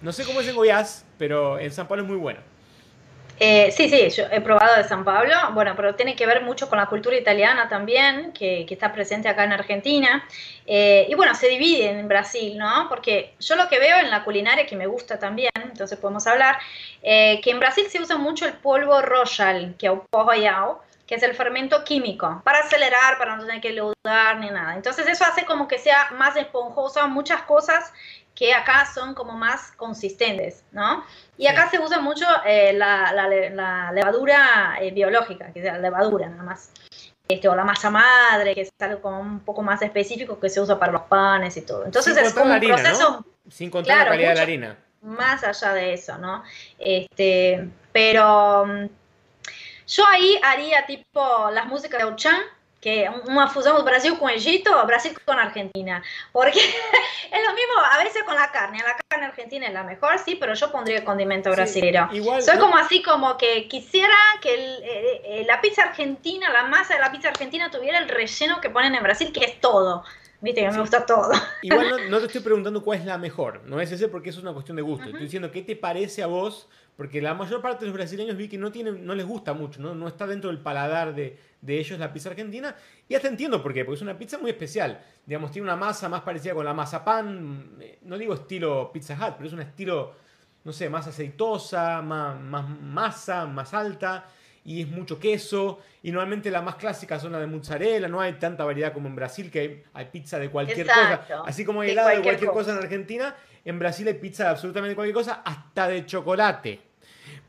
[0.02, 2.42] No sé cómo es en Goiás, pero en San Pablo es muy buena.
[3.44, 6.70] Eh, sí, sí, yo he probado de San Pablo, bueno, pero tiene que ver mucho
[6.70, 10.24] con la cultura italiana también, que, está presente acá en Argentina.
[10.68, 12.86] Eh, y bueno, se divide en Brasil, ¿no?
[12.88, 16.60] Porque yo lo que veo en la culinaria, que me gusta también, entonces podemos hablar,
[17.02, 19.94] eh, que en Brasil se usa mucho el polvo royal, que es
[21.08, 24.76] que es el fermento químico, para acelerar, para no tener que leudar ni nada.
[24.76, 27.92] Entonces eso hace como que sea más esponjosa muchas cosas
[28.36, 31.06] que acá son como más consistentes, ¿no?
[31.38, 36.30] Y acá se usa mucho eh, la, la, levadura eh, biológica, que es la levadura
[36.30, 36.72] nada más.
[37.28, 40.60] Este, o la masa madre, que es algo como un poco más específico que se
[40.60, 41.86] usa para los panes y todo.
[41.86, 43.26] Entonces es como un proceso...
[43.50, 44.78] Sin contar la calidad de la harina.
[45.02, 46.44] Más allá de eso, ¿no?
[46.78, 48.86] Este, pero mm,
[49.88, 52.42] yo ahí haría tipo las músicas de Auchan,
[52.82, 56.60] que una fusión Brasil con Egipto, Brasil con Argentina, porque
[57.32, 60.36] es lo mismo a veces con la carne, la carne argentina es la mejor, sí,
[60.36, 62.10] pero yo pondría el condimento brasileño.
[62.42, 67.02] Soy como así como que quisiera que eh, eh, la pizza argentina, la masa de
[67.02, 70.04] la pizza argentina tuviera el relleno que ponen en Brasil, que es todo.
[70.42, 71.32] Viste que me gusta todo.
[71.62, 74.44] Igual no, te estoy preguntando cuál es la mejor, no es ese porque eso es
[74.44, 75.06] una cuestión de gusto.
[75.06, 76.68] Estoy diciendo qué te parece a vos,
[77.02, 79.82] porque la mayor parte de los brasileños vi que no tienen, no les gusta mucho,
[79.82, 82.76] no, no está dentro del paladar de, de ellos la pizza argentina.
[83.10, 85.02] Y hasta entiendo por qué, porque es una pizza muy especial.
[85.26, 89.16] Digamos, tiene una masa más parecida con la masa pan, eh, no digo estilo Pizza
[89.16, 90.14] Hut, pero es un estilo,
[90.64, 94.28] no sé, más aceitosa, más, más masa, más alta
[94.64, 95.80] y es mucho queso.
[96.04, 99.16] Y normalmente la más clásica son la de mozzarella, no hay tanta variedad como en
[99.16, 101.44] Brasil, que hay, pizza de cualquier cosa.
[101.48, 102.74] Así como hay helado de cualquier, cosa.
[102.74, 106.91] en Argentina, en Brasil hay pizza de absolutamente cualquier cosa, hasta de chocolate.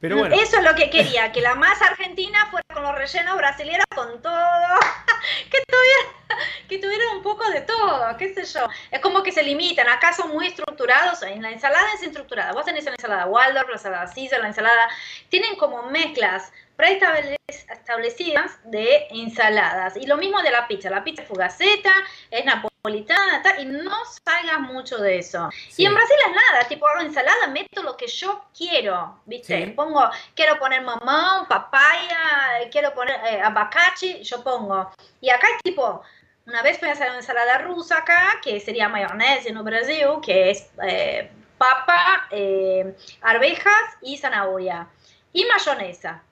[0.03, 0.35] Pero bueno.
[0.35, 4.20] Eso es lo que quería, que la masa argentina fuera con los rellenos brasileños, con
[4.20, 4.33] todo,
[5.49, 8.69] que tuviera, que tuviera un poco de todo, qué sé yo.
[8.91, 12.65] Es como que se limitan, acá son muy estructurados, en la ensalada es estructurada, vos
[12.65, 14.89] tenés la ensalada Waldorf, la ensalada Caesar, la ensalada,
[15.29, 16.53] tienen como mezclas
[16.83, 19.97] preestablecidas de ensaladas.
[19.97, 20.91] Y lo mismo de la pizza.
[20.91, 21.93] La pizza es fugaceta,
[22.31, 23.95] es napolitana, y no
[24.25, 25.49] salgas mucho de eso.
[25.77, 29.69] Y en Brasil es nada, tipo hago ensalada, meto lo que yo quiero, ¿viste?
[29.69, 34.91] Pongo, quiero poner mamón, papaya, quiero poner eh, yo pongo.
[35.21, 36.03] Y acá es tipo,
[36.47, 40.51] una vez voy a hacer una ensalada rusa acá, que sería mayonesa en Brasil, que
[40.51, 44.89] es eh, papa, eh, arvejas y zanahoria.
[45.33, 46.23] Y mayonesa.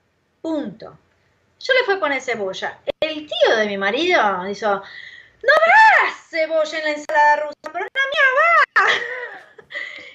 [0.41, 0.99] Punto.
[1.61, 2.79] Yo le fui a poner cebolla.
[3.01, 8.03] El tío de mi marido dijo, no habrá cebolla en la ensalada rusa, pero la
[8.11, 8.87] mía va.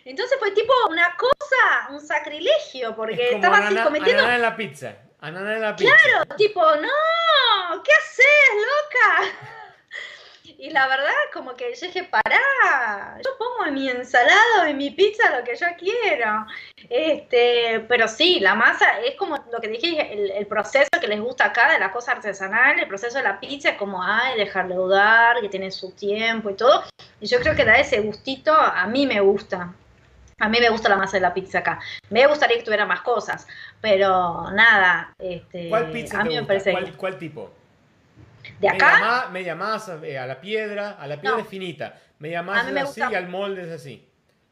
[0.05, 4.23] Entonces fue tipo una cosa, un sacrilegio, porque estaba así cometiendo...
[4.23, 4.95] Ananá en la pizza.
[5.21, 5.95] Ananá en la pizza.
[5.95, 9.64] Claro, tipo, no, ¿qué haces, loca?
[10.65, 14.89] Y la verdad, como que yo dije, pará, yo pongo en mi ensalado, en mi
[14.89, 16.47] pizza lo que yo quiero.
[16.89, 21.45] Este, pero sí, la masa es como lo que dije, el, proceso que les gusta
[21.45, 25.39] acá de la cosa artesanal, el proceso de la pizza es como, ay, dejarle dudar,
[25.39, 26.83] que tiene su tiempo y todo.
[27.21, 29.71] Y yo creo que da ese gustito, a mí me gusta.
[30.39, 31.79] A mí me gusta la masa de la pizza acá.
[32.09, 33.45] Me gustaría que tuviera más cosas,
[33.81, 35.13] pero nada.
[35.19, 37.51] Este, ¿Cuál pizza a mí me parece ¿Cuál tipo?
[38.59, 39.29] De acá.
[39.31, 41.99] Media, masa, eh, a la piedra, a la piedra finita.
[42.19, 44.09] Media masa es así y al molde es así.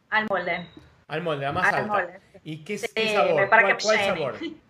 [0.10, 0.68] Al molde.
[1.08, 2.20] Al molde, la más alta.
[2.44, 3.50] ¿Y qué, sabor?
[3.50, 4.36] ¿Cuál, sabor?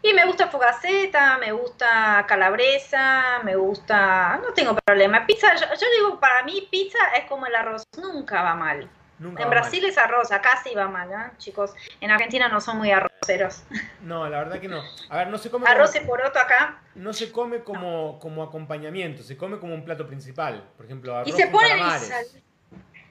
[0.00, 4.40] Y me gusta fogaceta, me gusta calabresa, me gusta...
[4.42, 5.26] No tengo problema.
[5.26, 8.88] Pizza, yo, digo, para mí pizza es como el arroz, nunca va mal.
[9.20, 11.32] En Brasil es arroz, acá sí va mal, ¿eh?
[11.38, 11.74] chicos.
[12.00, 13.62] En Argentina no son muy arroceros.
[14.00, 14.82] No, la verdad que no.
[15.10, 15.68] A ver, no se come.
[15.68, 16.80] Arroz y poroto acá.
[16.94, 20.66] No se come como, como acompañamiento, se come como un plato principal.
[20.76, 21.68] Por ejemplo, arroz y se pone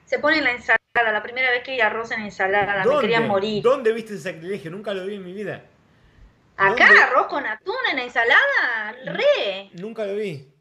[0.06, 0.78] Se pone en la ensalada.
[1.12, 3.62] La primera vez que vi arroz en ensalada, me quería morir.
[3.62, 4.70] ¿Dónde viste ese sacrilegio?
[4.70, 5.62] Nunca lo vi en mi vida.
[6.56, 8.96] ¿Acá arroz con atún en ensalada?
[9.04, 9.70] Re.
[9.74, 10.52] Nunca lo vi.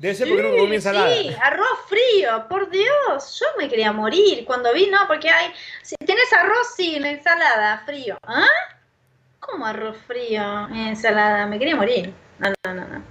[0.00, 1.14] Debe ser porque no comí ensalada.
[1.14, 5.52] Sí, arroz frío, por Dios, yo me quería morir cuando vi, no, porque hay,
[5.82, 8.16] si tienes arroz, sí, en ensalada, frío.
[8.22, 8.46] ¿Ah?
[9.40, 11.46] ¿Cómo arroz frío en ensalada?
[11.46, 12.14] Me quería morir.
[12.38, 13.02] No, no, no, no.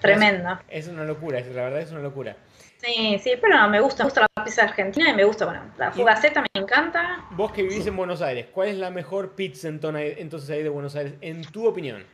[0.00, 0.58] Tremendo.
[0.70, 2.34] Es, una locura, la verdad es una locura.
[2.78, 5.92] Sí, sí, pero me gusta, me gusta la pizza argentina y me gusta, bueno, la
[5.92, 7.26] fugaceta me encanta.
[7.32, 10.96] Vos que vivís en Buenos Aires, ¿cuál es la mejor pizza entonces ahí de Buenos
[10.96, 12.06] Aires, en tu opinión?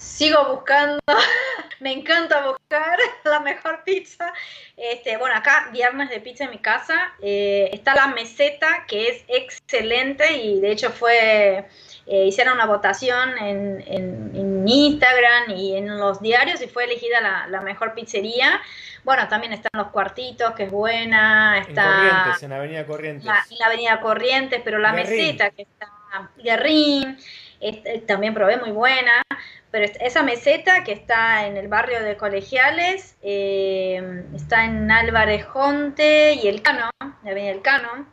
[0.00, 0.98] sigo buscando,
[1.90, 4.32] me encanta buscar la mejor pizza.
[4.76, 9.24] Este, bueno, acá viernes de pizza en mi casa eh, está la meseta que es
[9.28, 11.66] excelente y de hecho fue,
[12.06, 17.60] eh, hicieron una votación en, en, Instagram y en los diarios y fue elegida la,
[17.62, 18.60] mejor pizzería.
[19.02, 21.58] Bueno, también están los cuartitos, que es buena.
[21.58, 23.24] Está en Corrientes, en Avenida Corrientes.
[23.24, 25.88] La, la Avenida Corrientes, pero la meseta que está
[26.36, 27.18] Guerrín,
[28.06, 29.22] también probé muy buena.
[29.70, 36.34] Pero esa meseta que está en el barrio de Colegiales, eh, está en Álvarez Jonte
[36.34, 38.06] y El Cano, la avenida El Cano,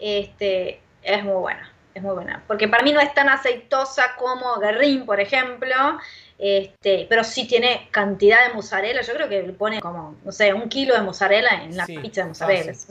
[0.00, 2.42] este, es muy buena, es muy buena.
[2.48, 6.00] Porque para mí no es tan aceitosa como Guerrín, por ejemplo,
[6.36, 9.02] este, pero sí tiene cantidad de mozzarella.
[9.02, 12.22] Yo creo que le pone como, no sé, un kilo de mozzarella en la pizza
[12.22, 12.72] de mozzarella.
[12.72, 12.88] Es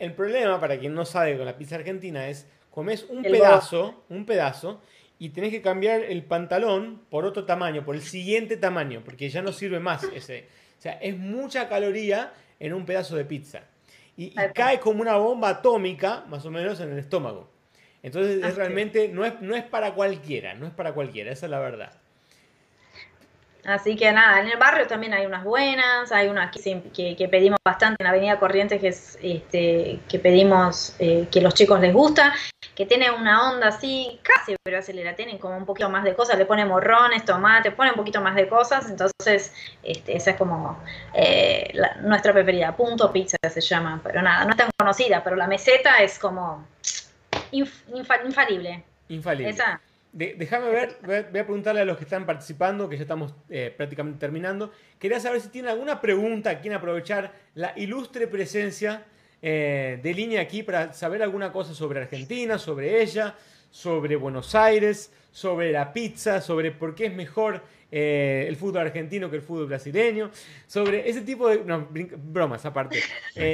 [0.00, 4.26] el, problema, para quien no sabe con la pizza argentina, es comes un pedazo, un
[4.26, 4.80] pedazo,
[5.18, 9.40] y tenés que cambiar el pantalón por otro tamaño, por el siguiente tamaño, porque ya
[9.40, 10.48] no sirve más ese.
[10.78, 13.62] O sea, es mucha caloría en un pedazo de pizza.
[14.16, 17.48] Y, cae como una bomba atómica, más o menos, en el estómago.
[18.02, 21.50] Entonces, es realmente, no es, no es para cualquiera, no es para cualquiera, esa es
[21.50, 22.01] la verdad.
[23.64, 27.60] Así que nada, en el barrio también hay unas buenas, hay unas que, que, pedimos
[27.64, 32.34] bastante en Avenida Corrientes, que es este, que pedimos eh, que los chicos les gusta,
[32.74, 36.38] que tiene una onda así, casi pero acelera, tienen como un poquito más de cosas,
[36.38, 40.82] le ponen morrones, tomate, pone un poquito más de cosas, entonces este, esa es como
[41.14, 45.46] eh, nuestra preferida, punto pizza se llama, pero nada, no es tan conocida, pero la
[45.46, 46.66] meseta es como
[47.52, 48.82] infalible.
[49.08, 49.50] Infalible.
[49.50, 49.80] Esa,
[50.12, 54.18] déjame ver, voy a preguntarle a los que están participando, que ya estamos eh, prácticamente
[54.18, 54.70] terminando.
[54.98, 59.04] Quería saber si tienen alguna pregunta, quieren aprovechar la ilustre presencia
[59.40, 63.34] eh, de línea aquí para saber alguna cosa sobre Argentina, sobre ella,
[63.70, 67.62] sobre Buenos Aires, sobre la pizza, sobre por qué es mejor
[67.94, 70.30] eh, el fútbol argentino que el fútbol brasileño,
[70.66, 71.64] sobre ese tipo de...
[71.64, 73.00] No, bromas aparte.
[73.34, 73.52] Eh,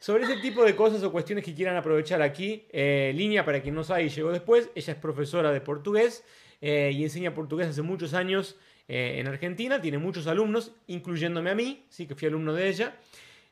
[0.00, 2.64] sobre, ese, tipo de cosas o cuestiones que quieran aprovechar aquí.
[2.72, 6.24] Eh, Línea, para quien no sabe y llegó después, ella es profesora de portugués
[6.60, 8.56] y enseña portugués hace muchos años
[8.88, 12.94] en Argentina, tiene muchos alumnos, incluyéndome a mí, sí que fui alumno de ella.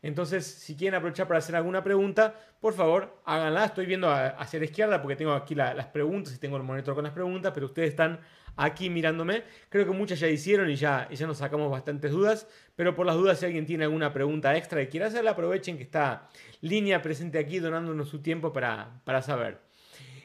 [0.03, 3.67] Entonces, si quieren aprovechar para hacer alguna pregunta, por favor, háganla.
[3.67, 7.05] Estoy viendo hacia la izquierda porque tengo aquí las preguntas y tengo el monitor con
[7.05, 8.21] las preguntas, pero ustedes están
[8.57, 9.45] aquí mirándome.
[9.69, 13.17] Creo que muchas ya hicieron y ya, ya nos sacamos bastantes dudas, pero por las
[13.17, 16.29] dudas, si alguien tiene alguna pregunta extra y quiere hacerla, aprovechen que está
[16.61, 19.61] línea presente aquí donándonos su tiempo para, saber.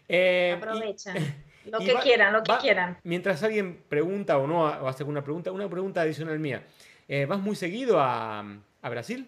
[0.08, 1.46] Eh, Aprovechen.
[1.72, 2.98] lo que quieran, lo que quieran.
[3.04, 6.64] Mientras alguien pregunta o no o hace alguna pregunta, una pregunta adicional mía.
[7.08, 8.44] Eh, ¿Vas muy seguido a,
[8.84, 9.28] Brasil?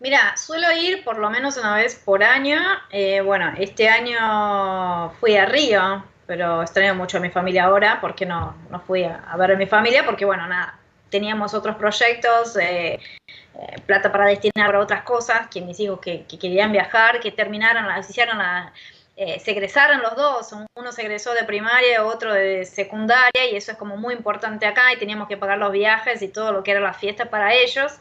[0.00, 2.60] Mira, suelo ir por lo menos una vez por año.
[2.90, 8.26] Eh, bueno, este año fui a Río pero extraño mucho a mi familia ahora porque
[8.26, 10.78] no, no fui a, ver a mi familia porque, bueno, nada,
[11.10, 16.24] teníamos otros proyectos, eh, eh, plata para destinar para otras cosas, que mis hijos que,
[16.26, 18.72] querían viajar, que terminaran, las hicieron a,
[19.16, 23.72] eh, se egresaron los dos, uno se egresó de primaria, otro de secundaria, y eso
[23.72, 26.72] es como muy importante acá, y teníamos que pagar los viajes y todo lo que
[26.72, 27.92] era la fiesta para ellos.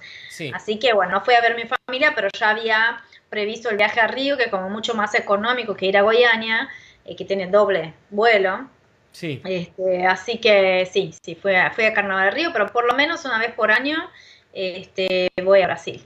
[0.53, 3.99] Así que bueno, no fui a ver mi familia, pero ya había previsto el viaje
[3.99, 6.69] a Río, que como mucho más económico que ir a Goiânia,
[7.05, 8.67] eh, que tiene doble vuelo.
[9.11, 9.39] Sí.
[9.45, 12.95] Este, así que sí, sí, fui a, fui a Carnaval de Río, pero por lo
[12.95, 14.09] menos una vez por año
[14.51, 16.03] este, voy a Brasil.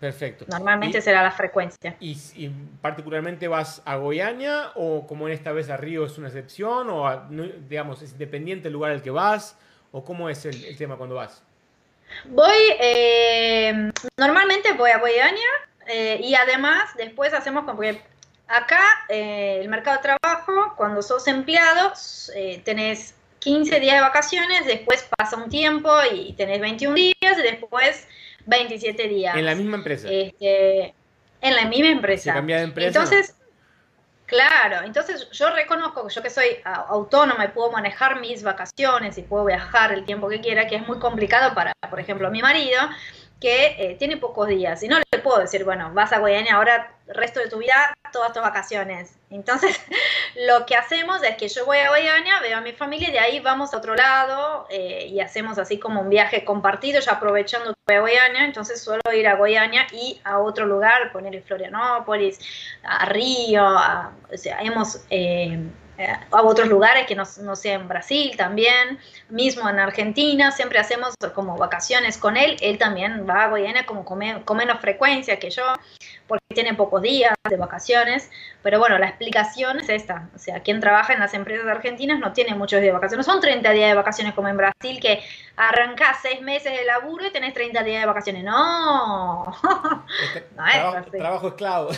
[0.00, 0.44] Perfecto.
[0.48, 1.96] Normalmente será la frecuencia.
[2.00, 2.50] Y,
[2.82, 7.28] particularmente vas a Goiânia o como en esta vez a Río es una excepción o
[7.68, 9.56] digamos es independiente el lugar al que vas
[9.92, 11.42] o cómo es el, tema cuando vas?
[12.26, 15.48] Voy, eh, normalmente voy a Goiânia
[15.88, 18.00] eh, y además después hacemos como que
[18.48, 21.92] Acá, eh, el mercado de trabajo, cuando sos empleado,
[22.64, 28.06] tenés 15 días de vacaciones, después pasa un tiempo y tenés 21 días y después
[28.46, 29.36] 27 días.
[29.36, 30.08] ¿En la misma empresa?
[30.10, 30.94] Este,
[31.40, 32.24] en la misma empresa.
[32.24, 32.88] ¿Se cambia de empresa?
[32.88, 33.36] Entonces,
[34.24, 39.22] claro, entonces yo reconozco que yo que soy autónoma y puedo manejar mis vacaciones y
[39.22, 42.80] puedo viajar el tiempo que quiera, que es muy complicado para, por ejemplo, mi marido,
[43.40, 44.82] que eh, tiene pocos días.
[44.82, 48.32] Y no le puedo decir, bueno, vas a Goiânia ahora, resto de tu vida, todas
[48.32, 49.18] tus vacaciones.
[49.30, 49.78] Entonces,
[50.46, 53.18] lo que hacemos es que yo voy a Goiânia, veo a mi familia y de
[53.18, 57.74] ahí vamos a otro lado eh, y hacemos así como un viaje compartido, ya aprovechando
[57.74, 58.44] que voy a Goiânia.
[58.44, 62.38] Entonces, suelo ir a Goiânia y a otro lugar, poner en Florianópolis,
[62.82, 65.00] a Río, o sea, hemos...
[65.10, 65.58] Eh,
[65.98, 68.98] eh, a otros lugares que no, sea en Brasil también,
[69.28, 74.04] mismo en Argentina, siempre hacemos como vacaciones con él, él también va a Goiânia como
[74.04, 75.62] con, menos frecuencia que yo,
[76.26, 78.30] porque tiene pocos días de vacaciones,
[78.62, 82.32] pero bueno, la explicación es esta, o sea, quien trabaja en las empresas argentinas no
[82.32, 85.22] tiene muchos días de vacaciones, son 30 días de vacaciones como en Brasil, que
[85.56, 89.44] arrancás seis meses de laburo y tenés 30 días de vacaciones, no,
[90.56, 91.18] no es trabajo, así.
[91.18, 91.88] Trabajo esclavo.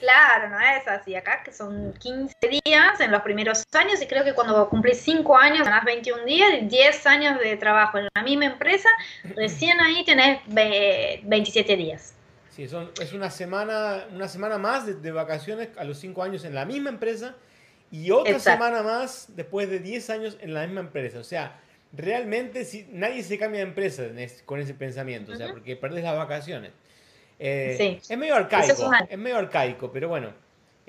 [0.00, 2.34] claro, no es así, acá que son 15
[2.64, 6.50] días en los primeros años y creo que cuando cumplís 5 años ganás 21 días,
[6.62, 8.88] 10 años de trabajo en la misma empresa,
[9.36, 12.14] recién ahí tenés 27 días.
[12.58, 16.64] Sí, es una semana, una semana más de, vacaciones a los 5 años en la
[16.64, 17.36] misma empresa
[17.92, 21.20] y otra semana más después de 10 años en la misma empresa.
[21.20, 21.60] O sea,
[21.92, 24.08] realmente si, nadie se cambia de empresa
[24.44, 26.72] con ese pensamiento, o sea, porque perdés las vacaciones.
[27.38, 30.32] Eh, es medio arcaico, es medio arcaico, pero bueno.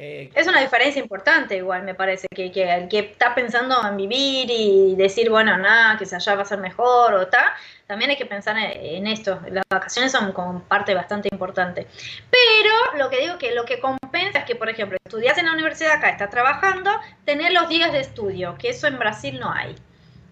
[0.01, 4.49] Eh, es una diferencia importante igual, me parece, que, el que está pensando en vivir
[4.49, 7.43] y decir, bueno, nada, que allá va a ser mejor o tal,
[7.85, 9.41] también hay que pensar en, esto.
[9.51, 11.85] Las vacaciones son como parte bastante importante.
[12.31, 15.51] Pero lo que digo que lo que compensa es que, por ejemplo, estudias en la
[15.51, 16.91] universidad acá, estás trabajando,
[17.25, 19.75] tener los días de estudio, que eso en Brasil no hay,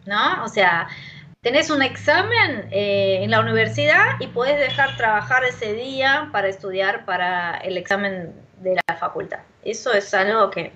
[0.05, 0.45] ¿no?
[0.45, 0.87] O sea,
[1.41, 7.03] tenés un examen eh, en la universidad y puedes dejar trabajar ese día para estudiar
[7.03, 9.39] para el examen de la facultad.
[9.63, 10.71] Eso es algo que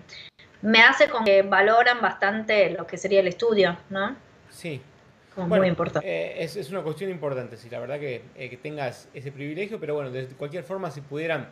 [0.61, 4.15] me hace con que valoran bastante lo que sería el estudio, ¿no?
[4.49, 4.81] Sí.
[5.35, 6.07] muy importante.
[6.07, 9.95] Eh, es, una cuestión importante, sí, la verdad que, eh, que tengas ese privilegio, pero
[9.95, 11.49] bueno, de cualquier forma, si pudieran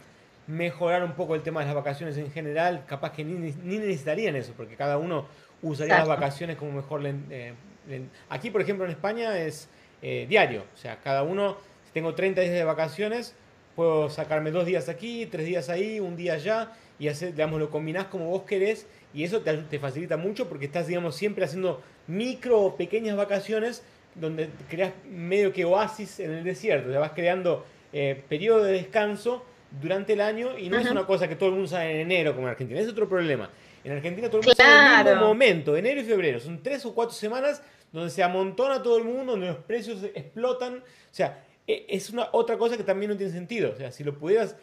[0.48, 4.36] mejorar un poco el tema de las vacaciones en general, capaz que ni, ni necesitarían
[4.36, 5.28] eso, porque cada uno
[5.62, 7.54] usaría las vacaciones como mejor le, eh,
[8.30, 9.68] Aquí, por ejemplo, en España es
[10.02, 13.36] diario, o sea, cada uno, si tengo 30 días de vacaciones,
[13.80, 17.70] puedo sacarme dos días aquí, tres días ahí, un día allá, y hacer, digamos, lo
[17.70, 21.82] combinás como vos querés, y eso te, te facilita mucho porque estás, digamos, siempre haciendo
[22.06, 23.82] micro o pequeñas vacaciones
[24.16, 29.46] donde creas medio que oasis en el desierto, te vas creando eh, periodo de descanso
[29.82, 32.36] durante el año y no es una cosa que todo el mundo sabe en enero
[32.36, 33.50] como en Argentina, es otro problema.
[33.86, 36.86] En Argentina todo el mundo sabe en el mismo momento, enero y febrero, son tres
[36.86, 41.46] o cuatro semanas donde se amontona todo el mundo, donde los precios explotan, o sea,
[41.88, 44.56] es una otra cosa que también no tiene sentido, o sea, si lo pudieras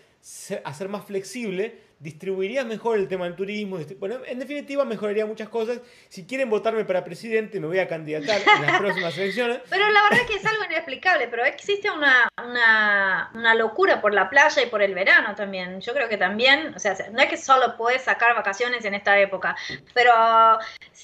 [0.65, 3.79] hacer más flexible, distribuiría mejor el tema del turismo.
[3.99, 5.81] Bueno, en definitiva, mejoraría muchas cosas.
[6.09, 9.61] Si quieren votarme para presidente, me voy a candidatar en las próximas elecciones.
[9.71, 14.13] Pero la verdad es que es algo inexplicable, pero existe una, una, una, locura por
[14.13, 15.81] la playa y por el verano también.
[15.81, 19.19] Yo creo que también, o sea, no es que solo puedes sacar vacaciones en esta
[19.19, 19.57] época,
[19.95, 20.59] pero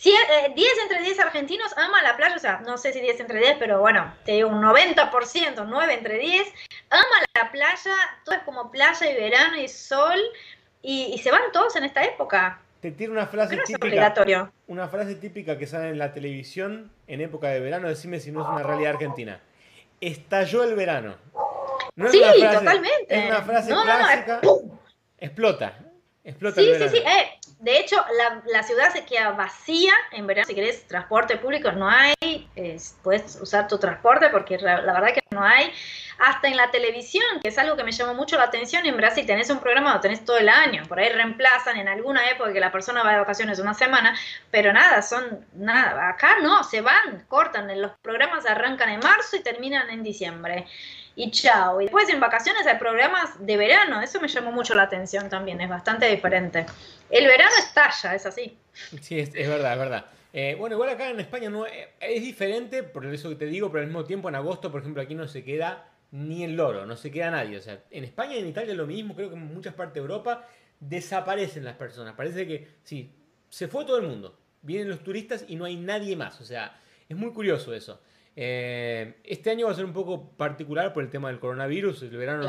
[0.04, 3.38] 10 eh, entre 10 argentinos aman la playa, o sea, no sé si 10 entre
[3.38, 6.48] 10, pero bueno, te digo un 90%, 9 entre 10,
[6.90, 7.94] ama la playa,
[8.24, 10.20] todo es como playa y verano y sol.
[10.82, 12.60] Y, se van todos en esta época.
[12.80, 14.12] Te tiro una frase típica.
[14.66, 17.88] Una frase típica que sale en la televisión en época de verano.
[17.88, 19.40] Decime si no es una realidad argentina.
[20.00, 21.16] Estalló el verano.
[22.10, 23.06] sí, totalmente.
[23.08, 24.40] Es una frase clásica.
[25.18, 25.91] explota.
[26.24, 26.98] Explota sí, sí, sí.
[26.98, 27.96] Eh, de hecho,
[28.50, 30.46] la, ciudad se queda vacía en verano.
[30.46, 32.48] Si querés transporte público, no hay.
[33.02, 35.72] puedes usar tu transporte porque la, verdad que no hay.
[36.18, 38.86] Hasta en la televisión, que es algo que me llamó mucho la atención.
[38.86, 40.84] En Brasil tenés un programa, lo tenés todo el año.
[40.88, 44.16] Por ahí reemplazan en alguna época que la persona va de vacaciones una semana.
[44.50, 46.08] Pero nada, son nada.
[46.08, 47.80] Acá no, se van, cortan.
[47.80, 50.66] Los programas arrancan en marzo y terminan en diciembre
[51.16, 51.80] y chao.
[51.80, 55.60] Y después en vacaciones hay programas de verano, eso me llamó mucho la atención también,
[55.60, 56.66] es bastante diferente.
[57.10, 58.56] El verano estalla, es así.
[59.00, 60.06] Sí, es, verdad, es verdad.
[60.32, 63.70] Eh, bueno, igual acá en España no eh, es diferente, por eso que te digo,
[63.70, 66.86] pero al mismo tiempo en agosto, por ejemplo, aquí no se queda ni el loro,
[66.86, 67.58] no se queda nadie.
[67.58, 70.00] O sea, en España y en Italia lo mismo, creo que en muchas partes de
[70.00, 70.46] Europa
[70.80, 72.14] desaparecen las personas.
[72.14, 73.14] Parece que sí,
[73.48, 74.38] se fue todo el mundo.
[74.62, 76.40] Vienen los turistas y no hay nadie más.
[76.40, 78.00] O sea, es muy curioso eso.
[78.34, 82.02] Eh, este año va a ser un poco particular por el tema del coronavirus.
[82.02, 82.46] El verano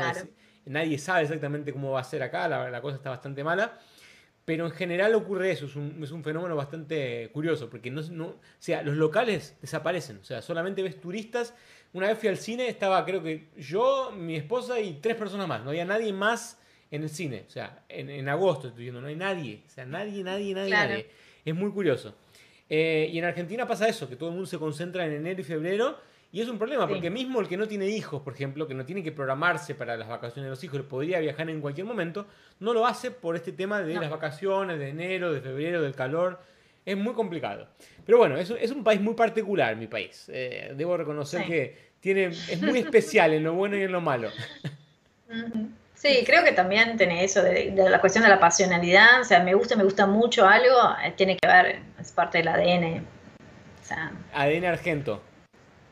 [0.66, 3.78] nadie sabe exactamente cómo va a ser acá, la, cosa está bastante mala.
[4.44, 8.94] Pero en general ocurre eso, es un, fenómeno bastante curioso, porque no, o sea, los
[8.94, 11.54] locales desaparecen, o sea, solamente ves turistas.
[11.94, 15.64] Una vez fui al cine, estaba creo que yo, mi esposa y tres personas más,
[15.64, 19.16] no había nadie más en el cine, o sea, en, agosto estoy diciendo, no hay
[19.16, 21.10] nadie, o sea, nadie, nadie, nadie, nadie.
[21.42, 22.14] Es muy curioso.
[22.68, 25.44] Eh, y en Argentina pasa eso, que todo el mundo se concentra en enero y
[25.44, 25.98] febrero.
[26.32, 28.84] Y es un problema, porque mismo el que no tiene hijos, por ejemplo, que no
[28.84, 32.26] tiene que programarse para las vacaciones de los hijos, podría viajar en cualquier momento,
[32.58, 36.40] no lo hace por este tema de las vacaciones, de enero, de febrero, del calor.
[36.84, 37.68] Es muy complicado.
[38.04, 40.28] Pero bueno, es, es un país muy particular, mi país.
[40.28, 44.28] Eh, debo reconocer que tiene, es muy especial en lo bueno y en lo malo.
[46.04, 49.54] Sí, creo que también tiene eso de, la cuestión de la pasionalidad, o sea, me
[49.54, 53.06] gusta, me gusta mucho algo, eh, tiene que ver, es parte del ADN.
[54.34, 55.22] ADN argento.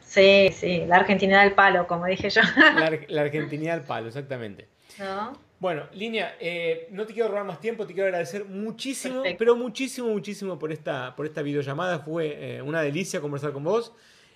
[0.05, 2.43] Sí, sí, la argentinidad del palo, como dije yo.
[3.09, 4.69] La, argentinidad del palo, exactamente.
[5.59, 10.09] Bueno, Línea, eh, no te quiero robar más tiempo, te quiero agradecer muchísimo, pero muchísimo,
[10.09, 12.01] muchísimo por esta, por esta videollamada.
[12.01, 13.95] Fue eh, una delicia conversar con vos.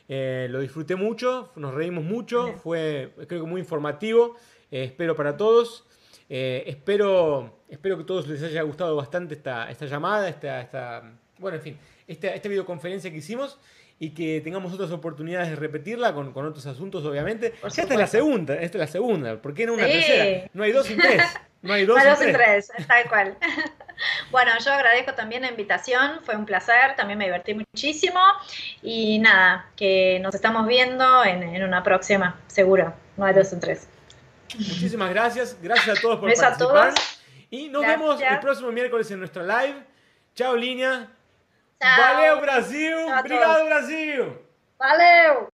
[0.09, 4.37] lo disfruté mucho, nos reímos mucho, fue creo que muy informativo.
[4.71, 5.85] Eh, espero para todos.
[6.29, 11.03] Eh, espero, espero que a todos les haya gustado bastante esta, esta llamada, esta, esta,
[11.39, 13.59] bueno, en fin, esta, esta videoconferencia que hicimos
[13.99, 17.55] y que tengamos otras oportunidades de repetirla con, con otros asuntos, obviamente.
[17.65, 19.41] esta es la segunda, esta es la segunda.
[19.41, 20.51] ¿Por qué no una tercera?
[20.53, 21.23] No hay dos sin tres.
[21.63, 22.71] No hay dos, sin tres.
[22.87, 23.39] tal cual.
[24.31, 28.21] bueno, yo agradezco también la invitación, fue un placer, también me divertí muchísimo
[28.83, 32.93] y nada, que nos estamos viendo en, en una próxima, seguro.
[33.17, 33.89] No hay dos sin tres.
[34.55, 35.57] Muchísimas gracias.
[35.61, 36.95] Gracias a todos por participar.
[37.51, 39.83] Y nos vemos el próximo miércoles en nuestra live.
[40.35, 41.09] Chao, línea.
[41.81, 42.95] Valeu, Brasil.
[43.19, 44.39] Obrigado, Brasil.
[44.79, 45.45] Valeu.